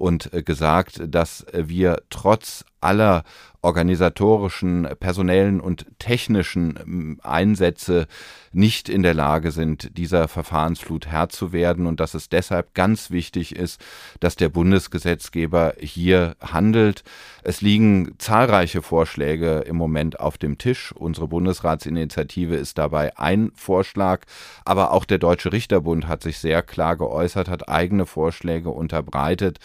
und 0.00 0.32
äh, 0.32 0.42
gesagt, 0.42 1.02
dass 1.06 1.44
wir 1.52 2.02
trotz 2.08 2.64
aller 2.80 3.24
organisatorischen, 3.62 4.88
personellen 4.98 5.60
und 5.60 5.84
technischen 5.98 7.18
Einsätze 7.22 8.06
nicht 8.52 8.88
in 8.88 9.02
der 9.02 9.12
Lage 9.12 9.50
sind, 9.50 9.98
dieser 9.98 10.28
Verfahrensflut 10.28 11.06
Herr 11.06 11.28
zu 11.28 11.52
werden 11.52 11.86
und 11.86 12.00
dass 12.00 12.14
es 12.14 12.30
deshalb 12.30 12.74
ganz 12.74 13.10
wichtig 13.10 13.54
ist, 13.54 13.80
dass 14.18 14.34
der 14.36 14.48
Bundesgesetzgeber 14.48 15.74
hier 15.78 16.36
handelt. 16.40 17.04
Es 17.42 17.60
liegen 17.60 18.14
zahlreiche 18.18 18.80
Vorschläge 18.80 19.58
im 19.60 19.76
Moment 19.76 20.18
auf 20.18 20.38
dem 20.38 20.56
Tisch. 20.56 20.92
Unsere 20.92 21.28
Bundesratsinitiative 21.28 22.56
ist 22.56 22.78
dabei 22.78 23.16
ein 23.18 23.52
Vorschlag, 23.54 24.22
aber 24.64 24.92
auch 24.92 25.04
der 25.04 25.18
Deutsche 25.18 25.52
Richterbund 25.52 26.08
hat 26.08 26.22
sich 26.22 26.38
sehr 26.38 26.62
klar 26.62 26.96
geäußert, 26.96 27.50
hat 27.50 27.68
eigene 27.68 28.06
Vorschläge 28.06 28.70
unterbreitet. 28.70 29.58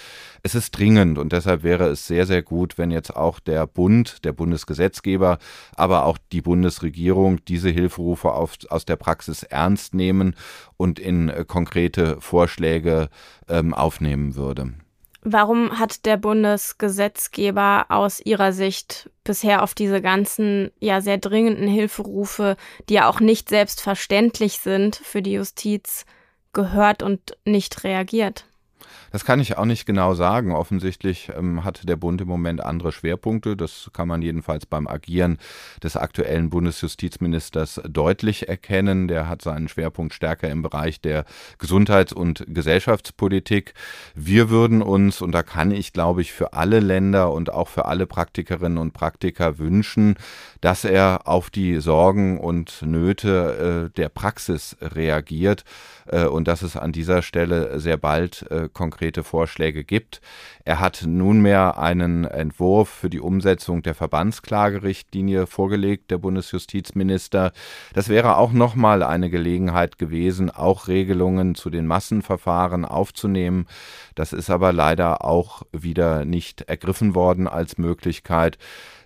Es 0.43 0.55
ist 0.55 0.71
dringend 0.71 1.17
und 1.17 1.31
deshalb 1.31 1.63
wäre 1.63 1.87
es 1.87 2.07
sehr, 2.07 2.25
sehr 2.25 2.43
gut, 2.43 2.77
wenn 2.77 2.91
jetzt 2.91 3.15
auch 3.15 3.39
der 3.39 3.67
Bund, 3.67 4.23
der 4.25 4.33
Bundesgesetzgeber, 4.33 5.37
aber 5.75 6.05
auch 6.05 6.17
die 6.31 6.41
Bundesregierung 6.41 7.43
diese 7.45 7.69
Hilferufe 7.69 8.31
auf, 8.31 8.57
aus 8.69 8.85
der 8.85 8.95
Praxis 8.95 9.43
ernst 9.43 9.93
nehmen 9.93 10.35
und 10.77 10.99
in 10.99 11.29
äh, 11.29 11.45
konkrete 11.47 12.19
Vorschläge 12.21 13.09
ähm, 13.47 13.73
aufnehmen 13.73 14.35
würde. 14.35 14.73
Warum 15.27 15.79
hat 15.79 16.05
der 16.05 16.17
Bundesgesetzgeber 16.17 17.87
aus 17.89 18.19
Ihrer 18.23 18.53
Sicht 18.53 19.09
bisher 19.23 19.63
auf 19.63 19.73
diese 19.73 19.99
ganzen 19.99 20.71
ja 20.79 21.01
sehr 21.01 21.17
dringenden 21.17 21.67
Hilferufe, 21.67 22.57
die 22.89 22.93
ja 22.93 23.09
auch 23.09 23.19
nicht 23.19 23.49
selbstverständlich 23.49 24.59
sind 24.59 24.95
für 24.97 25.23
die 25.23 25.33
Justiz, 25.33 26.05
gehört 26.53 27.01
und 27.01 27.35
nicht 27.43 27.83
reagiert? 27.83 28.45
Das 29.15 29.23
kann 29.23 29.39
ich 29.39 29.57
auch 29.57 29.63
nicht 29.63 29.85
genau 29.85 30.13
sagen. 30.13 30.51
Offensichtlich 30.51 31.31
ähm, 31.33 31.63
hat 31.63 31.87
der 31.87 31.95
Bund 31.95 32.19
im 32.19 32.27
Moment 32.27 32.59
andere 32.59 32.91
Schwerpunkte. 32.91 33.55
Das 33.55 33.89
kann 33.93 34.09
man 34.09 34.21
jedenfalls 34.21 34.65
beim 34.65 34.89
Agieren 34.89 35.37
des 35.81 35.95
aktuellen 35.95 36.49
Bundesjustizministers 36.49 37.79
deutlich 37.87 38.49
erkennen. 38.49 39.07
Der 39.07 39.29
hat 39.29 39.41
seinen 39.41 39.69
Schwerpunkt 39.69 40.13
stärker 40.13 40.49
im 40.49 40.61
Bereich 40.61 40.99
der 40.99 41.23
Gesundheits- 41.59 42.11
und 42.11 42.43
Gesellschaftspolitik. 42.45 43.73
Wir 44.15 44.49
würden 44.49 44.81
uns, 44.81 45.21
und 45.21 45.31
da 45.31 45.43
kann 45.43 45.71
ich, 45.71 45.93
glaube 45.93 46.19
ich, 46.19 46.33
für 46.33 46.51
alle 46.51 46.81
Länder 46.81 47.31
und 47.31 47.53
auch 47.53 47.69
für 47.69 47.85
alle 47.85 48.07
Praktikerinnen 48.07 48.77
und 48.77 48.91
Praktiker 48.91 49.59
wünschen, 49.59 50.15
dass 50.59 50.83
er 50.83 51.21
auf 51.23 51.49
die 51.49 51.79
Sorgen 51.79 52.37
und 52.37 52.81
Nöte 52.81 53.91
äh, 53.93 53.95
der 53.95 54.09
Praxis 54.09 54.75
reagiert 54.81 55.63
äh, 56.07 56.25
und 56.25 56.47
dass 56.47 56.63
es 56.63 56.75
an 56.75 56.91
dieser 56.91 57.21
Stelle 57.21 57.79
sehr 57.79 57.97
bald 57.97 58.45
äh, 58.49 58.67
konkrete 59.05 59.23
Vorschläge 59.23 59.83
gibt. 59.83 60.19
Er 60.63 60.79
hat 60.79 61.03
nunmehr 61.05 61.77
einen 61.77 62.25
Entwurf 62.25 62.89
für 62.89 63.09
die 63.09 63.19
Umsetzung 63.19 63.83
der 63.83 63.93
Verbandsklagerichtlinie 63.93 65.45
vorgelegt, 65.45 66.09
der 66.09 66.17
Bundesjustizminister. 66.17 67.51
Das 67.93 68.09
wäre 68.09 68.37
auch 68.37 68.51
nochmal 68.51 69.03
eine 69.03 69.29
Gelegenheit 69.29 69.99
gewesen, 69.99 70.49
auch 70.49 70.87
Regelungen 70.87 71.53
zu 71.53 71.69
den 71.69 71.85
Massenverfahren 71.85 72.83
aufzunehmen. 72.83 73.67
Das 74.15 74.33
ist 74.33 74.49
aber 74.49 74.73
leider 74.73 75.23
auch 75.23 75.61
wieder 75.71 76.25
nicht 76.25 76.61
ergriffen 76.61 77.13
worden 77.13 77.47
als 77.47 77.77
Möglichkeit 77.77 78.57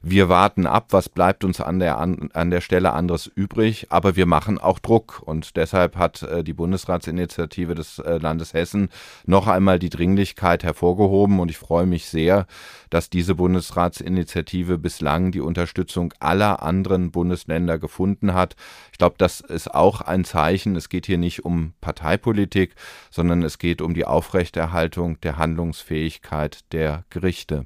wir 0.01 0.29
warten 0.29 0.65
ab, 0.65 0.87
was 0.91 1.09
bleibt 1.09 1.43
uns 1.43 1.59
an 1.59 1.79
der, 1.79 1.97
an, 1.97 2.29
an 2.33 2.51
der 2.51 2.61
Stelle 2.61 2.93
anderes 2.93 3.27
übrig, 3.27 3.87
aber 3.89 4.15
wir 4.15 4.25
machen 4.25 4.57
auch 4.57 4.79
Druck. 4.79 5.21
Und 5.25 5.57
deshalb 5.57 5.97
hat 5.97 6.23
äh, 6.23 6.43
die 6.43 6.53
Bundesratsinitiative 6.53 7.75
des 7.75 7.99
äh, 7.99 8.17
Landes 8.17 8.53
Hessen 8.53 8.89
noch 9.25 9.47
einmal 9.47 9.77
die 9.77 9.89
Dringlichkeit 9.89 10.63
hervorgehoben. 10.63 11.39
Und 11.39 11.51
ich 11.51 11.57
freue 11.57 11.85
mich 11.85 12.05
sehr, 12.05 12.47
dass 12.89 13.09
diese 13.09 13.35
Bundesratsinitiative 13.35 14.77
bislang 14.77 15.31
die 15.31 15.41
Unterstützung 15.41 16.13
aller 16.19 16.63
anderen 16.63 17.11
Bundesländer 17.11 17.77
gefunden 17.77 18.33
hat. 18.33 18.55
Ich 18.93 18.97
glaube, 18.97 19.15
das 19.17 19.41
ist 19.41 19.73
auch 19.73 19.99
ein 20.01 20.23
Zeichen. 20.23 20.77
Es 20.77 20.87
geht 20.87 21.07
hier 21.07 21.17
nicht 21.17 21.43
um 21.43 21.73
Parteipolitik, 21.81 22.75
sondern 23.09 23.43
es 23.43 23.57
geht 23.57 23.81
um 23.81 23.93
die 23.93 24.05
Aufrechterhaltung 24.05 25.19
der 25.21 25.37
Handlungsfähigkeit 25.37 26.71
der 26.71 27.03
Gerichte. 27.09 27.65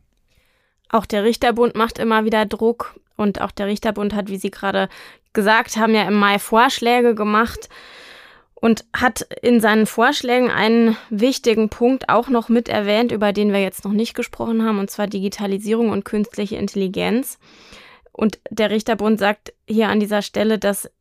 Auch 0.93 1.07
der 1.07 1.23
Richterbund 1.23 1.75
macht 1.75 1.97
immer 1.97 2.23
wieder 2.23 2.45
Druck 2.45 2.93
und 3.17 3.41
auch 3.41 3.49
der 3.49 3.65
Richterbund 3.65 4.13
hat, 4.13 4.29
wie 4.29 4.37
Sie 4.37 4.51
gerade 4.51 4.89
gesagt 5.33 5.75
haben, 5.75 5.95
ja 5.95 6.03
im 6.03 6.13
Mai 6.13 6.37
Vorschläge 6.37 7.15
gemacht 7.15 7.67
und 8.53 8.85
hat 8.95 9.27
in 9.41 9.59
seinen 9.59 9.87
Vorschlägen 9.87 10.51
einen 10.51 10.95
wichtigen 11.09 11.69
Punkt 11.69 12.09
auch 12.09 12.29
noch 12.29 12.47
mit 12.47 12.69
erwähnt, 12.69 13.11
über 13.11 13.33
den 13.33 13.51
wir 13.51 13.59
jetzt 13.59 13.83
noch 13.85 13.91
nicht 13.91 14.13
gesprochen 14.13 14.63
haben, 14.63 14.77
und 14.77 14.91
zwar 14.91 15.07
Digitalisierung 15.07 15.89
und 15.89 16.05
künstliche 16.05 16.57
Intelligenz. 16.57 17.39
Und 18.11 18.37
der 18.51 18.69
Richterbund 18.69 19.17
sagt 19.17 19.51
hier 19.67 19.89
an 19.89 19.99
dieser 19.99 20.21
Stelle, 20.21 20.59
dass 20.59 20.91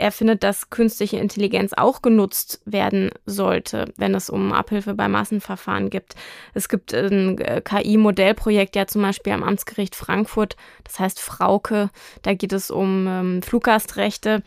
er 0.00 0.12
findet, 0.12 0.42
dass 0.42 0.70
künstliche 0.70 1.18
Intelligenz 1.18 1.72
auch 1.76 2.02
genutzt 2.02 2.60
werden 2.64 3.10
sollte, 3.26 3.92
wenn 3.96 4.14
es 4.14 4.30
um 4.30 4.52
Abhilfe 4.52 4.94
bei 4.94 5.08
Massenverfahren 5.08 5.90
gibt. 5.90 6.14
Es 6.54 6.68
gibt 6.68 6.94
ein 6.94 7.38
äh, 7.38 7.60
KI-Modellprojekt 7.60 8.76
ja 8.76 8.86
zum 8.86 9.02
Beispiel 9.02 9.32
am 9.32 9.42
Amtsgericht 9.42 9.94
Frankfurt, 9.94 10.56
das 10.84 10.98
heißt 10.98 11.20
Frauke, 11.20 11.90
da 12.22 12.34
geht 12.34 12.52
es 12.52 12.70
um 12.70 13.06
ähm, 13.06 13.42
Fluggastrechte. 13.42 14.42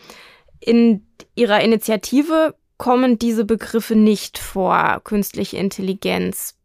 In 0.59 1.05
ihrer 1.35 1.61
Initiative 1.61 2.55
kommen 2.77 3.19
diese 3.19 3.45
Begriffe 3.45 3.95
nicht 3.95 4.37
vor, 4.37 5.01
künstliche 5.03 5.57
Intelligenz. 5.57 6.57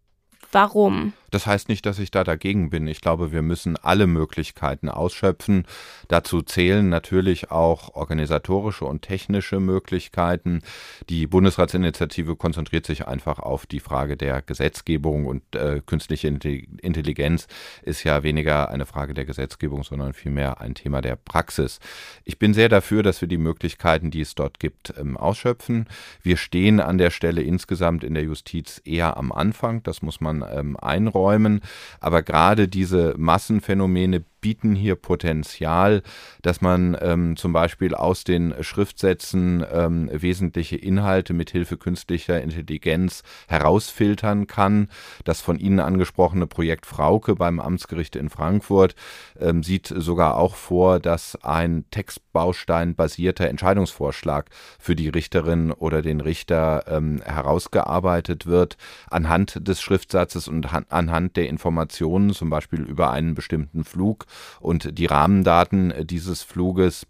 Warum? 0.51 1.13
Das 1.31 1.47
heißt 1.47 1.69
nicht, 1.69 1.85
dass 1.85 1.99
ich 1.99 2.11
da 2.11 2.25
dagegen 2.25 2.71
bin. 2.71 2.87
Ich 2.87 3.01
glaube, 3.01 3.33
wir 3.33 3.43
müssen 3.43 3.77
alle 3.77 4.07
Möglichkeiten 4.07 4.89
ausschöpfen. 4.89 5.67
Dazu 6.09 6.43
zählen 6.43 6.89
natürlich 6.89 7.51
auch 7.51 7.95
organisatorische 7.95 8.87
und 8.87 9.03
technische 9.03 9.61
Möglichkeiten. 9.61 10.63
Die 11.09 11.27
Bundesratsinitiative 11.27 12.37
konzentriert 12.37 12.87
sich 12.87 13.07
einfach 13.07 13.39
auf 13.39 13.67
die 13.67 13.81
Frage 13.81 14.17
der 14.17 14.41
Gesetzgebung 14.41 15.27
und 15.27 15.55
äh, 15.55 15.83
künstliche 15.85 16.29
Intelligenz 16.29 17.47
ist 17.83 18.05
ja 18.05 18.23
weniger 18.23 18.71
eine 18.71 18.87
Frage 18.87 19.13
der 19.13 19.27
Gesetzgebung, 19.27 19.85
sondern 19.85 20.15
vielmehr 20.15 20.61
ein 20.61 20.75
Thema 20.75 21.03
der 21.03 21.17
Praxis. 21.17 21.79
Ich 22.25 22.39
bin 22.39 22.55
sehr 22.55 22.69
dafür, 22.69 23.03
dass 23.03 23.21
wir 23.21 23.29
die 23.29 23.39
Möglichkeiten, 23.39 24.11
die 24.11 24.23
es 24.23 24.35
dort 24.35 24.59
gibt, 24.59 24.95
ähm, 24.99 25.17
ausschöpfen. 25.17 25.89
Wir 26.23 26.39
stehen 26.39 26.81
an 26.81 26.97
der 26.97 27.11
Stelle 27.11 27.43
insgesamt 27.43 28.03
in 28.03 28.15
der 28.15 28.23
Justiz 28.23 28.81
eher 28.85 29.17
am 29.17 29.31
Anfang. 29.31 29.83
Das 29.83 30.01
muss 30.01 30.21
man 30.21 30.45
ähm, 30.51 30.77
einräumen 30.79 31.18
einräumen. 31.19 31.61
Aber 32.01 32.23
gerade 32.23 32.69
diese 32.69 33.15
Massenphänomene 33.17 34.25
bieten 34.41 34.75
hier 34.75 34.97
Potenzial, 34.97 36.03
dass 36.43 36.61
man 36.61 36.97
ähm, 37.01 37.37
zum 37.37 37.53
Beispiel 37.53 37.95
aus 37.95 38.25
den 38.25 38.55
Schriftsätzen 38.63 39.65
ähm, 39.73 40.09
wesentliche 40.13 40.77
Inhalte 40.77 41.33
mit 41.33 41.51
Hilfe 41.51 41.77
künstlicher 41.77 42.41
Intelligenz 42.41 43.23
herausfiltern 43.49 44.47
kann. 44.47 44.89
Das 45.25 45.41
von 45.41 45.59
Ihnen 45.59 45.81
angesprochene 45.81 46.47
Projekt 46.47 46.87
Frauke 46.87 47.35
beim 47.35 47.61
Amtsgericht 47.61 48.17
in 48.17 48.31
Frankfurt 48.31 48.95
ähm, 49.41 49.63
sieht 49.63 49.87
sogar 49.87 50.37
auch 50.37 50.55
vor, 50.55 51.01
dass 51.01 51.37
ein 51.43 51.85
Textbaustein 51.91 52.95
basierter 52.95 53.49
Entscheidungsvorschlag 53.49 54.51
für 54.79 54.95
die 54.95 55.09
Richterin 55.09 55.73
oder 55.73 56.03
den 56.03 56.21
Richter 56.21 56.85
ähm, 56.89 57.21
herausgearbeitet 57.25 58.47
wird 58.47 58.77
anhand 59.11 59.67
des 59.67 59.81
Schriftsatzes 59.81 60.49
und 60.49 60.69
anhand 60.91 61.37
der 61.37 61.49
Informationen, 61.49 62.33
zum 62.33 62.51
Beispiel 62.51 62.83
über 62.83 63.11
einen 63.11 63.35
bestimmten 63.35 63.85
Flug 63.85 64.27
und 64.61 64.99
die 64.99 65.07
Rahmendaten 65.07 65.91
äh, 65.91 66.05
dieses 66.05 66.43
Fluges. 66.43 67.07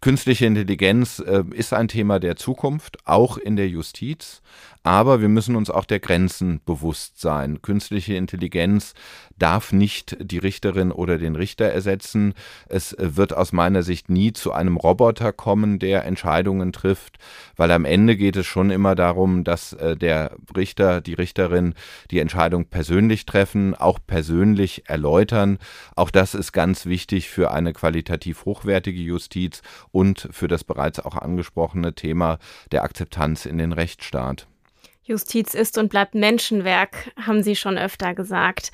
Künstliche 0.00 0.46
Intelligenz 0.46 1.18
äh, 1.20 1.44
ist 1.52 1.72
ein 1.72 1.88
Thema 1.88 2.18
der 2.18 2.36
Zukunft, 2.36 2.98
auch 3.04 3.38
in 3.38 3.56
der 3.56 3.68
Justiz. 3.68 4.42
Aber 4.84 5.20
wir 5.20 5.28
müssen 5.28 5.54
uns 5.54 5.70
auch 5.70 5.84
der 5.84 6.00
Grenzen 6.00 6.60
bewusst 6.64 7.20
sein. 7.20 7.62
Künstliche 7.62 8.14
Intelligenz 8.14 8.94
darf 9.38 9.72
nicht 9.72 10.16
die 10.20 10.38
Richterin 10.38 10.90
oder 10.90 11.18
den 11.18 11.36
Richter 11.36 11.66
ersetzen. 11.66 12.34
Es 12.68 12.96
wird 12.98 13.32
aus 13.32 13.52
meiner 13.52 13.84
Sicht 13.84 14.10
nie 14.10 14.32
zu 14.32 14.52
einem 14.52 14.76
Roboter 14.76 15.32
kommen, 15.32 15.78
der 15.78 16.04
Entscheidungen 16.04 16.72
trifft, 16.72 17.18
weil 17.56 17.70
am 17.70 17.84
Ende 17.84 18.16
geht 18.16 18.36
es 18.36 18.46
schon 18.46 18.70
immer 18.70 18.96
darum, 18.96 19.44
dass 19.44 19.72
äh, 19.74 19.96
der 19.96 20.36
Richter, 20.56 21.00
die 21.00 21.14
Richterin 21.14 21.74
die 22.10 22.18
Entscheidung 22.18 22.66
persönlich 22.66 23.24
treffen, 23.24 23.74
auch 23.74 24.00
persönlich 24.04 24.88
erläutern. 24.88 25.58
Auch 25.94 26.10
das 26.10 26.34
ist 26.34 26.52
ganz 26.52 26.86
wichtig 26.86 27.28
für 27.28 27.52
eine 27.52 27.72
qualitativ 27.72 28.44
hochwertige 28.46 29.00
Justiz 29.00 29.62
und 29.92 30.28
für 30.32 30.48
das 30.48 30.64
bereits 30.64 30.98
auch 30.98 31.14
angesprochene 31.14 31.94
Thema 31.94 32.38
der 32.72 32.82
Akzeptanz 32.82 33.46
in 33.46 33.58
den 33.58 33.72
Rechtsstaat. 33.72 34.48
Justiz 35.02 35.54
ist 35.54 35.78
und 35.78 35.88
bleibt 35.88 36.14
Menschenwerk, 36.14 37.12
haben 37.16 37.42
Sie 37.42 37.56
schon 37.56 37.76
öfter 37.76 38.14
gesagt. 38.14 38.70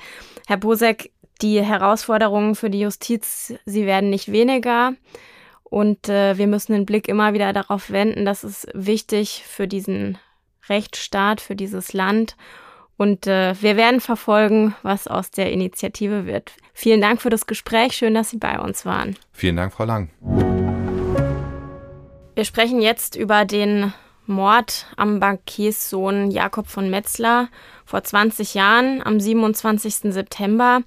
Herr 0.47 0.57
Bosek, 0.57 1.11
die 1.41 1.61
Herausforderungen 1.61 2.55
für 2.55 2.69
die 2.69 2.81
Justiz, 2.81 3.53
sie 3.65 3.85
werden 3.85 4.09
nicht 4.09 4.31
weniger. 4.31 4.93
Und 5.63 6.09
äh, 6.09 6.37
wir 6.37 6.47
müssen 6.47 6.73
den 6.73 6.85
Blick 6.85 7.07
immer 7.07 7.33
wieder 7.33 7.53
darauf 7.53 7.91
wenden, 7.91 8.25
dass 8.25 8.43
es 8.43 8.67
wichtig 8.73 9.43
für 9.45 9.67
diesen 9.67 10.17
Rechtsstaat, 10.67 11.41
für 11.41 11.55
dieses 11.55 11.93
Land. 11.93 12.35
Und 12.97 13.27
äh, 13.27 13.53
wir 13.61 13.77
werden 13.77 14.01
verfolgen, 14.01 14.75
was 14.83 15.07
aus 15.07 15.31
der 15.31 15.51
Initiative 15.51 16.25
wird. 16.25 16.51
Vielen 16.73 17.01
Dank 17.01 17.21
für 17.21 17.29
das 17.29 17.47
Gespräch. 17.47 17.93
Schön, 17.93 18.13
dass 18.13 18.31
Sie 18.31 18.37
bei 18.37 18.59
uns 18.59 18.85
waren. 18.85 19.15
Vielen 19.31 19.55
Dank, 19.55 19.71
Frau 19.71 19.85
Lang. 19.85 20.09
Wir 22.35 22.45
sprechen 22.45 22.81
jetzt 22.81 23.15
über 23.15 23.45
den 23.45 23.93
Mord 24.29 24.85
am 24.95 25.19
Bankierssohn 25.19 26.31
Jakob 26.31 26.67
von 26.67 26.89
Metzler. 26.89 27.49
Vor 27.83 28.03
20 28.03 28.53
Jahren, 28.53 29.01
am 29.03 29.19
27. 29.19 30.13
September, 30.13 30.81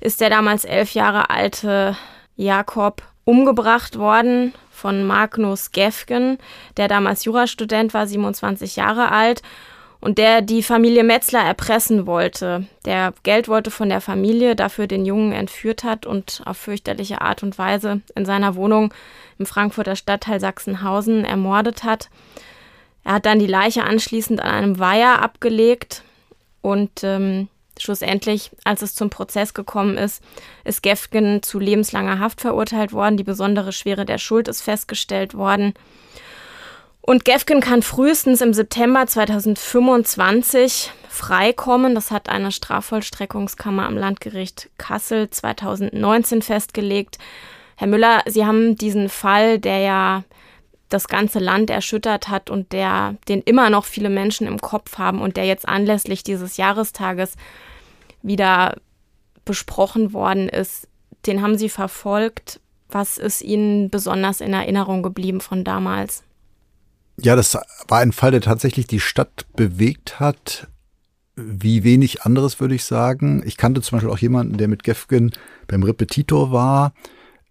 ist 0.00 0.20
der 0.20 0.28
damals 0.28 0.64
elf 0.64 0.92
Jahre 0.92 1.30
alte 1.30 1.96
Jakob 2.36 3.02
umgebracht 3.24 3.98
worden 3.98 4.52
von 4.70 5.06
Magnus 5.06 5.72
Gefgen, 5.72 6.38
der 6.76 6.88
damals 6.88 7.24
Jurastudent 7.24 7.94
war, 7.94 8.06
27 8.06 8.76
Jahre 8.76 9.10
alt 9.10 9.42
und 10.04 10.18
der 10.18 10.42
die 10.42 10.62
Familie 10.62 11.02
Metzler 11.02 11.40
erpressen 11.40 12.06
wollte, 12.06 12.66
der 12.84 13.14
Geld 13.22 13.48
wollte 13.48 13.70
von 13.70 13.88
der 13.88 14.02
Familie, 14.02 14.54
dafür 14.54 14.86
den 14.86 15.06
Jungen 15.06 15.32
entführt 15.32 15.82
hat 15.82 16.04
und 16.04 16.42
auf 16.44 16.58
fürchterliche 16.58 17.22
Art 17.22 17.42
und 17.42 17.56
Weise 17.56 18.02
in 18.14 18.26
seiner 18.26 18.54
Wohnung 18.54 18.92
im 19.38 19.46
Frankfurter 19.46 19.96
Stadtteil 19.96 20.40
Sachsenhausen 20.40 21.24
ermordet 21.24 21.84
hat. 21.84 22.10
Er 23.04 23.14
hat 23.14 23.26
dann 23.26 23.38
die 23.38 23.46
Leiche 23.46 23.84
anschließend 23.84 24.40
an 24.40 24.50
einem 24.50 24.78
Weiher 24.78 25.22
abgelegt 25.22 26.02
und 26.62 27.04
ähm, 27.04 27.48
Schlussendlich, 27.78 28.50
als 28.62 28.82
es 28.82 28.94
zum 28.94 29.10
Prozess 29.10 29.52
gekommen 29.52 29.96
ist, 29.96 30.22
ist 30.62 30.82
Gefgen 30.82 31.42
zu 31.42 31.58
lebenslanger 31.58 32.20
Haft 32.20 32.40
verurteilt 32.40 32.92
worden. 32.92 33.16
Die 33.16 33.24
besondere 33.24 33.72
Schwere 33.72 34.04
der 34.04 34.18
Schuld 34.18 34.46
ist 34.46 34.62
festgestellt 34.62 35.34
worden. 35.34 35.74
Und 37.00 37.24
Gefgen 37.24 37.60
kann 37.60 37.82
frühestens 37.82 38.40
im 38.40 38.54
September 38.54 39.06
2025 39.06 40.92
freikommen. 41.08 41.94
Das 41.94 42.10
hat 42.10 42.28
eine 42.28 42.52
Strafvollstreckungskammer 42.52 43.86
am 43.86 43.98
Landgericht 43.98 44.70
Kassel 44.78 45.28
2019 45.28 46.42
festgelegt. 46.42 47.18
Herr 47.76 47.88
Müller, 47.88 48.22
Sie 48.26 48.46
haben 48.46 48.76
diesen 48.76 49.08
Fall, 49.08 49.58
der 49.58 49.78
ja 49.80 50.22
das 50.94 51.08
ganze 51.08 51.40
Land 51.40 51.70
erschüttert 51.70 52.28
hat 52.28 52.48
und 52.50 52.72
der, 52.72 53.16
den 53.28 53.42
immer 53.42 53.68
noch 53.68 53.84
viele 53.84 54.10
Menschen 54.10 54.46
im 54.46 54.60
Kopf 54.60 54.96
haben 54.96 55.20
und 55.20 55.36
der 55.36 55.44
jetzt 55.44 55.68
anlässlich 55.68 56.22
dieses 56.22 56.56
Jahrestages 56.56 57.34
wieder 58.22 58.76
besprochen 59.44 60.12
worden 60.12 60.48
ist, 60.48 60.88
den 61.26 61.42
haben 61.42 61.58
Sie 61.58 61.68
verfolgt. 61.68 62.60
Was 62.88 63.18
ist 63.18 63.42
Ihnen 63.42 63.90
besonders 63.90 64.40
in 64.40 64.52
Erinnerung 64.52 65.02
geblieben 65.02 65.40
von 65.40 65.64
damals? 65.64 66.22
Ja, 67.16 67.34
das 67.36 67.58
war 67.88 67.98
ein 67.98 68.12
Fall, 68.12 68.30
der 68.30 68.40
tatsächlich 68.40 68.86
die 68.86 69.00
Stadt 69.00 69.46
bewegt 69.54 70.20
hat. 70.20 70.68
Wie 71.36 71.82
wenig 71.82 72.22
anderes 72.22 72.60
würde 72.60 72.76
ich 72.76 72.84
sagen. 72.84 73.42
Ich 73.44 73.56
kannte 73.56 73.82
zum 73.82 73.96
Beispiel 73.96 74.12
auch 74.12 74.18
jemanden, 74.18 74.58
der 74.58 74.68
mit 74.68 74.84
Gefgen 74.84 75.32
beim 75.66 75.82
Repetitor 75.82 76.52
war. 76.52 76.92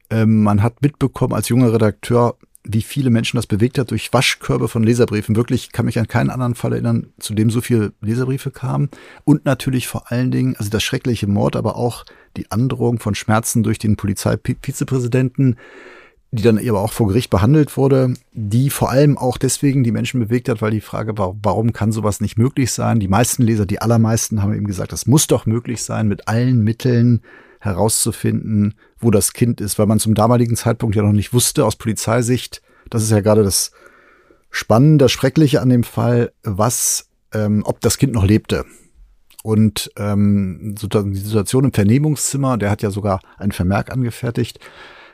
Ähm, 0.10 0.44
man 0.44 0.64
hat 0.64 0.82
mitbekommen 0.82 1.34
als 1.34 1.50
junger 1.50 1.74
Redakteur, 1.74 2.38
wie 2.66 2.82
viele 2.82 3.10
Menschen 3.10 3.38
das 3.38 3.48
bewegt 3.48 3.78
hat 3.78 3.92
durch 3.92 4.14
Waschkörbe 4.14 4.68
von 4.68 4.84
Leserbriefen. 4.84 5.36
Wirklich 5.36 5.72
kann 5.72 5.86
mich 5.86 6.00
an 6.00 6.08
keinen 6.08 6.30
anderen 6.30 6.56
Fall 6.56 6.74
erinnern, 6.74 7.08
zu 7.20 7.34
dem 7.34 7.50
so 7.50 7.62
viele 7.62 7.94
Leserbriefe 8.02 8.52
kamen. 8.52 8.90
Und 9.26 9.46
natürlich 9.46 9.88
vor 9.88 10.12
allen 10.12 10.32
Dingen, 10.32 10.56
also 10.58 10.70
das 10.70 10.84
schreckliche 10.84 11.28
Mord, 11.28 11.56
aber 11.56 11.76
auch 11.76 12.06
die 12.38 12.52
Androhung 12.52 13.00
von 13.00 13.16
Schmerzen 13.16 13.64
durch 13.64 13.80
den 13.80 13.98
Polizeivizepräsidenten, 13.98 15.58
die 16.32 16.42
dann 16.42 16.58
aber 16.58 16.82
auch 16.82 16.94
vor 16.94 17.10
Gericht 17.10 17.30
behandelt 17.30 17.78
wurde, 17.78 18.16
die 18.32 18.72
vor 18.72 18.90
allem 18.90 19.18
auch 19.18 19.38
deswegen 19.38 19.84
die 19.84 19.92
Menschen 19.92 20.20
bewegt 20.20 20.50
hat, 20.50 20.62
weil 20.64 20.72
die 20.72 20.82
Frage 20.82 21.16
war, 21.18 21.36
warum 21.44 21.74
kann 21.74 21.92
sowas 21.92 22.22
nicht 22.22 22.38
möglich 22.38 22.72
sein? 22.72 23.00
Die 23.00 23.08
meisten 23.08 23.44
Leser, 23.44 23.68
die 23.68 23.80
allermeisten 23.80 24.42
haben 24.42 24.56
eben 24.56 24.66
gesagt, 24.66 24.94
das 24.94 25.06
muss 25.06 25.28
doch 25.28 25.46
möglich 25.46 25.84
sein, 25.84 26.08
mit 26.08 26.28
allen 26.28 26.64
Mitteln 26.64 27.22
herauszufinden, 27.64 28.76
wo 29.00 29.10
das 29.10 29.34
Kind 29.34 29.62
ist, 29.62 29.80
weil 29.80 29.86
man 29.86 30.00
zum 30.00 30.16
damaligen 30.16 30.56
Zeitpunkt 30.56 30.96
ja 30.96 31.02
noch 31.02 31.14
nicht 31.14 31.34
wusste 31.34 31.66
aus 31.66 31.76
Polizeisicht, 31.76 32.62
das 32.90 33.04
ist 33.04 33.12
ja 33.12 33.22
gerade 33.22 33.44
das 33.44 33.72
Spannende, 34.50 35.06
das 35.06 35.12
Schreckliche 35.12 35.62
an 35.62 35.70
dem 35.70 35.84
Fall, 35.84 36.32
was, 36.44 37.10
ähm, 37.34 37.64
ob 37.66 37.80
das 37.82 37.98
Kind 37.98 38.14
noch 38.14 38.26
lebte. 38.26 38.66
Und 39.44 39.92
ähm, 39.98 40.76
die 40.76 41.16
Situation 41.16 41.66
im 41.66 41.74
Vernehmungszimmer, 41.74 42.58
der 42.58 42.70
hat 42.70 42.82
ja 42.82 42.92
sogar 42.92 43.20
einen 43.38 43.52
Vermerk 43.52 43.92
angefertigt, 43.92 44.60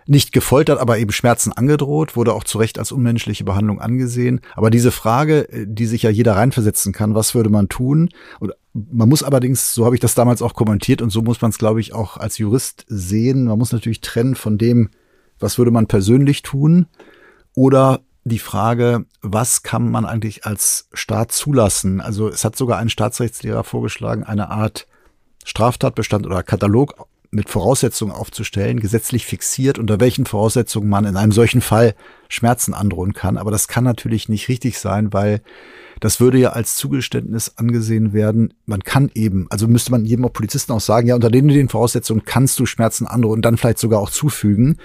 nicht 0.06 0.34
gefoltert, 0.34 0.80
aber 0.80 0.98
eben 0.98 1.12
Schmerzen 1.12 1.54
angedroht, 1.54 2.16
wurde 2.16 2.34
auch 2.34 2.44
zu 2.44 2.58
Recht 2.58 2.80
als 2.80 2.92
unmenschliche 2.92 3.44
Behandlung 3.44 3.80
angesehen. 3.80 4.42
Aber 4.56 4.72
diese 4.72 4.92
Frage, 4.92 5.48
äh, 5.50 5.66
die 5.68 5.86
sich 5.86 6.04
ja 6.04 6.10
jeder 6.10 6.36
reinversetzen 6.36 6.94
kann, 6.94 7.16
was 7.16 7.36
würde 7.36 7.50
man 7.50 7.70
tun? 7.70 8.10
Und 8.40 8.54
man 8.74 9.10
muss 9.10 9.24
allerdings, 9.24 9.74
so 9.74 9.86
habe 9.86 9.96
ich 9.96 10.02
das 10.02 10.16
damals 10.16 10.42
auch 10.42 10.54
kommentiert 10.54 11.02
und 11.02 11.10
so 11.10 11.22
muss 11.22 11.42
man 11.42 11.52
es, 11.52 11.58
glaube 11.58 11.82
ich, 11.82 11.94
auch 11.94 12.18
als 12.18 12.38
Jurist 12.38 12.86
sehen. 12.88 13.46
Man 13.46 13.58
muss 13.58 13.72
natürlich 13.72 14.02
trennen 14.02 14.36
von 14.36 14.58
dem, 14.58 14.90
was 15.40 15.58
würde 15.58 15.72
man 15.72 15.88
persönlich 15.88 16.42
tun 16.44 16.88
oder 17.56 18.02
die 18.26 18.40
Frage, 18.40 19.06
was 19.22 19.64
kann 19.64 19.90
man 19.90 20.06
eigentlich 20.06 20.46
als 20.46 20.88
Staat 20.94 21.32
zulassen? 21.32 22.02
Also 22.02 22.28
es 22.28 22.46
hat 22.46 22.56
sogar 22.56 22.78
ein 22.78 22.90
Staatsrechtslehrer 22.90 23.64
vorgeschlagen, 23.64 24.24
eine 24.24 24.50
Art 24.50 24.88
Straftatbestand 25.46 26.26
oder 26.26 26.44
Katalog 26.44 27.08
mit 27.32 27.50
Voraussetzungen 27.50 28.12
aufzustellen, 28.12 28.80
gesetzlich 28.80 29.26
fixiert, 29.26 29.80
unter 29.80 30.00
welchen 30.00 30.26
Voraussetzungen 30.26 30.90
man 30.90 31.06
in 31.06 31.16
einem 31.16 31.32
solchen 31.32 31.62
Fall 31.62 31.96
Schmerzen 32.28 32.74
androhen 32.74 33.14
kann. 33.14 33.38
Aber 33.38 33.52
das 33.52 33.68
kann 33.68 33.84
natürlich 33.84 34.30
nicht 34.30 34.50
richtig 34.50 34.80
sein, 34.80 35.14
weil 35.14 35.42
das 36.00 36.20
würde 36.20 36.38
ja 36.38 36.52
als 36.52 36.76
Zugeständnis 36.76 37.54
angesehen 37.58 38.14
werden. 38.14 38.54
Man 38.66 38.84
kann 38.84 39.12
eben, 39.14 39.48
also 39.50 39.68
müsste 39.68 39.92
man 39.92 40.06
jedem 40.06 40.26
auch 40.26 40.34
Polizisten 40.34 40.72
auch 40.72 40.82
sagen, 40.82 41.08
ja, 41.08 41.16
unter 41.16 41.30
den, 41.30 41.48
den 41.48 41.70
Voraussetzungen 41.70 42.26
kannst 42.26 42.60
du 42.60 42.66
Schmerzen 42.66 43.08
androhen 43.08 43.40
und 43.40 43.42
dann 43.44 43.58
vielleicht 43.58 43.80
sogar 43.80 44.00
auch 44.00 44.10
zufügen. 44.10 44.78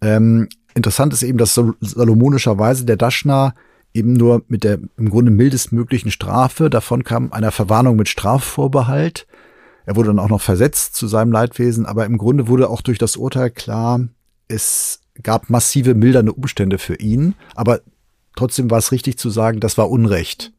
Ähm, 0.00 0.48
interessant 0.74 1.12
ist 1.12 1.22
eben, 1.22 1.38
dass 1.38 1.54
salomonischerweise 1.80 2.84
der 2.84 2.96
Daschner 2.96 3.54
eben 3.92 4.12
nur 4.12 4.42
mit 4.48 4.64
der 4.64 4.80
im 4.96 5.10
Grunde 5.10 5.30
mildestmöglichen 5.30 6.10
Strafe 6.10 6.68
davon 6.68 7.04
kam 7.04 7.32
einer 7.32 7.52
Verwarnung 7.52 7.96
mit 7.96 8.08
Strafvorbehalt 8.08 9.26
er 9.86 9.96
wurde 9.96 10.08
dann 10.08 10.18
auch 10.18 10.28
noch 10.28 10.40
versetzt 10.40 10.94
zu 10.94 11.06
seinem 11.06 11.32
Leidwesen, 11.32 11.86
aber 11.86 12.06
im 12.06 12.18
Grunde 12.18 12.48
wurde 12.48 12.68
auch 12.70 12.80
durch 12.80 12.98
das 12.98 13.16
Urteil 13.16 13.50
klar, 13.50 14.00
es 14.48 15.00
gab 15.22 15.50
massive 15.50 15.94
mildernde 15.94 16.32
Umstände 16.32 16.78
für 16.78 16.96
ihn, 16.96 17.34
aber 17.54 17.80
trotzdem 18.36 18.70
war 18.70 18.78
es 18.78 18.92
richtig 18.92 19.18
zu 19.18 19.30
sagen, 19.30 19.60
das 19.60 19.78
war 19.78 19.90
Unrecht. 19.90 20.52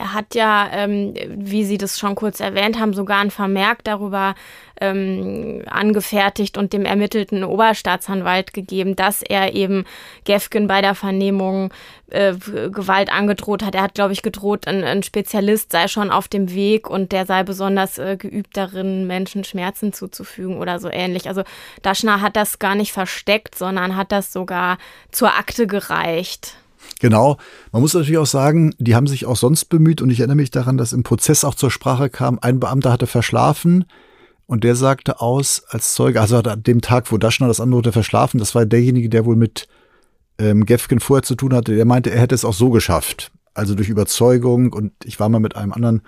Er 0.00 0.14
hat 0.14 0.36
ja, 0.36 0.68
ähm, 0.72 1.14
wie 1.28 1.64
Sie 1.64 1.76
das 1.76 1.98
schon 1.98 2.14
kurz 2.14 2.38
erwähnt 2.38 2.78
haben, 2.78 2.94
sogar 2.94 3.18
ein 3.18 3.32
Vermerk 3.32 3.82
darüber 3.82 4.36
ähm, 4.80 5.62
angefertigt 5.66 6.56
und 6.56 6.72
dem 6.72 6.84
ermittelten 6.84 7.42
Oberstaatsanwalt 7.42 8.54
gegeben, 8.54 8.94
dass 8.94 9.22
er 9.22 9.54
eben 9.54 9.84
Gefgen 10.22 10.68
bei 10.68 10.82
der 10.82 10.94
Vernehmung 10.94 11.72
äh, 12.10 12.34
Gewalt 12.34 13.12
angedroht 13.12 13.64
hat. 13.64 13.74
Er 13.74 13.82
hat, 13.82 13.94
glaube 13.94 14.12
ich, 14.12 14.22
gedroht, 14.22 14.68
ein, 14.68 14.84
ein, 14.84 15.02
Spezialist 15.02 15.72
sei 15.72 15.88
schon 15.88 16.12
auf 16.12 16.28
dem 16.28 16.54
Weg 16.54 16.88
und 16.88 17.10
der 17.10 17.26
sei 17.26 17.42
besonders 17.42 17.98
äh, 17.98 18.16
geübt 18.16 18.56
darin, 18.56 19.08
Menschen 19.08 19.42
Schmerzen 19.42 19.92
zuzufügen 19.92 20.58
oder 20.58 20.78
so 20.78 20.88
ähnlich. 20.88 21.26
Also 21.26 21.42
Daschner 21.82 22.20
hat 22.20 22.36
das 22.36 22.60
gar 22.60 22.76
nicht 22.76 22.92
versteckt, 22.92 23.56
sondern 23.56 23.96
hat 23.96 24.12
das 24.12 24.32
sogar 24.32 24.78
zur 25.10 25.34
Akte 25.34 25.66
gereicht. 25.66 26.54
Genau. 27.00 27.36
Man 27.72 27.82
muss 27.82 27.94
natürlich 27.94 28.18
auch 28.18 28.26
sagen, 28.26 28.74
die 28.78 28.94
haben 28.94 29.06
sich 29.06 29.26
auch 29.26 29.36
sonst 29.36 29.66
bemüht 29.66 30.02
und 30.02 30.10
ich 30.10 30.20
erinnere 30.20 30.36
mich 30.36 30.50
daran, 30.50 30.78
dass 30.78 30.92
im 30.92 31.02
Prozess 31.02 31.44
auch 31.44 31.54
zur 31.54 31.70
Sprache 31.70 32.10
kam, 32.10 32.38
ein 32.40 32.60
Beamter 32.60 32.92
hatte 32.92 33.06
verschlafen 33.06 33.84
und 34.46 34.64
der 34.64 34.74
sagte 34.74 35.20
aus 35.20 35.62
als 35.68 35.94
Zeuge, 35.94 36.20
also 36.20 36.38
an 36.38 36.62
dem 36.62 36.80
Tag, 36.80 37.10
wo 37.12 37.18
Daschner 37.18 37.48
das 37.48 37.60
andere 37.60 37.80
hatte 37.80 37.92
verschlafen, 37.92 38.38
das 38.38 38.54
war 38.54 38.66
derjenige, 38.66 39.08
der 39.08 39.26
wohl 39.26 39.36
mit 39.36 39.68
ähm, 40.38 40.64
Gefgen 40.66 41.00
vorher 41.00 41.22
zu 41.22 41.34
tun 41.34 41.54
hatte, 41.54 41.74
der 41.74 41.84
meinte, 41.84 42.10
er 42.10 42.20
hätte 42.20 42.34
es 42.34 42.44
auch 42.44 42.54
so 42.54 42.70
geschafft. 42.70 43.30
Also 43.54 43.74
durch 43.74 43.88
Überzeugung 43.88 44.72
und 44.72 44.92
ich 45.04 45.18
war 45.20 45.28
mal 45.28 45.40
mit 45.40 45.56
einem 45.56 45.72
anderen 45.72 46.02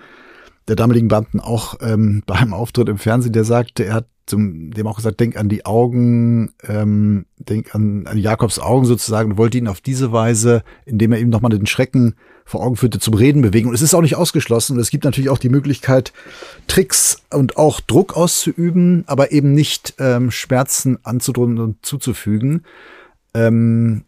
der 0.67 0.75
damaligen 0.75 1.07
Beamten 1.07 1.39
auch 1.39 1.75
ähm, 1.81 2.23
bei 2.27 2.35
einem 2.35 2.53
Auftritt 2.53 2.89
im 2.89 2.97
Fernsehen, 2.97 3.33
der 3.33 3.43
sagte, 3.43 3.85
er 3.85 3.93
hat 3.95 4.07
zum, 4.31 4.71
dem 4.71 4.87
auch 4.87 4.95
gesagt, 4.95 5.19
denk 5.19 5.37
an 5.37 5.49
die 5.49 5.65
Augen, 5.65 6.53
ähm, 6.67 7.25
denk 7.37 7.75
an, 7.75 8.07
an 8.07 8.17
Jakobs 8.17 8.59
Augen 8.59 8.85
sozusagen 8.85 9.31
und 9.31 9.37
wollte 9.37 9.57
ihn 9.57 9.67
auf 9.67 9.81
diese 9.81 10.11
Weise, 10.11 10.63
indem 10.85 11.11
er 11.11 11.19
ihm 11.19 11.29
nochmal 11.29 11.51
den 11.51 11.67
Schrecken 11.67 12.15
vor 12.45 12.61
Augen 12.61 12.77
führte, 12.77 12.99
zum 12.99 13.13
Reden 13.13 13.41
bewegen. 13.41 13.67
Und 13.67 13.75
es 13.75 13.81
ist 13.81 13.93
auch 13.93 14.01
nicht 14.01 14.15
ausgeschlossen. 14.15 14.75
Und 14.75 14.79
es 14.79 14.89
gibt 14.89 15.03
natürlich 15.03 15.29
auch 15.29 15.37
die 15.37 15.49
Möglichkeit, 15.49 16.13
Tricks 16.67 17.21
und 17.29 17.57
auch 17.57 17.81
Druck 17.81 18.15
auszuüben, 18.15 19.03
aber 19.05 19.31
eben 19.31 19.53
nicht 19.53 19.95
ähm, 19.99 20.31
Schmerzen 20.31 20.97
anzudrohen 21.03 21.59
und 21.59 21.85
zuzufügen. 21.85 22.63
Ähm, 23.33 24.05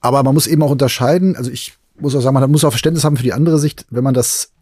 aber 0.00 0.22
man 0.22 0.34
muss 0.34 0.46
eben 0.46 0.62
auch 0.62 0.70
unterscheiden. 0.70 1.36
Also 1.36 1.50
ich 1.50 1.74
muss 1.98 2.16
auch 2.16 2.22
sagen, 2.22 2.34
man 2.34 2.50
muss 2.50 2.64
auch 2.64 2.70
Verständnis 2.70 3.04
haben 3.04 3.16
für 3.18 3.22
die 3.22 3.34
andere 3.34 3.58
Sicht. 3.58 3.86
Wenn 3.90 4.04
man 4.04 4.14
das 4.14 4.52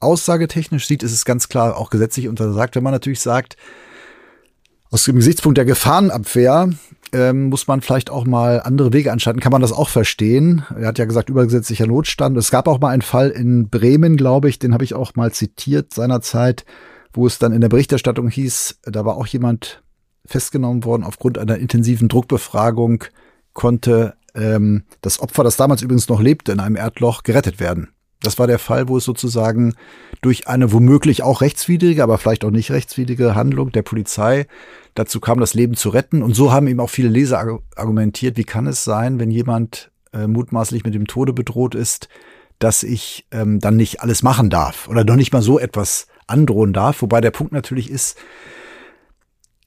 aussagetechnisch 0.00 0.86
sieht, 0.86 1.02
ist 1.02 1.12
es 1.12 1.24
ganz 1.24 1.48
klar 1.48 1.76
auch 1.76 1.90
gesetzlich 1.90 2.28
untersagt. 2.28 2.76
Wenn 2.76 2.82
man 2.82 2.92
natürlich 2.92 3.20
sagt, 3.20 3.56
aus 4.90 5.04
dem 5.04 5.16
Gesichtspunkt 5.16 5.58
der 5.58 5.64
Gefahrenabwehr 5.64 6.70
ähm, 7.12 7.48
muss 7.48 7.66
man 7.66 7.80
vielleicht 7.80 8.10
auch 8.10 8.26
mal 8.26 8.60
andere 8.60 8.92
Wege 8.92 9.12
anschalten. 9.12 9.40
Kann 9.40 9.52
man 9.52 9.62
das 9.62 9.72
auch 9.72 9.88
verstehen? 9.88 10.64
Er 10.78 10.88
hat 10.88 10.98
ja 10.98 11.04
gesagt, 11.04 11.30
übergesetzlicher 11.30 11.86
Notstand. 11.86 12.36
Es 12.36 12.50
gab 12.50 12.68
auch 12.68 12.80
mal 12.80 12.90
einen 12.90 13.02
Fall 13.02 13.30
in 13.30 13.68
Bremen, 13.68 14.16
glaube 14.16 14.48
ich, 14.48 14.58
den 14.58 14.74
habe 14.74 14.84
ich 14.84 14.94
auch 14.94 15.14
mal 15.14 15.32
zitiert 15.32 15.94
seinerzeit, 15.94 16.64
wo 17.12 17.26
es 17.26 17.38
dann 17.38 17.52
in 17.52 17.60
der 17.60 17.68
Berichterstattung 17.68 18.28
hieß, 18.28 18.80
da 18.82 19.04
war 19.04 19.16
auch 19.16 19.26
jemand 19.26 19.82
festgenommen 20.26 20.84
worden 20.84 21.04
aufgrund 21.04 21.38
einer 21.38 21.56
intensiven 21.56 22.08
Druckbefragung 22.08 23.04
konnte 23.54 24.14
ähm, 24.34 24.84
das 25.00 25.20
Opfer, 25.20 25.42
das 25.42 25.56
damals 25.56 25.82
übrigens 25.82 26.08
noch 26.08 26.20
lebte 26.20 26.52
in 26.52 26.60
einem 26.60 26.76
Erdloch, 26.76 27.22
gerettet 27.22 27.60
werden. 27.60 27.88
Das 28.20 28.38
war 28.38 28.48
der 28.48 28.58
Fall, 28.58 28.88
wo 28.88 28.96
es 28.96 29.04
sozusagen 29.04 29.74
durch 30.22 30.48
eine 30.48 30.72
womöglich 30.72 31.22
auch 31.22 31.40
rechtswidrige, 31.40 32.02
aber 32.02 32.18
vielleicht 32.18 32.44
auch 32.44 32.50
nicht 32.50 32.70
rechtswidrige 32.72 33.36
Handlung 33.36 33.70
der 33.70 33.82
Polizei 33.82 34.46
dazu 34.94 35.20
kam, 35.20 35.38
das 35.38 35.54
Leben 35.54 35.74
zu 35.74 35.90
retten. 35.90 36.22
Und 36.22 36.34
so 36.34 36.52
haben 36.52 36.66
eben 36.66 36.80
auch 36.80 36.90
viele 36.90 37.08
Leser 37.08 37.60
argumentiert, 37.76 38.36
wie 38.36 38.44
kann 38.44 38.66
es 38.66 38.82
sein, 38.82 39.20
wenn 39.20 39.30
jemand 39.30 39.92
äh, 40.12 40.26
mutmaßlich 40.26 40.84
mit 40.84 40.94
dem 40.94 41.06
Tode 41.06 41.32
bedroht 41.32 41.76
ist, 41.76 42.08
dass 42.58 42.82
ich 42.82 43.26
ähm, 43.30 43.60
dann 43.60 43.76
nicht 43.76 44.02
alles 44.02 44.22
machen 44.22 44.50
darf 44.50 44.88
oder 44.88 45.04
noch 45.04 45.16
nicht 45.16 45.32
mal 45.32 45.42
so 45.42 45.60
etwas 45.60 46.08
androhen 46.26 46.72
darf. 46.72 47.02
Wobei 47.02 47.20
der 47.20 47.30
Punkt 47.30 47.52
natürlich 47.52 47.90
ist, 47.90 48.18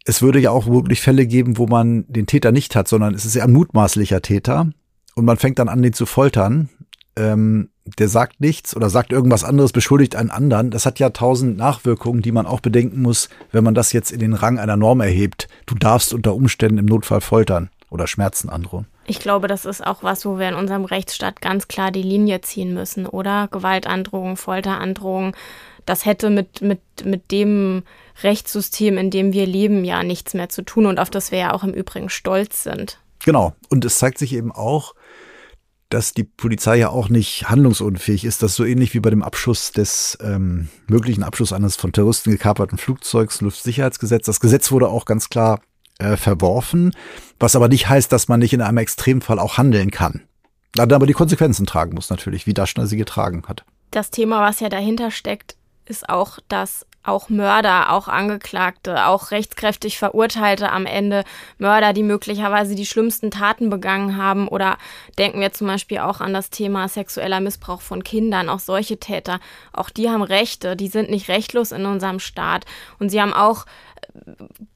es 0.04 0.22
würde 0.22 0.39
ja 0.39 0.52
auch 0.52 0.68
wirklich 0.68 1.02
Fälle 1.02 1.26
geben, 1.26 1.58
wo 1.58 1.68
man 1.68 2.06
den 2.08 2.26
Täter 2.26 2.52
nicht 2.52 2.76
hat, 2.76 2.88
sondern 2.88 3.14
es 3.14 3.24
ist 3.24 3.36
ja 3.36 3.43
ein 3.43 3.54
mutmaßlicher 3.54 4.22
Täter 4.22 4.70
und 5.16 5.26
man 5.26 5.38
fängt 5.38 5.60
dann 5.60 5.70
an, 5.70 5.82
den 5.82 5.93
zu 5.93 6.06
foltern. 6.06 6.70
Ähm, 7.16 7.70
der 7.86 8.07
sagt 8.07 8.39
nichts 8.41 8.75
oder 8.75 8.89
sagt 8.89 9.11
irgendwas 9.11 9.43
anderes, 9.43 9.71
beschuldigt 9.71 10.15
einen 10.15 10.32
anderen. 10.32 10.71
Das 10.71 10.86
hat 10.86 10.99
ja 10.99 11.09
tausend 11.09 11.57
Nachwirkungen, 11.57 12.21
die 12.21 12.32
man 12.32 12.45
auch 12.45 12.59
bedenken 12.59 13.01
muss, 13.01 13.29
wenn 13.51 13.63
man 13.63 13.73
das 13.73 13.91
jetzt 13.93 14.11
in 14.11 14.19
den 14.19 14.34
Rang 14.34 14.59
einer 14.59 14.77
Norm 14.77 15.01
erhebt. 15.01 15.47
Du 15.65 15.75
darfst 15.75 16.13
unter 16.13 16.36
Umständen 16.36 16.77
im 16.77 16.86
Notfall 16.86 17.21
foltern 17.21 17.69
oder 17.89 18.07
Schmerzen 18.07 18.49
androhen. 18.49 18.86
Ich 19.05 19.19
glaube, 19.19 19.47
das 19.47 19.65
ist 19.65 19.86
auch 19.86 20.03
was, 20.03 20.25
wo 20.25 20.38
wir 20.39 20.47
in 20.47 20.55
unserem 20.55 20.86
Rechtsstaat 20.86 21.41
ganz 21.41 21.67
klar 21.67 21.91
die 21.91 22.03
Linie 22.03 22.41
ziehen 22.41 22.73
müssen, 22.73 23.05
oder? 23.05 23.47
Gewaltandrohung, 23.49 24.38
Folterandrohung, 24.38 25.36
das 25.86 26.05
hätte 26.05 26.29
mit, 26.29 26.61
mit, 26.61 26.79
mit 27.03 27.32
dem 27.32 27.84
Rechtssystem, 28.23 28.97
in 28.97 29.09
dem 29.09 29.34
wir 29.34 29.45
leben, 29.45 29.84
ja 29.84 30.03
nichts 30.03 30.34
mehr 30.34 30.49
zu 30.49 30.61
tun 30.61 30.86
und 30.86 30.99
auf 30.99 31.09
das 31.09 31.32
wir 31.32 31.39
ja 31.39 31.53
auch 31.53 31.63
im 31.63 31.73
Übrigen 31.73 32.09
stolz 32.09 32.63
sind. 32.63 32.99
Genau. 33.23 33.53
Und 33.69 33.86
es 33.86 33.97
zeigt 33.97 34.17
sich 34.17 34.34
eben 34.34 34.51
auch, 34.51 34.93
dass 35.91 36.13
die 36.13 36.23
Polizei 36.23 36.77
ja 36.77 36.89
auch 36.89 37.09
nicht 37.09 37.49
handlungsunfähig 37.49 38.25
ist. 38.25 38.41
Das 38.41 38.51
ist 38.51 38.57
so 38.57 38.65
ähnlich 38.65 38.93
wie 38.93 38.99
bei 38.99 39.09
dem 39.09 39.21
Abschuss 39.21 39.71
des 39.71 40.17
ähm, 40.21 40.69
möglichen 40.87 41.23
Abschuss 41.23 41.53
eines 41.53 41.75
von 41.75 41.91
Terroristen 41.91 42.31
gekaperten 42.31 42.77
Flugzeugs, 42.77 43.41
Luftsicherheitsgesetz. 43.41 44.25
Das 44.25 44.39
Gesetz 44.39 44.71
wurde 44.71 44.87
auch 44.87 45.05
ganz 45.05 45.29
klar 45.29 45.59
äh, 45.99 46.15
verworfen, 46.15 46.93
was 47.39 47.55
aber 47.55 47.67
nicht 47.67 47.89
heißt, 47.89 48.11
dass 48.11 48.29
man 48.29 48.39
nicht 48.39 48.53
in 48.53 48.61
einem 48.61 48.77
Extremfall 48.77 49.37
auch 49.37 49.57
handeln 49.57 49.91
kann. 49.91 50.21
Dann 50.73 50.91
aber 50.93 51.05
die 51.05 51.13
Konsequenzen 51.13 51.65
tragen 51.65 51.93
muss 51.93 52.09
natürlich, 52.09 52.47
wie 52.47 52.53
Daschner 52.53 52.87
sie 52.87 52.97
getragen 52.97 53.43
hat. 53.47 53.65
Das 53.91 54.09
Thema, 54.09 54.41
was 54.41 54.61
ja 54.61 54.69
dahinter 54.69 55.11
steckt, 55.11 55.57
ist 55.85 56.07
auch, 56.07 56.39
dass 56.47 56.85
auch 57.04 57.30
Mörder, 57.30 57.91
auch 57.91 58.08
Angeklagte, 58.08 59.08
auch 59.08 59.32
rechtskräftig 59.32 59.97
Verurteilte 59.97 60.72
am 60.72 60.86
Ende, 60.86 61.24
Mörder, 61.58 61.93
die 61.93 62.04
möglicherweise 62.04 62.76
die 62.76 62.86
schlimmsten 62.86 63.32
Taten 63.32 63.70
begangen 63.70 64.18
haben. 64.18 64.47
Oder 64.47 64.78
denken 65.18 65.41
wir 65.41 65.52
zum 65.52 65.68
Beispiel 65.68 65.99
auch 65.99 66.22
an 66.22 66.34
das 66.34 66.49
Thema 66.49 66.88
sexueller 66.88 67.39
Missbrauch 67.39 67.82
von 67.82 68.04
Kindern, 68.04 68.49
auch 68.49 68.60
solche 68.60 68.97
Täter, 68.97 69.39
auch 69.74 69.89
die 69.89 70.10
haben 70.10 70.24
Rechte, 70.24 70.76
die 70.76 70.88
sind 70.88 71.10
nicht 71.10 71.30
rechtlos 71.30 71.72
in 71.72 71.86
unserem 71.86 72.20
Staat. 72.20 72.66
Und 72.99 73.10
sie 73.10 73.22
haben 73.22 73.34
auch 73.34 73.66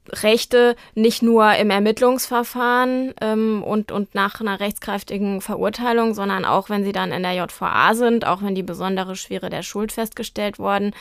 Rechte 0.10 0.76
nicht 0.94 1.24
nur 1.24 1.56
im 1.56 1.70
Ermittlungsverfahren 1.70 3.14
ähm, 3.22 3.64
und, 3.64 3.92
und 3.92 4.16
nach 4.16 4.40
einer 4.40 4.60
rechtskräftigen 4.60 5.42
Verurteilung, 5.42 6.14
sondern 6.14 6.46
auch 6.46 6.70
wenn 6.70 6.84
sie 6.84 6.92
dann 6.92 7.12
in 7.12 7.24
der 7.24 7.34
JVA 7.34 7.96
sind, 7.96 8.26
auch 8.26 8.42
wenn 8.42 8.56
die 8.56 8.64
besondere 8.64 9.16
Schwere 9.16 9.50
der 9.50 9.64
Schuld 9.64 9.92
festgestellt 9.92 10.60
worden 10.60 10.94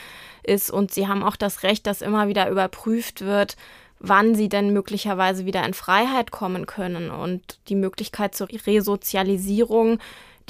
ist. 0.45 0.71
Und 0.71 0.93
sie 0.93 1.07
haben 1.07 1.23
auch 1.23 1.35
das 1.35 1.63
Recht, 1.63 1.87
dass 1.87 2.01
immer 2.01 2.27
wieder 2.27 2.49
überprüft 2.49 3.21
wird, 3.21 3.55
wann 3.99 4.35
sie 4.35 4.49
denn 4.49 4.73
möglicherweise 4.73 5.45
wieder 5.45 5.65
in 5.65 5.73
Freiheit 5.73 6.31
kommen 6.31 6.65
können. 6.65 7.11
Und 7.11 7.59
die 7.67 7.75
Möglichkeit 7.75 8.35
zur 8.35 8.47
Resozialisierung, 8.49 9.99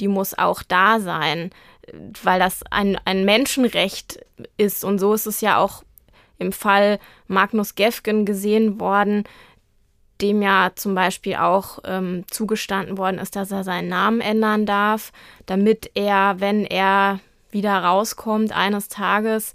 die 0.00 0.08
muss 0.08 0.36
auch 0.36 0.62
da 0.62 1.00
sein, 1.00 1.50
weil 2.22 2.38
das 2.38 2.62
ein, 2.70 2.98
ein 3.04 3.24
Menschenrecht 3.24 4.24
ist. 4.56 4.84
Und 4.84 4.98
so 4.98 5.14
ist 5.14 5.26
es 5.26 5.40
ja 5.40 5.58
auch 5.58 5.82
im 6.38 6.52
Fall 6.52 6.98
Magnus 7.28 7.74
Gefgen 7.74 8.26
gesehen 8.26 8.78
worden, 8.78 9.24
dem 10.20 10.42
ja 10.42 10.72
zum 10.74 10.94
Beispiel 10.94 11.36
auch 11.36 11.78
ähm, 11.84 12.24
zugestanden 12.30 12.98
worden 12.98 13.18
ist, 13.18 13.36
dass 13.36 13.50
er 13.50 13.64
seinen 13.64 13.88
Namen 13.88 14.20
ändern 14.20 14.66
darf, 14.66 15.12
damit 15.44 15.90
er, 15.94 16.40
wenn 16.40 16.64
er 16.64 17.20
wieder 17.50 17.78
rauskommt, 17.78 18.52
eines 18.52 18.88
Tages 18.88 19.54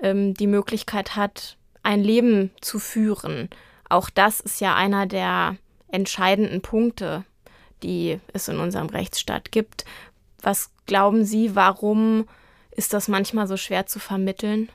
ähm, 0.00 0.34
die 0.34 0.46
Möglichkeit 0.46 1.16
hat, 1.16 1.56
ein 1.82 2.02
Leben 2.02 2.50
zu 2.60 2.78
führen. 2.78 3.48
Auch 3.88 4.10
das 4.10 4.40
ist 4.40 4.60
ja 4.60 4.74
einer 4.74 5.06
der 5.06 5.56
entscheidenden 5.88 6.60
Punkte, 6.62 7.24
die 7.82 8.18
es 8.32 8.48
in 8.48 8.58
unserem 8.58 8.88
Rechtsstaat 8.88 9.52
gibt. 9.52 9.84
Was 10.42 10.70
glauben 10.86 11.24
Sie, 11.24 11.54
warum 11.54 12.26
ist 12.70 12.92
das 12.92 13.08
manchmal 13.08 13.46
so 13.46 13.56
schwer 13.56 13.86
zu 13.86 13.98
vermitteln? 13.98 14.68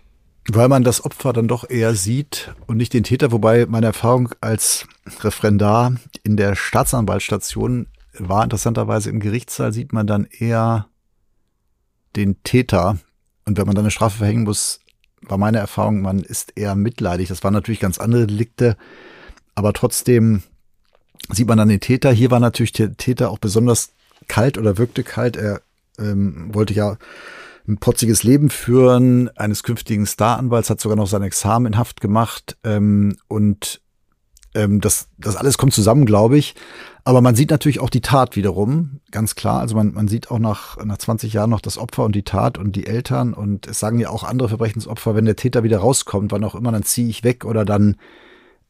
Weil 0.47 0.70
man 0.70 0.84
das 0.84 1.03
Opfer 1.03 1.34
dann 1.34 1.47
doch 1.47 1.70
eher 1.70 1.93
sieht 1.95 2.53
und 2.65 2.78
nicht 2.78 2.93
den 2.93 3.03
Täter, 3.03 3.32
wobei 3.32 3.65
meine 3.65 3.88
Erfahrung 3.88 4.30
als 4.41 4.88
Referendar 5.22 5.93
in 6.24 6.38
der 6.38 6.55
Staatsanwaltsstation 6.55 7.88
war 8.17 8.43
interessanterweise 8.43 9.09
im 9.09 9.20
Gerichtssaal 9.20 9.74
sieht 9.74 9.93
man 9.93 10.07
dann 10.07 10.26
eher 10.26 10.88
den 12.15 12.41
Täter. 12.43 12.97
Und 13.45 13.57
wenn 13.57 13.65
man 13.65 13.76
dann 13.76 13.86
eine 13.86 13.91
Strafe 13.91 14.17
verhängen 14.17 14.43
muss, 14.43 14.80
war 15.30 15.38
meine 15.38 15.59
Erfahrung, 15.59 16.01
man 16.01 16.19
ist 16.19 16.53
eher 16.55 16.75
mitleidig. 16.75 17.30
Das 17.30 17.43
waren 17.43 17.53
natürlich 17.53 17.80
ganz 17.80 17.97
andere 17.97 18.27
Delikte, 18.27 18.77
aber 19.55 19.73
trotzdem 19.73 20.43
sieht 21.32 21.47
man 21.47 21.57
dann 21.57 21.69
den 21.69 21.80
Täter. 21.80 22.11
Hier 22.11 22.32
war 22.32 22.39
natürlich 22.39 22.71
der 22.71 22.95
Täter 22.97 23.30
auch 23.30 23.39
besonders 23.39 23.93
kalt 24.27 24.57
oder 24.57 24.77
wirkte 24.77 25.03
kalt. 25.03 25.36
Er 25.38 25.61
ähm, 25.97 26.53
wollte 26.53 26.73
ja 26.73 26.97
ein 27.67 27.77
potziges 27.77 28.23
Leben 28.23 28.49
führen, 28.49 29.30
eines 29.38 29.63
künftigen 29.63 30.05
Staranwalts, 30.05 30.69
hat 30.69 30.82
sogar 30.82 30.95
noch 30.95 31.07
sein 31.07 31.21
Examen 31.21 31.67
in 31.67 31.77
Haft 31.77 32.01
gemacht 32.01 32.57
ähm, 32.63 33.17
und 33.27 33.82
ähm, 34.55 34.82
das, 34.82 35.07
das 35.17 35.36
alles 35.36 35.57
kommt 35.57 35.73
zusammen, 35.73 36.05
glaube 36.05 36.38
ich. 36.38 36.55
Aber 37.10 37.22
man 37.22 37.34
sieht 37.34 37.49
natürlich 37.49 37.80
auch 37.80 37.89
die 37.89 38.01
Tat 38.01 38.36
wiederum, 38.36 38.99
ganz 39.10 39.34
klar. 39.34 39.62
Also 39.62 39.76
man, 39.76 39.95
man 39.95 40.07
sieht 40.07 40.30
auch 40.30 40.38
nach, 40.38 40.78
nach 40.86 40.99
20 40.99 41.34
Jahren 41.34 41.49
noch 41.49 41.60
das 41.60 41.80
Opfer 41.80 42.05
und 42.05 42.14
die 42.14 42.22
Tat 42.22 42.60
und 42.60 42.76
die 42.76 42.86
Eltern. 42.86 43.34
Und 43.34 43.66
es 43.66 43.80
sagen 43.80 43.97
ja 43.97 44.12
auch 44.12 44.24
andere 44.24 44.47
Verbrechensopfer, 44.47 45.16
wenn 45.16 45.26
der 45.26 45.36
Täter 45.36 45.64
wieder 45.64 45.80
rauskommt, 45.80 46.32
wann 46.32 46.43
auch 46.43 46.53
immer, 46.53 46.72
dann 46.72 46.84
ziehe 46.84 47.10
ich 47.10 47.24
weg 47.24 47.45
oder 47.45 47.66
dann, 47.66 47.95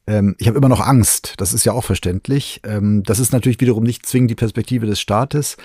ähm, 0.08 0.38
ich 0.38 0.48
habe 0.48 0.58
immer 0.58 0.70
noch 0.70 0.80
Angst. 0.80 1.34
Das 1.36 1.52
ist 1.52 1.66
ja 1.66 1.74
auch 1.74 1.84
verständlich. 1.84 2.62
Ähm, 2.64 3.04
das 3.04 3.20
ist 3.20 3.34
natürlich 3.34 3.60
wiederum 3.60 3.84
nicht 3.84 4.06
zwingend 4.06 4.32
die 4.32 4.36
Perspektive 4.36 4.86
des 4.86 5.02
Staates. 5.02 5.58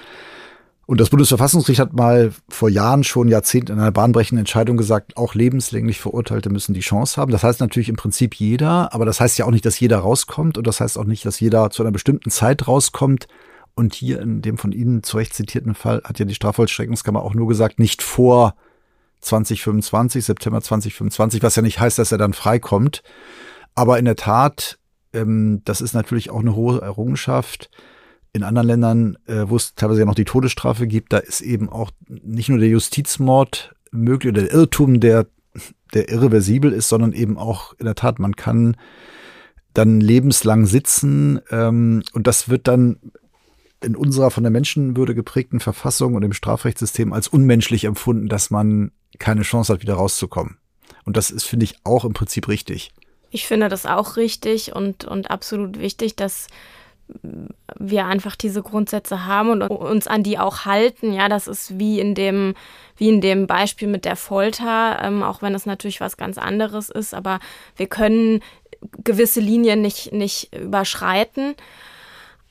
Und 0.87 1.01
das 1.01 1.09
Bundesverfassungsgericht 1.09 1.81
hat 1.81 1.95
mal 1.95 2.33
vor 2.49 2.69
Jahren 2.69 3.05
schon 3.05 3.29
Jahrzehnte 3.29 3.73
in 3.73 3.79
einer 3.79 3.93
bahnbrechenden 3.93 4.41
Entscheidung 4.41 4.77
gesagt, 4.77 5.17
auch 5.17 5.35
lebenslänglich 5.35 5.99
Verurteilte 5.99 6.51
müssen 6.51 6.75
die 6.75 6.81
Chance 6.81 7.21
haben. 7.21 7.33
Das 7.33 7.43
heißt 7.43 7.61
natürlich 7.61 7.89
im 7.89 7.97
Prinzip 7.97 8.35
jeder, 8.35 8.93
aber 8.93 9.07
das 9.07 9.21
heißt 9.21 9.39
ja 9.39 9.47
auch 9.47 9.51
nicht, 9.51 9.65
dass 9.65 9.81
jeder 9.81 9.99
rauskommt 9.99 10.59
und 10.59 10.67
das 10.67 10.81
heißt 10.81 10.99
auch 10.99 11.05
nicht, 11.05 11.25
dass 11.25 11.41
jeder 11.41 11.71
zu 11.71 11.83
einer 11.83 11.93
bestimmten 11.93 12.31
Zeit 12.31 12.69
rauskommt. 12.69 13.29
Und 13.77 13.95
hier 13.95 14.21
in 14.21 14.41
dem 14.41 14.57
von 14.57 14.71
Ihnen 14.71 15.03
zu 15.03 15.17
Recht 15.17 15.35
zitierten 15.35 15.75
Fall 15.75 16.01
hat 16.05 16.21
ja 16.21 16.25
die 16.25 16.35
Strafvollstreckungskammer 16.35 17.23
auch 17.23 17.35
nur 17.35 17.49
gesagt, 17.49 17.81
nicht 17.81 18.03
vor 18.03 18.55
2025, 19.21 20.25
September 20.25 20.61
2025, 20.61 21.43
was 21.43 21.57
ja 21.57 21.63
nicht 21.63 21.81
heißt, 21.81 21.99
dass 21.99 22.13
er 22.13 22.19
dann 22.19 22.35
freikommt. 22.35 23.03
Aber 23.75 23.99
in 23.99 24.05
der 24.05 24.15
Tat, 24.15 24.79
ähm, 25.13 25.63
das 25.65 25.81
ist 25.81 25.95
natürlich 25.95 26.31
auch 26.31 26.41
eine 26.41 26.55
hohe 26.55 26.81
Errungenschaft 26.81 27.71
in 28.35 28.43
anderen 28.43 28.67
Ländern, 28.67 29.19
äh, 29.27 29.45
wo 29.49 29.57
es 29.57 29.75
teilweise 29.75 30.01
ja 30.01 30.07
noch 30.07 30.17
die 30.17 30.25
Todesstrafe 30.25 30.87
gibt, 30.87 31.13
da 31.13 31.19
ist 31.19 31.41
eben 31.41 31.69
auch 31.69 31.93
nicht 32.09 32.49
nur 32.49 32.59
der 32.59 32.69
Justizmord 32.69 33.75
möglich 33.93 34.33
oder 34.33 34.43
der 34.43 34.53
Irrtum, 34.53 35.01
der, 35.01 35.29
der 35.95 36.11
irreversibel 36.11 36.73
ist, 36.73 36.89
sondern 36.89 37.13
eben 37.13 37.39
auch 37.39 37.75
in 37.79 37.87
der 37.87 37.95
Tat, 37.95 38.19
man 38.19 38.35
kann 38.35 38.77
dann 39.73 40.01
lebenslang 40.01 40.67
sitzen 40.67 41.41
ähm, 41.51 42.03
und 42.13 42.27
das 42.27 42.49
wird 42.49 42.67
dann 42.67 42.99
in 43.83 43.95
unserer 43.95 44.31
von 44.33 44.43
der 44.43 44.51
Menschenwürde 44.51 45.15
geprägten 45.15 45.61
Verfassung 45.61 46.15
und 46.15 46.23
im 46.25 46.33
Strafrechtssystem 46.33 47.13
als 47.13 47.29
unmenschlich 47.29 47.85
empfunden, 47.85 48.29
dass 48.29 48.51
man 48.51 48.91
keine 49.19 49.43
Chance 49.43 49.73
hat, 49.73 49.83
wieder 49.83 49.95
rauszukommen. 49.95 50.59
Und 51.05 51.17
das 51.17 51.31
ist, 51.31 51.45
finde 51.45 51.65
ich, 51.65 51.77
auch 51.85 52.05
im 52.05 52.15
Prinzip 52.15 52.49
richtig. 52.49 52.93
Ich 53.31 53.47
finde 53.47 53.69
das 53.69 53.87
auch 53.87 54.17
richtig 54.17 54.75
und, 54.75 55.05
und 55.05 55.31
absolut 55.31 55.79
wichtig, 55.79 56.17
dass 56.17 56.49
wir 57.79 58.07
einfach 58.07 58.37
diese 58.37 58.63
Grundsätze 58.63 59.27
haben 59.27 59.51
und 59.51 59.63
uns 59.63 60.07
an 60.07 60.23
die 60.23 60.39
auch 60.39 60.65
halten. 60.65 61.13
Ja, 61.13 61.29
das 61.29 61.47
ist 61.47 61.79
wie 61.79 62.01
in 62.01 62.15
dem, 62.15 62.55
wie 62.97 63.09
in 63.09 63.21
dem 63.21 63.47
Beispiel 63.47 63.89
mit 63.89 64.05
der 64.05 64.17
Folter, 64.17 64.99
ähm, 65.03 65.23
auch 65.23 65.43
wenn 65.43 65.55
es 65.55 65.67
natürlich 65.67 66.01
was 66.01 66.17
ganz 66.17 66.39
anderes 66.39 66.89
ist, 66.89 67.15
aber 67.15 67.41
wir 67.77 67.87
können 67.87 68.41
gewisse 69.03 69.41
Linien 69.41 69.83
nicht, 69.83 70.13
nicht 70.13 70.55
überschreiten. 70.55 71.55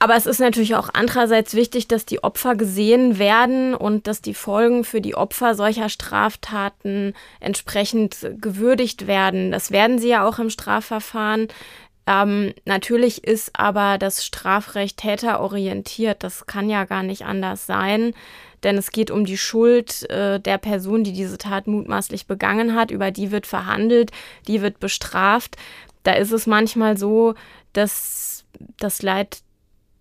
Aber 0.04 0.18
es 0.18 0.26
ist 0.26 0.40
natürlich 0.40 0.76
auch 0.76 0.90
andererseits 0.92 1.56
wichtig, 1.56 1.88
dass 1.88 2.06
die 2.06 2.26
Opfer 2.26 2.56
gesehen 2.56 3.20
werden 3.20 3.74
und 3.74 4.06
dass 4.06 4.22
die 4.22 4.34
Folgen 4.34 4.84
für 4.84 5.00
die 5.00 5.16
Opfer 5.16 5.56
solcher 5.56 5.88
Straftaten 5.88 7.14
entsprechend 7.40 8.18
gewürdigt 8.42 9.08
werden. 9.08 9.52
Das 9.52 9.72
werden 9.72 10.00
sie 10.00 10.10
ja 10.10 10.28
auch 10.28 10.40
im 10.40 10.50
Strafverfahren. 10.50 11.48
Ähm, 12.06 12.54
natürlich 12.66 13.24
ist 13.24 13.52
aber 13.54 13.98
das 13.98 14.26
Strafrecht 14.26 14.98
täterorientiert. 14.98 16.24
Das 16.24 16.46
kann 16.46 16.70
ja 16.70 16.84
gar 16.84 17.04
nicht 17.04 17.26
anders 17.26 17.66
sein, 17.66 18.14
denn 18.64 18.78
es 18.78 18.92
geht 18.92 19.10
um 19.10 19.26
die 19.26 19.38
Schuld 19.38 20.10
äh, 20.10 20.40
der 20.40 20.58
Person, 20.58 21.04
die 21.04 21.14
diese 21.14 21.38
Tat 21.38 21.68
mutmaßlich 21.68 22.28
begangen 22.28 22.76
hat. 22.76 22.92
Über 22.92 23.12
die 23.12 23.32
wird 23.32 23.48
verhandelt, 23.48 24.12
die 24.48 24.62
wird 24.62 24.80
bestraft. 24.80 25.56
Da 26.04 26.14
ist 26.14 26.32
es 26.32 26.46
manchmal 26.46 26.98
so, 26.98 27.36
dass 27.72 28.46
das 28.78 29.02
Leid 29.02 29.42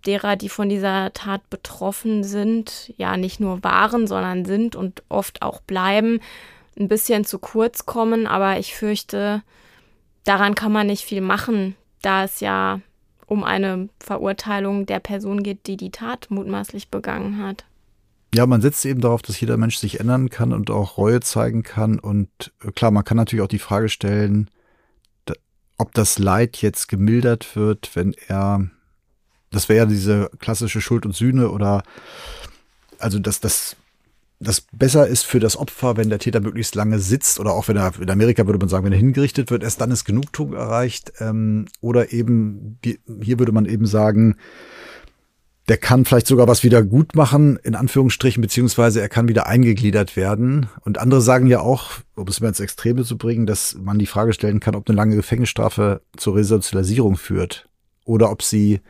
derer, 0.05 0.35
die 0.35 0.49
von 0.49 0.69
dieser 0.69 1.13
Tat 1.13 1.49
betroffen 1.51 2.25
sind, 2.25 2.93
ja 2.97 3.17
nicht 3.17 3.39
nur 3.39 3.63
waren, 3.63 4.09
sondern 4.09 4.45
sind 4.45 4.75
und 4.75 5.05
oft 5.09 5.43
auch 5.43 5.61
bleiben, 5.61 6.19
ein 6.77 6.89
bisschen 6.89 7.25
zu 7.25 7.39
kurz 7.39 7.87
kommen. 7.87 8.27
Aber 8.27 8.59
ich 8.59 8.75
fürchte, 8.75 9.43
daran 10.25 10.57
kann 10.57 10.73
man 10.73 10.89
nicht 10.89 11.05
viel 11.05 11.21
machen 11.21 11.77
da 12.03 12.25
es 12.25 12.41
ja 12.41 12.81
um 13.27 13.45
eine 13.45 13.89
Verurteilung 13.99 14.87
der 14.87 15.01
Person 15.01 15.43
geht, 15.43 15.67
die 15.67 15.77
die 15.77 15.91
Tat 15.91 16.27
mutmaßlich 16.29 16.89
begangen 16.89 17.43
hat. 17.43 17.65
Ja, 18.35 18.47
man 18.47 18.63
setzt 18.63 18.85
eben 18.85 19.01
darauf, 19.01 19.23
dass 19.23 19.41
jeder 19.41 19.57
Mensch 19.57 19.77
sich 19.77 20.01
ändern 20.01 20.31
kann 20.31 20.53
und 20.53 20.71
auch 20.71 20.97
Reue 20.97 21.21
zeigen 21.21 21.63
kann. 21.63 21.99
Und 21.99 22.29
äh, 22.65 22.73
klar, 22.73 22.91
man 22.91 23.05
kann 23.05 23.17
natürlich 23.17 23.43
auch 23.43 23.49
die 23.49 23.59
Frage 23.59 23.89
stellen, 23.89 24.49
ob 25.83 25.93
das 25.95 26.19
Leid 26.19 26.59
jetzt 26.59 26.89
gemildert 26.89 27.57
wird, 27.57 27.91
wenn 27.95 28.15
er, 28.29 28.71
das 29.51 29.69
wäre 29.69 29.79
ja 29.79 29.87
diese 29.87 30.31
klassische 30.39 30.81
Schuld 30.81 31.05
und 31.05 31.15
Sühne 31.15 31.51
oder, 31.51 31.83
also 32.99 33.19
dass 33.19 33.41
das, 33.41 33.77
das 34.43 34.61
besser 34.61 35.07
ist 35.07 35.25
für 35.25 35.41
das 35.41 35.57
Opfer, 35.57 35.97
wenn 35.97 36.11
der 36.11 36.19
Täter 36.19 36.41
möglichst 36.41 36.75
lange 36.75 36.99
sitzt 36.99 37.41
oder 37.41 37.53
auch 37.53 37.69
wenn 37.69 37.77
er, 37.77 37.93
in 38.01 38.11
Amerika 38.11 38.47
würde 38.47 38.59
man 38.59 38.69
sagen, 38.69 38.85
wenn 38.85 38.93
er 38.93 38.99
hingerichtet 38.99 39.51
wird, 39.51 39.63
erst 39.63 39.81
dann 39.81 39.91
ist 39.91 40.05
Genugtuung 40.05 40.53
erreicht. 40.55 41.13
Ähm, 41.21 41.67
oder 41.81 42.13
eben, 42.13 42.79
hier 43.23 43.39
würde 43.39 43.53
man 43.53 43.67
eben 43.67 43.87
sagen, 43.87 44.37
der 45.69 45.77
kann 45.77 46.05
vielleicht 46.05 46.27
sogar 46.27 46.49
was 46.49 46.65
wieder 46.65 46.83
gut 46.83 47.15
machen, 47.15 47.57
in 47.63 47.77
Anführungsstrichen, 47.77 48.41
beziehungsweise 48.41 49.01
er 49.01 49.09
kann 49.09 49.29
wieder 49.29 49.47
eingegliedert 49.47 50.17
werden. 50.17 50.67
Und 50.85 50.99
andere 50.99 51.21
sagen 51.21 51.47
ja 51.47 51.61
auch, 51.61 51.93
um 52.17 52.27
es 52.27 52.41
mal 52.41 52.49
ins 52.49 52.61
Extreme 52.61 53.05
zu 53.05 53.17
bringen, 53.17 53.47
dass 53.47 53.77
man 53.81 53.99
die 53.99 54.07
Frage 54.07 54.33
stellen 54.33 54.61
kann, 54.61 54.75
ob 54.75 54.89
eine 54.89 54.97
lange 54.97 55.15
Gefängnisstrafe 55.15 56.03
zur 56.17 56.35
Resozialisierung 56.35 57.17
führt 57.17 57.69
oder 58.05 58.31
ob 58.31 58.43
sie 58.43 58.81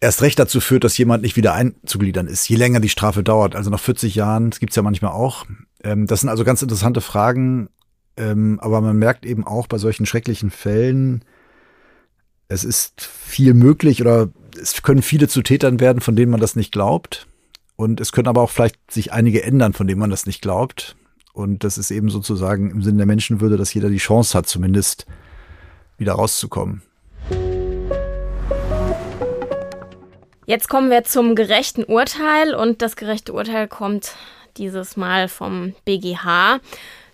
erst 0.00 0.22
recht 0.22 0.38
dazu 0.38 0.60
führt, 0.60 0.84
dass 0.84 0.98
jemand 0.98 1.22
nicht 1.22 1.36
wieder 1.36 1.54
einzugliedern 1.54 2.26
ist, 2.26 2.48
je 2.48 2.56
länger 2.56 2.80
die 2.80 2.88
Strafe 2.88 3.22
dauert. 3.22 3.54
Also 3.54 3.70
nach 3.70 3.80
40 3.80 4.14
Jahren, 4.14 4.50
das 4.50 4.60
gibt's 4.60 4.76
ja 4.76 4.82
manchmal 4.82 5.12
auch. 5.12 5.44
Ähm, 5.82 6.06
das 6.06 6.20
sind 6.20 6.28
also 6.28 6.44
ganz 6.44 6.62
interessante 6.62 7.00
Fragen, 7.00 7.68
ähm, 8.16 8.58
aber 8.60 8.80
man 8.80 8.96
merkt 8.96 9.26
eben 9.26 9.46
auch 9.46 9.66
bei 9.66 9.78
solchen 9.78 10.06
schrecklichen 10.06 10.50
Fällen, 10.50 11.24
es 12.48 12.64
ist 12.64 13.00
viel 13.02 13.54
möglich 13.54 14.00
oder 14.00 14.28
es 14.60 14.82
können 14.82 15.02
viele 15.02 15.28
zu 15.28 15.42
Tätern 15.42 15.78
werden, 15.78 16.00
von 16.00 16.16
denen 16.16 16.32
man 16.32 16.40
das 16.40 16.56
nicht 16.56 16.72
glaubt. 16.72 17.28
Und 17.76 18.00
es 18.00 18.12
können 18.12 18.28
aber 18.28 18.42
auch 18.42 18.50
vielleicht 18.50 18.90
sich 18.90 19.12
einige 19.12 19.44
ändern, 19.44 19.72
von 19.72 19.86
denen 19.86 20.00
man 20.00 20.10
das 20.10 20.26
nicht 20.26 20.42
glaubt. 20.42 20.96
Und 21.32 21.62
das 21.62 21.78
ist 21.78 21.92
eben 21.92 22.10
sozusagen 22.10 22.70
im 22.70 22.82
Sinne 22.82 22.98
der 22.98 23.06
Menschenwürde, 23.06 23.56
dass 23.56 23.72
jeder 23.72 23.88
die 23.88 23.98
Chance 23.98 24.36
hat, 24.36 24.48
zumindest 24.48 25.06
wieder 25.96 26.14
rauszukommen. 26.14 26.82
Jetzt 30.50 30.68
kommen 30.68 30.90
wir 30.90 31.04
zum 31.04 31.36
gerechten 31.36 31.84
Urteil 31.84 32.56
und 32.56 32.82
das 32.82 32.96
gerechte 32.96 33.32
Urteil 33.32 33.68
kommt 33.68 34.16
dieses 34.56 34.96
Mal 34.96 35.28
vom 35.28 35.76
BGH 35.84 36.58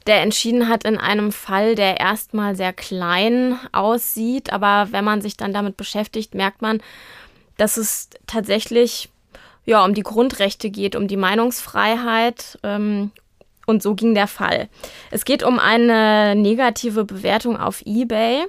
der 0.07 0.23
entschieden 0.23 0.69
hat 0.69 0.85
in 0.85 0.97
einem 0.97 1.33
Fall, 1.33 1.75
der 1.75 2.01
erstmal 2.01 2.57
sehr 2.57 2.73
klein 2.73 3.59
aussieht, 3.73 4.53
aber 4.53 4.89
wenn 4.91 5.05
man 5.05 5.21
sich 5.21 5.37
dann 5.37 5.53
damit 5.53 5.77
beschäftigt, 5.77 6.35
merkt 6.35 6.63
man, 6.63 6.81
dass 7.59 7.77
es 7.77 8.09
tatsächlich 8.27 9.11
ja, 9.67 9.85
um 9.85 9.93
die 9.93 10.03
Grundrechte 10.03 10.71
geht, 10.71 10.97
um 10.97 11.07
die 11.07 11.19
Meinungsfreiheit. 11.19 12.59
Ähm, 12.63 13.11
und 13.67 13.83
so 13.83 13.97
ging 13.97 14.15
der 14.15 14.29
Fall. 14.29 14.69
Es 15.11 15.27
geht 15.27 15.43
um 15.43 15.59
eine 15.59 16.37
negative 16.37 17.05
Bewertung 17.05 17.59
auf 17.59 17.83
eBay. 17.85 18.47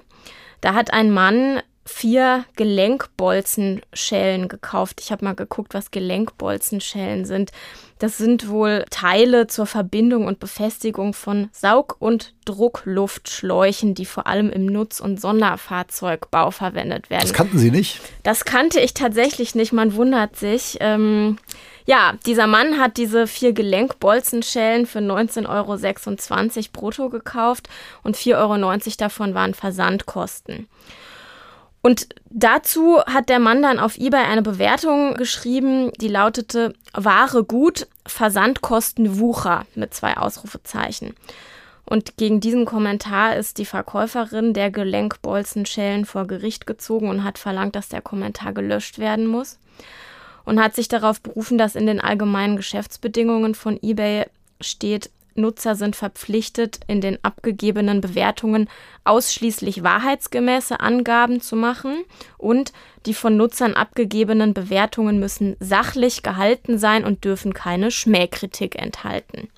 Da 0.62 0.76
hat 0.76 0.94
ein 0.94 1.12
Mann 1.12 1.62
vier 1.88 2.46
Gelenkbolzenschellen 2.56 4.48
gekauft. 4.48 5.02
Ich 5.02 5.12
habe 5.12 5.26
mal 5.26 5.36
geguckt, 5.36 5.74
was 5.74 5.92
Gelenkbolzenschellen 5.92 7.26
sind. 7.26 7.52
Das 8.00 8.18
sind 8.18 8.50
wohl 8.50 8.86
Teile 8.92 9.48
zur 9.48 9.66
Verbindung 9.66 10.28
und 10.28 10.40
Befestigung 10.40 11.14
von 11.14 11.50
Saug- 11.52 11.96
und 11.98 12.34
Druckluftschläuchen, 12.46 13.96
die 13.96 14.06
vor 14.06 14.28
allem 14.28 14.52
im 14.52 14.68
Nutz- 14.68 15.00
und 15.00 15.20
Sonderfahrzeugbau 15.20 16.52
verwendet 16.52 17.10
werden. 17.10 17.24
Das 17.24 17.34
kannten 17.34 17.58
Sie 17.58 17.72
nicht? 17.72 18.00
Das 18.22 18.46
kannte 18.46 18.80
ich 18.80 18.94
tatsächlich 18.94 19.56
nicht. 19.56 19.74
Man 19.74 19.96
wundert 19.96 20.36
sich. 20.36 20.78
Ähm, 20.80 21.38
ja, 21.88 22.14
dieser 22.26 22.48
Mann 22.48 22.80
hat 22.80 22.98
diese 22.98 23.28
vier 23.28 23.54
Gelenkbolzenschellen 23.54 24.86
für 24.86 25.00
19,26 25.00 25.48
Euro 25.48 26.68
brutto 26.74 27.10
gekauft 27.10 27.70
und 28.04 28.18
4,90 28.18 28.36
Euro 28.38 28.96
davon 28.98 29.34
waren 29.34 29.54
Versandkosten. 29.54 30.68
Und 31.82 32.08
dazu 32.30 33.00
hat 33.06 33.30
der 33.30 33.40
Mann 33.40 33.62
dann 33.62 33.80
auf 33.80 33.98
eBay 33.98 34.24
eine 34.24 34.42
Bewertung 34.42 35.14
geschrieben, 35.14 35.92
die 36.02 36.08
lautete 36.08 36.74
Ware 36.94 37.44
gut, 37.44 37.88
Versandkosten 38.06 39.20
Wucher 39.20 39.66
mit 39.76 39.94
zwei 39.94 40.18
Ausrufezeichen. 40.18 41.14
Und 41.86 42.18
gegen 42.18 42.42
diesen 42.42 42.66
Kommentar 42.66 43.38
ist 43.38 43.58
die 43.58 43.66
Verkäuferin 43.66 44.54
der 44.54 44.72
Gelenkbolzenschellen 44.72 46.06
vor 46.06 46.28
Gericht 46.28 46.68
gezogen 46.68 47.10
und 47.10 47.24
hat 47.24 47.38
verlangt, 47.38 47.76
dass 47.76 47.88
der 47.88 48.02
Kommentar 48.02 48.52
gelöscht 48.52 49.00
werden 49.00 49.26
muss. 49.26 49.58
Und 50.44 50.62
hat 50.62 50.76
sich 50.76 50.90
darauf 50.90 51.22
berufen, 51.22 51.58
dass 51.58 51.76
in 51.76 51.88
den 51.88 52.02
allgemeinen 52.02 52.58
Geschäftsbedingungen 52.58 53.56
von 53.56 53.80
eBay 53.82 54.26
steht, 54.60 55.10
Nutzer 55.38 55.76
sind 55.76 55.96
verpflichtet, 55.96 56.80
in 56.88 57.02
den 57.02 57.24
abgegebenen 57.24 58.02
Bewertungen 58.02 58.70
ausschließlich 59.04 59.84
wahrheitsgemäße 59.84 60.80
Angaben 60.80 61.42
zu 61.42 61.56
machen 61.56 62.04
und 62.38 62.74
die 63.06 63.14
von 63.14 63.38
Nutzern 63.38 63.74
abgegebenen 63.74 64.54
Bewertungen 64.54 65.20
müssen 65.20 65.56
sachlich 65.60 66.24
gehalten 66.24 66.78
sein 66.78 67.06
und 67.06 67.24
dürfen 67.24 67.54
keine 67.54 67.92
Schmähkritik 67.92 68.76
enthalten. 68.82 69.50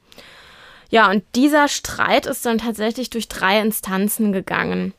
Ja, 0.92 1.10
und 1.10 1.24
dieser 1.36 1.68
Streit 1.68 2.26
ist 2.26 2.46
dann 2.46 2.58
tatsächlich 2.58 3.10
durch 3.10 3.28
drei 3.28 3.60
Instanzen 3.62 4.32
gegangen 4.32 4.94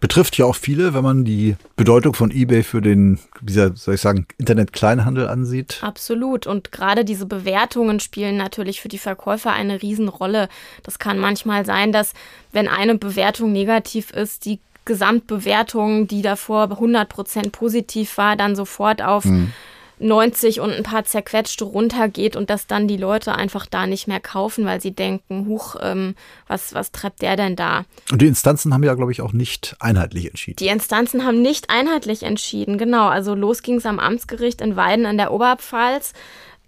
betrifft 0.00 0.38
ja 0.38 0.46
auch 0.46 0.56
viele, 0.56 0.94
wenn 0.94 1.04
man 1.04 1.24
die 1.24 1.56
Bedeutung 1.76 2.14
von 2.14 2.30
eBay 2.30 2.62
für 2.62 2.80
den, 2.80 3.18
wie 3.42 3.52
soll 3.52 3.94
ich 3.94 4.00
sagen, 4.00 4.26
Internet-Kleinhandel 4.38 5.28
ansieht. 5.28 5.78
Absolut. 5.82 6.46
Und 6.46 6.72
gerade 6.72 7.04
diese 7.04 7.26
Bewertungen 7.26 8.00
spielen 8.00 8.36
natürlich 8.36 8.80
für 8.80 8.88
die 8.88 8.98
Verkäufer 8.98 9.52
eine 9.52 9.82
Riesenrolle. 9.82 10.48
Das 10.82 10.98
kann 10.98 11.18
manchmal 11.18 11.66
sein, 11.66 11.92
dass 11.92 12.14
wenn 12.50 12.66
eine 12.66 12.96
Bewertung 12.96 13.52
negativ 13.52 14.10
ist, 14.10 14.46
die 14.46 14.58
Gesamtbewertung, 14.86 16.08
die 16.08 16.22
davor 16.22 16.70
100 16.70 17.08
Prozent 17.08 17.52
positiv 17.52 18.16
war, 18.16 18.36
dann 18.36 18.56
sofort 18.56 19.02
auf 19.02 19.24
hm. 19.24 19.52
90 20.00 20.60
und 20.60 20.72
ein 20.72 20.82
paar 20.82 21.04
zerquetschte 21.04 21.64
runtergeht 21.64 22.34
und 22.34 22.50
dass 22.50 22.66
dann 22.66 22.88
die 22.88 22.96
Leute 22.96 23.34
einfach 23.34 23.66
da 23.66 23.86
nicht 23.86 24.08
mehr 24.08 24.20
kaufen, 24.20 24.64
weil 24.64 24.80
sie 24.80 24.92
denken, 24.92 25.46
huch, 25.46 25.76
ähm, 25.80 26.14
was, 26.46 26.74
was 26.74 26.90
treibt 26.90 27.22
der 27.22 27.36
denn 27.36 27.56
da? 27.56 27.84
Und 28.10 28.22
die 28.22 28.26
Instanzen 28.26 28.72
haben 28.72 28.82
ja, 28.82 28.94
glaube 28.94 29.12
ich, 29.12 29.20
auch 29.20 29.32
nicht 29.32 29.76
einheitlich 29.78 30.28
entschieden. 30.28 30.56
Die 30.56 30.68
Instanzen 30.68 31.24
haben 31.24 31.42
nicht 31.42 31.70
einheitlich 31.70 32.22
entschieden, 32.22 32.78
genau. 32.78 33.08
Also 33.08 33.34
los 33.34 33.62
ging 33.62 33.76
es 33.76 33.86
am 33.86 33.98
Amtsgericht 33.98 34.60
in 34.60 34.76
Weiden 34.76 35.06
an 35.06 35.18
der 35.18 35.32
Oberpfalz. 35.32 36.12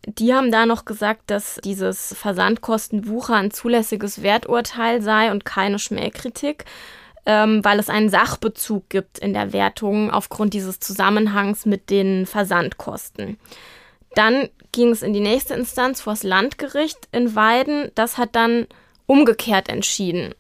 Die 0.06 0.34
haben 0.34 0.50
da 0.50 0.66
noch 0.66 0.84
gesagt, 0.84 1.22
dass 1.30 1.60
dieses 1.64 2.14
Versandkostenwucher 2.18 3.36
ein 3.36 3.50
zulässiges 3.52 4.22
Werturteil 4.22 5.00
sei 5.00 5.30
und 5.30 5.44
keine 5.44 5.78
Schmähkritik 5.78 6.64
ähm, 7.26 7.64
weil 7.64 7.78
es 7.78 7.88
einen 7.88 8.08
Sachbezug 8.08 8.88
gibt 8.88 9.18
in 9.18 9.32
der 9.32 9.52
Wertung 9.52 10.10
aufgrund 10.10 10.54
dieses 10.54 10.80
Zusammenhangs 10.80 11.66
mit 11.66 11.90
den 11.90 12.26
Versandkosten. 12.26 13.38
Dann 14.14 14.48
ging 14.72 14.90
es 14.90 15.02
in 15.02 15.12
die 15.12 15.20
nächste 15.20 15.54
Instanz 15.54 16.00
vor 16.00 16.14
das 16.14 16.22
Landgericht 16.22 17.08
in 17.12 17.34
Weiden. 17.34 17.90
Das 17.94 18.18
hat 18.18 18.34
dann 18.34 18.66
umgekehrt 19.06 19.68
entschieden, 19.68 20.34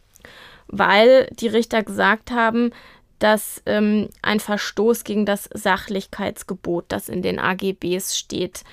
weil 0.66 1.26
die 1.32 1.48
Richter 1.48 1.82
gesagt 1.82 2.30
haben, 2.30 2.70
dass 3.18 3.62
ähm, 3.66 4.08
ein 4.20 4.40
Verstoß 4.40 5.04
gegen 5.04 5.24
das 5.26 5.48
Sachlichkeitsgebot, 5.54 6.86
das 6.88 7.08
in 7.08 7.22
den 7.22 7.38
AGBs 7.38 8.18
steht, 8.18 8.64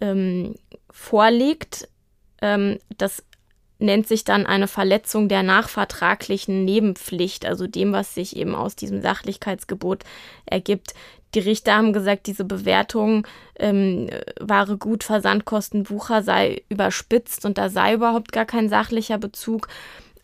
ähm, 0.00 0.56
vorliegt. 0.90 1.88
Ähm, 2.42 2.78
das 2.96 3.22
nennt 3.78 4.08
sich 4.08 4.24
dann 4.24 4.46
eine 4.46 4.68
Verletzung 4.68 5.28
der 5.28 5.42
nachvertraglichen 5.42 6.64
Nebenpflicht, 6.64 7.46
also 7.46 7.66
dem, 7.66 7.92
was 7.92 8.14
sich 8.14 8.36
eben 8.36 8.54
aus 8.54 8.76
diesem 8.76 9.00
Sachlichkeitsgebot 9.02 10.04
ergibt. 10.46 10.94
Die 11.34 11.40
Richter 11.40 11.74
haben 11.74 11.92
gesagt, 11.92 12.26
diese 12.26 12.44
Bewertung 12.44 13.26
ähm, 13.58 14.08
Ware 14.40 14.78
gut, 14.78 15.04
Versandkosten, 15.04 15.90
Wucher 15.90 16.22
sei 16.22 16.62
überspitzt 16.68 17.44
und 17.44 17.58
da 17.58 17.68
sei 17.68 17.94
überhaupt 17.94 18.32
gar 18.32 18.46
kein 18.46 18.68
sachlicher 18.68 19.18
Bezug, 19.18 19.68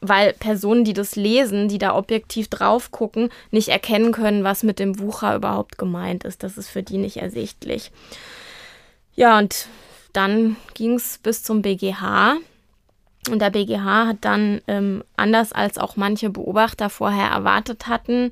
weil 0.01 0.33
Personen, 0.33 0.85
die 0.85 0.93
das 0.93 1.15
lesen, 1.15 1.69
die 1.69 1.79
da 1.79 1.95
objektiv 1.95 2.49
drauf 2.49 2.91
gucken, 2.91 3.31
nicht 3.51 3.69
erkennen 3.69 4.13
können, 4.13 4.45
was 4.45 4.63
mit 4.63 4.79
dem 4.79 4.99
Wucher 4.99 5.37
überhaupt 5.37 5.79
gemeint 5.79 6.25
ist. 6.25 6.43
Das 6.43 6.59
ist 6.59 6.69
für 6.69 6.83
die 6.83 6.99
nicht 6.99 7.19
ersichtlich. 7.19 7.91
Ja, 9.15 9.39
und 9.39 9.69
dann 10.13 10.57
ging 10.75 10.95
es 10.95 11.19
bis 11.19 11.43
zum 11.43 11.63
BGH. 11.63 12.37
Und 13.31 13.41
der 13.41 13.51
BGH 13.51 14.07
hat 14.07 14.19
dann, 14.21 14.61
ähm, 14.69 15.03
anders 15.17 15.53
als 15.53 15.79
auch 15.79 15.97
manche 15.97 16.31
Beobachter 16.31 16.91
vorher 16.91 17.29
erwartet 17.29 17.87
hatten, 17.87 18.31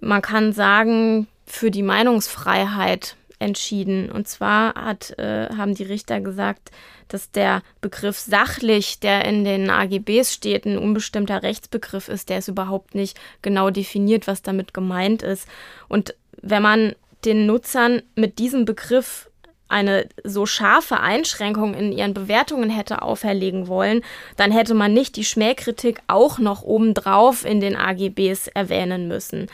man 0.00 0.22
kann 0.22 0.52
sagen, 0.52 1.26
für 1.46 1.70
die 1.70 1.82
Meinungsfreiheit 1.82 3.16
entschieden. 3.38 4.10
Und 4.10 4.28
zwar 4.28 4.74
hat, 4.74 5.18
äh, 5.18 5.48
haben 5.56 5.74
die 5.74 5.82
Richter 5.82 6.20
gesagt, 6.20 6.70
dass 7.08 7.30
der 7.30 7.62
Begriff 7.80 8.18
sachlich, 8.18 9.00
der 9.00 9.24
in 9.24 9.44
den 9.44 9.70
AGBs 9.70 10.32
steht, 10.32 10.64
ein 10.64 10.78
unbestimmter 10.78 11.42
Rechtsbegriff 11.42 12.08
ist, 12.08 12.28
der 12.28 12.38
ist 12.38 12.48
überhaupt 12.48 12.94
nicht 12.94 13.18
genau 13.42 13.70
definiert, 13.70 14.26
was 14.26 14.42
damit 14.42 14.72
gemeint 14.72 15.22
ist. 15.22 15.46
Und 15.88 16.14
wenn 16.40 16.62
man 16.62 16.94
den 17.24 17.46
Nutzern 17.46 18.02
mit 18.14 18.38
diesem 18.38 18.64
Begriff 18.64 19.30
eine 19.74 20.08
so 20.22 20.46
scharfe 20.46 21.00
Einschränkung 21.00 21.74
in 21.74 21.90
ihren 21.90 22.14
Bewertungen 22.14 22.70
hätte 22.70 23.02
auferlegen 23.02 23.66
wollen, 23.66 24.02
dann 24.36 24.52
hätte 24.52 24.72
man 24.72 24.94
nicht 24.94 25.16
die 25.16 25.24
Schmähkritik 25.24 26.00
auch 26.06 26.38
noch 26.38 26.62
obendrauf 26.62 27.44
in 27.44 27.60
den 27.60 27.74
AGBs 27.74 28.46
erwähnen 28.46 29.08
müssen. 29.08 29.48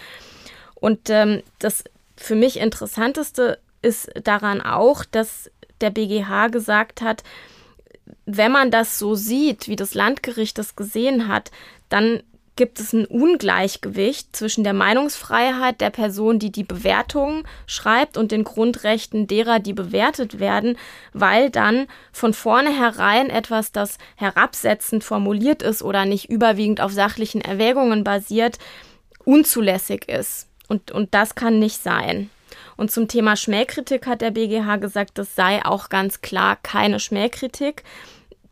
Und 0.75 1.09
ähm, 1.09 1.43
das 1.59 1.85
für 2.17 2.35
mich 2.35 2.59
Interessanteste 2.59 3.59
ist 3.81 4.11
daran 4.23 4.61
auch, 4.61 5.07
dass 5.07 5.51
der 5.81 5.89
BGH 5.89 6.49
gesagt 6.49 7.01
hat, 7.01 7.25
wenn 8.27 8.53
man 8.53 8.71
das 8.71 8.99
so 8.99 9.15
sieht, 9.15 9.69
wie 9.69 9.77
das 9.77 9.95
Landgericht 9.95 10.59
das 10.59 10.77
gesehen 10.77 11.29
hat, 11.29 11.51
dann 11.89 12.23
gibt 12.61 12.79
es 12.79 12.93
ein 12.93 13.07
Ungleichgewicht 13.07 14.37
zwischen 14.37 14.65
der 14.65 14.75
Meinungsfreiheit 14.75 15.81
der 15.81 15.89
Person, 15.89 16.39
die 16.39 16.53
die 16.53 16.63
Bewertung 16.63 17.45
schreibt, 17.67 18.19
und 18.19 18.33
den 18.33 18.45
Grundrechten 18.45 19.27
derer, 19.27 19.61
die 19.61 19.73
bewertet 19.73 20.41
werden, 20.41 20.77
weil 21.15 21.49
dann 21.49 21.87
von 22.13 22.35
vornherein 22.35 23.31
etwas, 23.31 23.73
das 23.73 23.97
herabsetzend 24.15 25.05
formuliert 25.05 25.63
ist 25.63 25.83
oder 25.83 26.05
nicht 26.05 26.29
überwiegend 26.29 26.83
auf 26.83 26.93
sachlichen 26.93 27.41
Erwägungen 27.41 28.05
basiert, 28.05 28.59
unzulässig 29.25 30.07
ist. 30.07 30.47
Und, 30.69 30.91
und 30.91 31.15
das 31.15 31.35
kann 31.35 31.59
nicht 31.59 31.83
sein. 31.83 32.29
Und 32.77 32.91
zum 32.91 33.09
Thema 33.09 33.37
Schmähkritik 33.37 34.07
hat 34.07 34.21
der 34.21 34.33
BGH 34.33 34.77
gesagt, 34.77 35.17
das 35.17 35.35
sei 35.35 35.65
auch 35.65 35.89
ganz 35.89 36.21
klar 36.21 36.59
keine 36.63 37.01
Schmähkritik. 37.01 37.85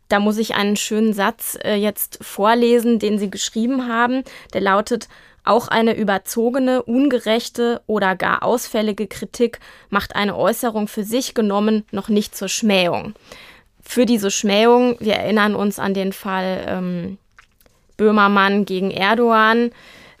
Da 0.09 0.19
muss 0.19 0.37
ich 0.37 0.55
einen 0.55 0.75
schönen 0.75 1.13
Satz 1.13 1.57
äh, 1.63 1.75
jetzt 1.75 2.19
vorlesen, 2.21 2.99
den 2.99 3.19
Sie 3.19 3.29
geschrieben 3.29 3.87
haben. 3.87 4.23
Der 4.53 4.61
lautet, 4.61 5.07
auch 5.43 5.67
eine 5.67 5.95
überzogene, 5.95 6.83
ungerechte 6.83 7.81
oder 7.87 8.15
gar 8.15 8.43
ausfällige 8.43 9.07
Kritik 9.07 9.59
macht 9.89 10.15
eine 10.15 10.35
Äußerung 10.35 10.87
für 10.87 11.03
sich 11.03 11.33
genommen 11.33 11.85
noch 11.91 12.09
nicht 12.09 12.35
zur 12.35 12.49
Schmähung. 12.49 13.13
Für 13.81 14.05
diese 14.05 14.29
Schmähung, 14.29 14.97
wir 14.99 15.15
erinnern 15.15 15.55
uns 15.55 15.79
an 15.79 15.93
den 15.93 16.13
Fall 16.13 16.65
ähm, 16.67 17.17
Böhmermann 17.97 18.65
gegen 18.65 18.91
Erdogan, 18.91 19.71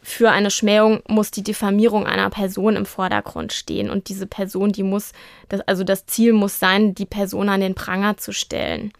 für 0.01 0.31
eine 0.31 0.49
Schmähung 0.49 1.01
muss 1.07 1.29
die 1.29 1.43
Diffamierung 1.43 2.07
einer 2.07 2.29
Person 2.31 2.75
im 2.75 2.85
Vordergrund 2.87 3.53
stehen. 3.53 3.91
Und 3.91 4.09
diese 4.09 4.25
Person, 4.25 4.71
die 4.71 4.81
muss, 4.81 5.11
das, 5.49 5.61
also 5.61 5.83
das 5.83 6.05
Ziel 6.07 6.33
muss 6.33 6.57
sein, 6.57 6.95
die 6.95 7.05
Person 7.05 7.49
an 7.49 7.59
den 7.59 7.75
Pranger 7.75 8.17
zu 8.17 8.31
stellen. 8.31 8.93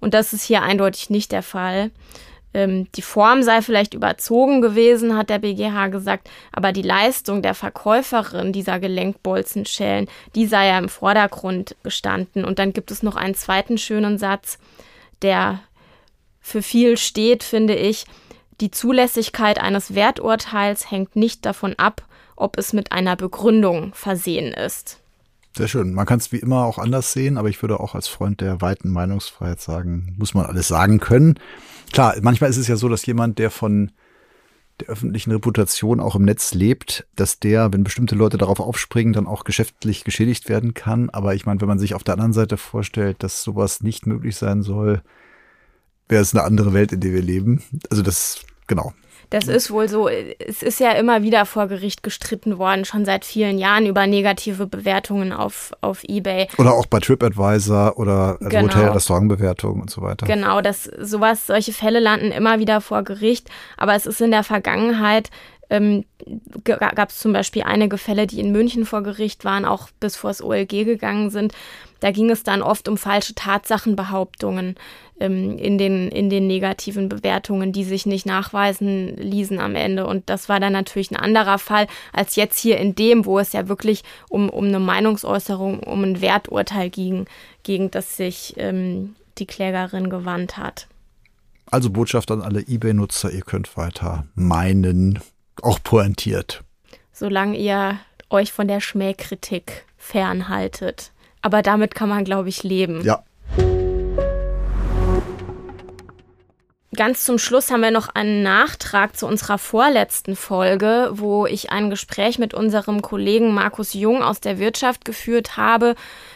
Und 0.00 0.14
das 0.14 0.32
ist 0.32 0.44
hier 0.44 0.62
eindeutig 0.62 1.10
nicht 1.10 1.32
der 1.32 1.42
Fall. 1.42 1.90
Ähm, 2.52 2.90
die 2.92 3.02
Form 3.02 3.42
sei 3.42 3.62
vielleicht 3.62 3.94
überzogen 3.94 4.60
gewesen, 4.60 5.16
hat 5.16 5.30
der 5.30 5.38
BGH 5.38 5.88
gesagt, 5.88 6.28
aber 6.52 6.72
die 6.72 6.82
Leistung 6.82 7.42
der 7.42 7.54
Verkäuferin 7.54 8.52
dieser 8.52 8.80
Gelenkbolzenschellen, 8.80 10.08
die 10.34 10.46
sei 10.46 10.68
ja 10.68 10.78
im 10.78 10.88
Vordergrund 10.88 11.76
gestanden. 11.82 12.44
Und 12.44 12.58
dann 12.58 12.72
gibt 12.72 12.90
es 12.90 13.02
noch 13.02 13.16
einen 13.16 13.34
zweiten 13.34 13.78
schönen 13.78 14.18
Satz, 14.18 14.58
der 15.22 15.60
für 16.40 16.62
viel 16.62 16.96
steht, 16.96 17.44
finde 17.44 17.74
ich. 17.74 18.04
Die 18.60 18.70
Zulässigkeit 18.70 19.60
eines 19.60 19.94
Werturteils 19.94 20.90
hängt 20.90 21.16
nicht 21.16 21.46
davon 21.46 21.74
ab, 21.78 22.02
ob 22.36 22.58
es 22.58 22.72
mit 22.72 22.90
einer 22.90 23.16
Begründung 23.16 23.94
versehen 23.94 24.52
ist. 24.52 24.98
Sehr 25.56 25.68
schön. 25.68 25.94
Man 25.94 26.06
kann 26.06 26.20
es 26.20 26.30
wie 26.30 26.38
immer 26.38 26.64
auch 26.64 26.78
anders 26.78 27.12
sehen, 27.12 27.36
aber 27.36 27.48
ich 27.48 27.60
würde 27.60 27.80
auch 27.80 27.94
als 27.94 28.06
Freund 28.06 28.40
der 28.40 28.60
weiten 28.60 28.90
Meinungsfreiheit 28.90 29.60
sagen, 29.60 30.14
muss 30.18 30.34
man 30.34 30.46
alles 30.46 30.68
sagen 30.68 31.00
können. 31.00 31.38
Klar, 31.92 32.14
manchmal 32.22 32.50
ist 32.50 32.56
es 32.56 32.68
ja 32.68 32.76
so, 32.76 32.88
dass 32.88 33.04
jemand, 33.04 33.38
der 33.38 33.50
von 33.50 33.90
der 34.80 34.88
öffentlichen 34.88 35.32
Reputation 35.32 36.00
auch 36.00 36.14
im 36.14 36.24
Netz 36.24 36.54
lebt, 36.54 37.06
dass 37.16 37.40
der, 37.40 37.72
wenn 37.72 37.84
bestimmte 37.84 38.14
Leute 38.14 38.38
darauf 38.38 38.60
aufspringen, 38.60 39.12
dann 39.12 39.26
auch 39.26 39.44
geschäftlich 39.44 40.04
geschädigt 40.04 40.48
werden 40.48 40.72
kann. 40.72 41.10
Aber 41.10 41.34
ich 41.34 41.46
meine, 41.46 41.60
wenn 41.60 41.68
man 41.68 41.78
sich 41.78 41.94
auf 41.94 42.04
der 42.04 42.14
anderen 42.14 42.32
Seite 42.32 42.56
vorstellt, 42.56 43.22
dass 43.22 43.42
sowas 43.42 43.82
nicht 43.82 44.06
möglich 44.06 44.36
sein 44.36 44.62
soll, 44.62 45.02
wäre 46.08 46.22
es 46.22 46.34
eine 46.34 46.44
andere 46.44 46.72
Welt, 46.72 46.92
in 46.92 47.00
der 47.00 47.12
wir 47.12 47.22
leben. 47.22 47.62
Also 47.90 48.02
das, 48.02 48.40
genau, 48.66 48.94
das 49.30 49.46
ist 49.46 49.70
wohl 49.70 49.88
so. 49.88 50.08
Es 50.08 50.62
ist 50.62 50.80
ja 50.80 50.92
immer 50.92 51.22
wieder 51.22 51.46
vor 51.46 51.68
Gericht 51.68 52.02
gestritten 52.02 52.58
worden, 52.58 52.84
schon 52.84 53.04
seit 53.04 53.24
vielen 53.24 53.58
Jahren 53.58 53.86
über 53.86 54.06
negative 54.06 54.66
Bewertungen 54.66 55.32
auf, 55.32 55.72
auf 55.80 56.02
Ebay. 56.04 56.48
Oder 56.58 56.74
auch 56.74 56.86
bei 56.86 56.98
TripAdvisor 56.98 57.96
oder 57.96 58.36
also 58.40 58.48
genau. 58.48 58.74
Hotel-Restaurantbewertungen 58.74 59.82
und 59.82 59.90
so 59.90 60.02
weiter. 60.02 60.26
Genau, 60.26 60.60
dass 60.60 60.84
sowas, 60.84 61.46
solche 61.46 61.72
Fälle 61.72 62.00
landen 62.00 62.32
immer 62.32 62.58
wieder 62.58 62.80
vor 62.80 63.04
Gericht. 63.04 63.48
Aber 63.76 63.94
es 63.94 64.06
ist 64.06 64.20
in 64.20 64.32
der 64.32 64.42
Vergangenheit 64.44 65.30
ähm, 65.70 66.04
gab 66.64 67.10
es 67.10 67.18
zum 67.18 67.32
Beispiel 67.32 67.62
einige 67.62 67.96
Fälle, 67.96 68.26
die 68.26 68.40
in 68.40 68.52
München 68.52 68.84
vor 68.84 69.02
Gericht 69.02 69.44
waren, 69.44 69.64
auch 69.64 69.88
bis 70.00 70.16
vor 70.16 70.30
das 70.30 70.42
OLG 70.42 70.84
gegangen 70.84 71.30
sind. 71.30 71.54
Da 72.00 72.10
ging 72.10 72.30
es 72.30 72.42
dann 72.42 72.62
oft 72.62 72.88
um 72.88 72.96
falsche 72.96 73.34
Tatsachenbehauptungen 73.34 74.74
ähm, 75.20 75.56
in, 75.58 75.78
den, 75.78 76.08
in 76.08 76.30
den 76.30 76.46
negativen 76.46 77.08
Bewertungen, 77.08 77.72
die 77.72 77.84
sich 77.84 78.06
nicht 78.06 78.26
nachweisen 78.26 79.16
ließen 79.16 79.60
am 79.60 79.76
Ende. 79.76 80.06
Und 80.06 80.28
das 80.28 80.48
war 80.48 80.60
dann 80.60 80.72
natürlich 80.72 81.10
ein 81.10 81.16
anderer 81.16 81.58
Fall 81.58 81.86
als 82.12 82.36
jetzt 82.36 82.58
hier 82.58 82.78
in 82.78 82.94
dem, 82.94 83.24
wo 83.24 83.38
es 83.38 83.52
ja 83.52 83.68
wirklich 83.68 84.02
um, 84.28 84.48
um 84.48 84.64
eine 84.64 84.80
Meinungsäußerung, 84.80 85.80
um 85.80 86.02
ein 86.02 86.20
Werturteil 86.20 86.90
ging, 86.90 87.26
gegen 87.62 87.90
das 87.90 88.16
sich 88.16 88.54
ähm, 88.56 89.14
die 89.38 89.46
Klägerin 89.46 90.10
gewandt 90.10 90.56
hat. 90.56 90.88
Also 91.70 91.90
Botschaft 91.90 92.30
an 92.32 92.42
alle 92.42 92.66
eBay-Nutzer, 92.66 93.30
ihr 93.30 93.42
könnt 93.42 93.76
weiter 93.76 94.26
meinen, 94.34 95.20
auch 95.62 95.82
pointiert. 95.82 96.62
Solange 97.12 97.56
ihr 97.56 97.98
euch 98.30 98.52
von 98.52 98.68
der 98.68 98.80
Schmähkritik 98.80 99.84
fernhaltet. 99.96 101.12
Aber 101.42 101.62
damit 101.62 101.94
kann 101.94 102.08
man, 102.08 102.24
glaube 102.24 102.48
ich, 102.48 102.62
leben. 102.62 103.02
Ja. 103.02 103.24
Ganz 106.96 107.24
zum 107.24 107.38
Schluss 107.38 107.70
haben 107.70 107.82
wir 107.82 107.92
noch 107.92 108.08
einen 108.08 108.42
Nachtrag 108.42 109.16
zu 109.16 109.26
unserer 109.26 109.58
vorletzten 109.58 110.34
Folge, 110.34 111.10
wo 111.12 111.46
ich 111.46 111.70
ein 111.70 111.88
Gespräch 111.88 112.38
mit 112.38 112.52
unserem 112.52 113.00
Kollegen 113.00 113.54
Markus 113.54 113.94
Jung 113.94 114.22
aus 114.22 114.40
der 114.40 114.58
Wirtschaft 114.58 115.04
geführt 115.04 115.56
habe 115.56 115.94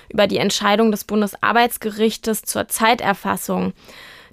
über 0.09 0.27
die 0.27 0.39
Entscheidung 0.39 0.91
des 0.91 1.05
Bundesarbeitsgerichtes 1.05 2.43
zur 2.43 2.69
Zeiterfassung. 2.69 3.73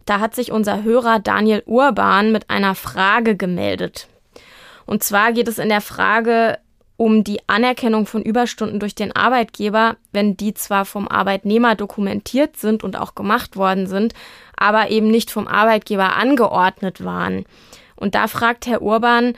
Da 0.06 0.20
hat 0.20 0.36
sich 0.36 0.52
unser 0.52 0.84
Hörer 0.84 1.20
Daniel 1.20 1.64
Urban 1.66 2.32
mit 2.32 2.50
einer 2.50 2.76
Frage 2.76 3.36
gemeldet. 3.36 4.08
Und 4.86 5.04
zwar 5.04 5.32
geht 5.32 5.48
es 5.48 5.60
in 5.60 5.70
der 5.70 5.82
Frage 5.82 6.58
um 6.98 7.24
die 7.24 7.40
Anerkennung 7.48 8.06
von 8.06 8.22
Überstunden 8.22 8.80
durch 8.80 8.94
den 8.94 9.16
Arbeitgeber, 9.16 9.98
wenn 10.12 10.38
die 10.38 10.54
zwar 10.54 10.86
vom 10.86 11.08
Arbeitnehmer 11.08 11.74
dokumentiert 11.74 12.58
sind 12.58 12.84
und 12.84 12.96
auch 12.96 13.16
gemacht 13.16 13.56
worden 13.56 13.88
sind, 13.88 14.14
aber 14.56 14.92
eben 14.92 15.10
nicht 15.10 15.32
vom 15.32 15.48
Arbeitgeber 15.48 16.16
angeordnet 16.16 17.04
waren. 17.04 17.46
Und 17.96 18.14
da 18.14 18.28
fragt 18.28 18.68
Herr 18.68 18.84
Urban, 18.84 19.34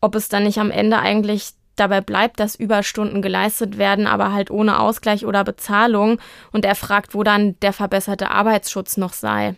ob 0.00 0.14
es 0.14 0.28
dann 0.28 0.44
nicht 0.44 0.58
am 0.58 0.70
Ende 0.70 0.98
eigentlich 0.98 1.50
dabei 1.74 2.00
bleibt, 2.00 2.40
dass 2.40 2.54
Überstunden 2.54 3.22
geleistet 3.22 3.78
werden, 3.78 4.06
aber 4.06 4.32
halt 4.32 4.50
ohne 4.50 4.78
Ausgleich 4.78 5.26
oder 5.26 5.44
Bezahlung. 5.44 6.20
Und 6.52 6.64
er 6.64 6.74
fragt, 6.74 7.14
wo 7.14 7.22
dann 7.22 7.58
der 7.60 7.72
verbesserte 7.72 8.30
Arbeitsschutz 8.30 8.96
noch 8.96 9.12
sei. 9.12 9.56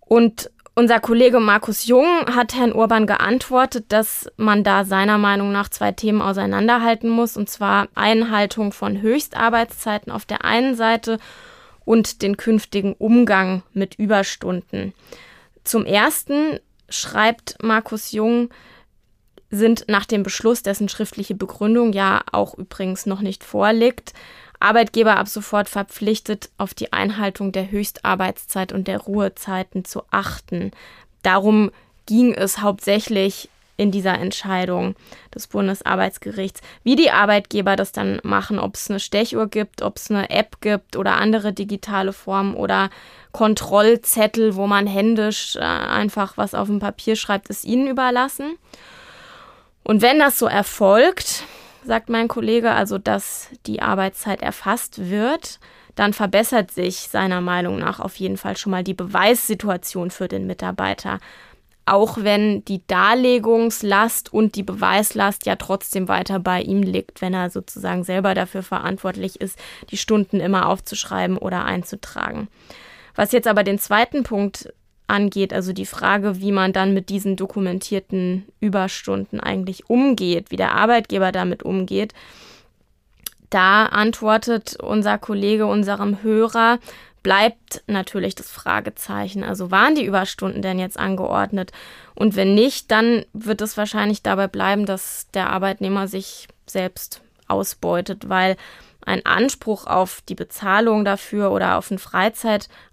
Und 0.00 0.50
unser 0.74 1.00
Kollege 1.00 1.40
Markus 1.40 1.86
Jung 1.86 2.26
hat 2.34 2.54
Herrn 2.54 2.72
Urban 2.72 3.06
geantwortet, 3.06 3.86
dass 3.88 4.30
man 4.36 4.64
da 4.64 4.84
seiner 4.84 5.18
Meinung 5.18 5.52
nach 5.52 5.68
zwei 5.68 5.92
Themen 5.92 6.22
auseinanderhalten 6.22 7.10
muss, 7.10 7.36
und 7.36 7.50
zwar 7.50 7.88
Einhaltung 7.94 8.72
von 8.72 9.00
Höchstarbeitszeiten 9.00 10.10
auf 10.10 10.24
der 10.24 10.44
einen 10.44 10.74
Seite 10.74 11.18
und 11.84 12.22
den 12.22 12.36
künftigen 12.36 12.94
Umgang 12.94 13.62
mit 13.72 13.96
Überstunden. 13.96 14.94
Zum 15.64 15.84
Ersten 15.84 16.58
schreibt 16.88 17.56
Markus 17.62 18.12
Jung, 18.12 18.50
sind 19.50 19.84
nach 19.88 20.06
dem 20.06 20.22
Beschluss, 20.22 20.62
dessen 20.62 20.88
schriftliche 20.88 21.34
Begründung 21.34 21.92
ja 21.92 22.22
auch 22.32 22.54
übrigens 22.56 23.04
noch 23.04 23.20
nicht 23.20 23.44
vorliegt, 23.44 24.14
Arbeitgeber 24.62 25.16
ab 25.16 25.28
sofort 25.28 25.68
verpflichtet, 25.68 26.50
auf 26.58 26.74
die 26.74 26.92
Einhaltung 26.92 27.52
der 27.52 27.70
Höchstarbeitszeit 27.70 28.72
und 28.72 28.88
der 28.88 28.98
Ruhezeiten 28.98 29.84
zu 29.84 30.02
achten. 30.10 30.70
Darum 31.22 31.70
ging 32.06 32.34
es 32.34 32.60
hauptsächlich 32.60 33.48
in 33.76 33.90
dieser 33.90 34.18
Entscheidung 34.18 34.94
des 35.34 35.46
Bundesarbeitsgerichts. 35.46 36.60
Wie 36.84 36.94
die 36.94 37.10
Arbeitgeber 37.10 37.74
das 37.76 37.92
dann 37.92 38.20
machen, 38.22 38.58
ob 38.58 38.76
es 38.76 38.90
eine 38.90 39.00
Stechuhr 39.00 39.48
gibt, 39.48 39.82
ob 39.82 39.96
es 39.96 40.10
eine 40.10 40.30
App 40.30 40.60
gibt 40.60 40.96
oder 40.96 41.16
andere 41.16 41.52
digitale 41.52 42.12
Formen 42.12 42.54
oder 42.54 42.90
Kontrollzettel, 43.32 44.56
wo 44.56 44.66
man 44.66 44.86
händisch 44.86 45.56
äh, 45.56 45.60
einfach 45.60 46.36
was 46.36 46.54
auf 46.54 46.68
dem 46.68 46.80
Papier 46.80 47.16
schreibt, 47.16 47.48
ist 47.48 47.64
ihnen 47.64 47.88
überlassen. 47.88 48.56
Und 49.84 50.02
wenn 50.02 50.18
das 50.18 50.38
so 50.38 50.46
erfolgt, 50.46 51.44
sagt 51.84 52.08
mein 52.08 52.28
Kollege, 52.28 52.72
also 52.72 52.98
dass 52.98 53.48
die 53.66 53.82
Arbeitszeit 53.82 54.42
erfasst 54.42 55.10
wird, 55.10 55.58
dann 55.94 56.12
verbessert 56.12 56.70
sich 56.70 57.08
seiner 57.10 57.40
Meinung 57.40 57.78
nach 57.78 58.00
auf 58.00 58.16
jeden 58.16 58.36
Fall 58.36 58.56
schon 58.56 58.70
mal 58.70 58.84
die 58.84 58.94
Beweissituation 58.94 60.10
für 60.10 60.28
den 60.28 60.46
Mitarbeiter. 60.46 61.18
auch 61.84 62.18
wenn 62.18 62.64
die 62.64 62.86
Darlegungslast 62.86 64.32
und 64.32 64.54
die 64.54 64.62
Beweislast 64.62 65.46
ja 65.46 65.56
trotzdem 65.56 66.08
weiter 66.08 66.38
bei 66.38 66.62
ihm 66.62 66.82
liegt, 66.82 67.20
wenn 67.20 67.34
er 67.34 67.50
sozusagen 67.50 68.04
selber 68.04 68.34
dafür 68.34 68.62
verantwortlich 68.62 69.40
ist, 69.40 69.58
die 69.90 69.96
Stunden 69.96 70.38
immer 70.38 70.68
aufzuschreiben 70.68 71.36
oder 71.36 71.64
einzutragen. 71.64 72.48
Was 73.14 73.32
jetzt 73.32 73.48
aber 73.48 73.64
den 73.64 73.78
zweiten 73.78 74.22
Punkt 74.22 74.72
angeht, 75.06 75.52
also 75.52 75.72
die 75.72 75.86
Frage, 75.86 76.40
wie 76.40 76.52
man 76.52 76.72
dann 76.72 76.94
mit 76.94 77.08
diesen 77.08 77.36
dokumentierten 77.36 78.46
Überstunden 78.60 79.40
eigentlich 79.40 79.90
umgeht, 79.90 80.50
wie 80.50 80.56
der 80.56 80.74
Arbeitgeber 80.74 81.32
damit 81.32 81.62
umgeht, 81.62 82.14
da 83.50 83.84
antwortet 83.84 84.76
unser 84.80 85.18
Kollege 85.18 85.66
unserem 85.66 86.22
Hörer, 86.22 86.78
bleibt 87.22 87.82
natürlich 87.86 88.34
das 88.34 88.50
Fragezeichen. 88.50 89.44
Also 89.44 89.70
waren 89.70 89.94
die 89.94 90.06
Überstunden 90.06 90.62
denn 90.62 90.78
jetzt 90.78 90.98
angeordnet? 90.98 91.70
Und 92.14 92.34
wenn 92.34 92.54
nicht, 92.54 92.90
dann 92.90 93.24
wird 93.32 93.60
es 93.60 93.76
wahrscheinlich 93.76 94.22
dabei 94.22 94.48
bleiben, 94.48 94.86
dass 94.86 95.28
der 95.34 95.50
Arbeitnehmer 95.50 96.08
sich 96.08 96.48
selbst 96.66 97.20
ausbeutet, 97.46 98.28
weil 98.28 98.56
ein 99.04 99.26
Anspruch 99.26 99.86
auf 99.86 100.22
die 100.28 100.34
Bezahlung 100.34 101.04
dafür 101.04 101.50
oder 101.52 101.76
auf 101.76 101.90
einen 101.90 101.98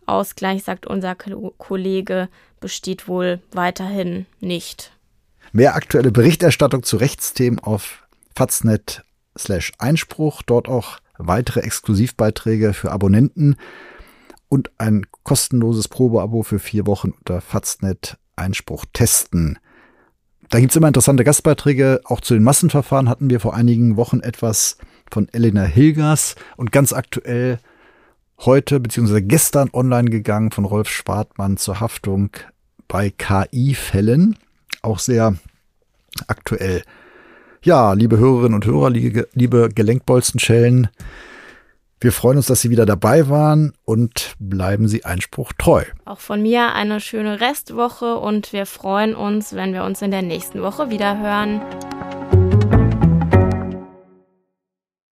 Freizeitausgleich, 0.10 0.64
sagt 0.64 0.88
unser 0.88 1.16
Kollege, 1.16 2.30
besteht 2.60 3.08
wohl 3.08 3.40
weiterhin 3.52 4.26
nicht. 4.40 4.92
Mehr 5.52 5.76
aktuelle 5.76 6.12
Berichterstattung 6.12 6.84
zu 6.84 6.98
Rechtsthemen 6.98 7.60
auf 7.60 8.04
faznet 8.36 9.04
slash 9.38 9.72
Einspruch, 9.78 10.42
dort 10.42 10.68
auch 10.68 11.00
weitere 11.18 11.62
Exklusivbeiträge 11.62 12.74
für 12.74 12.92
Abonnenten 12.92 13.56
und 14.48 14.72
ein 14.78 15.06
kostenloses 15.24 15.88
Probeabo 15.88 16.44
für 16.44 16.60
vier 16.60 16.88
Wochen 16.88 17.12
unter 17.12 17.42
Faznet 17.42 18.18
Einspruch 18.36 18.86
testen. 18.94 19.60
Da 20.50 20.60
gibt's 20.60 20.76
immer 20.76 20.88
interessante 20.88 21.24
Gastbeiträge. 21.24 22.02
Auch 22.06 22.22
zu 22.22 22.34
den 22.34 22.44
Massenverfahren 22.44 23.10
hatten 23.10 23.30
wir 23.30 23.40
vor 23.40 23.54
einigen 23.54 23.98
Wochen 23.98 24.22
etwas 24.22 24.78
von 25.12 25.28
Elena 25.32 25.64
Hilgers 25.64 26.36
und 26.58 26.72
ganz 26.72 26.94
aktuell 26.94 27.60
heute 28.46 28.80
bzw. 28.80 29.22
gestern 29.22 29.70
online 29.74 30.10
gegangen 30.10 30.52
von 30.52 30.66
Rolf 30.66 30.90
Schwartmann 30.90 31.58
zur 31.58 31.80
Haftung 31.80 32.30
bei 32.88 33.10
KI-Fällen. 33.10 34.38
Auch 34.82 35.00
sehr 35.00 35.36
aktuell. 36.28 36.84
Ja, 37.62 37.94
liebe 37.94 38.18
Hörerinnen 38.18 38.54
und 38.54 38.66
Hörer, 38.66 38.90
liebe 38.90 39.70
Gelenkbolzenschellen, 39.70 40.90
wir 42.02 42.14
freuen 42.14 42.38
uns, 42.38 42.46
dass 42.46 42.62
Sie 42.62 42.70
wieder 42.70 42.86
dabei 42.86 43.28
waren 43.28 43.74
und 43.84 44.36
bleiben 44.40 44.88
Sie 44.88 45.04
Einspruch 45.04 45.52
treu. 45.58 45.84
Auch 46.06 46.22
von 46.22 46.42
mir 46.42 46.74
eine 46.74 47.02
schöne 47.02 47.42
Restwoche 47.42 48.16
und 48.16 48.54
wir 48.54 48.66
freuen 48.66 49.16
uns, 49.16 49.54
wenn 49.54 49.74
wir 49.74 49.84
uns 49.84 50.02
in 50.02 50.12
der 50.12 50.22
nächsten 50.22 50.62
Woche 50.62 50.90
wieder 50.90 51.20
hören. 51.20 51.62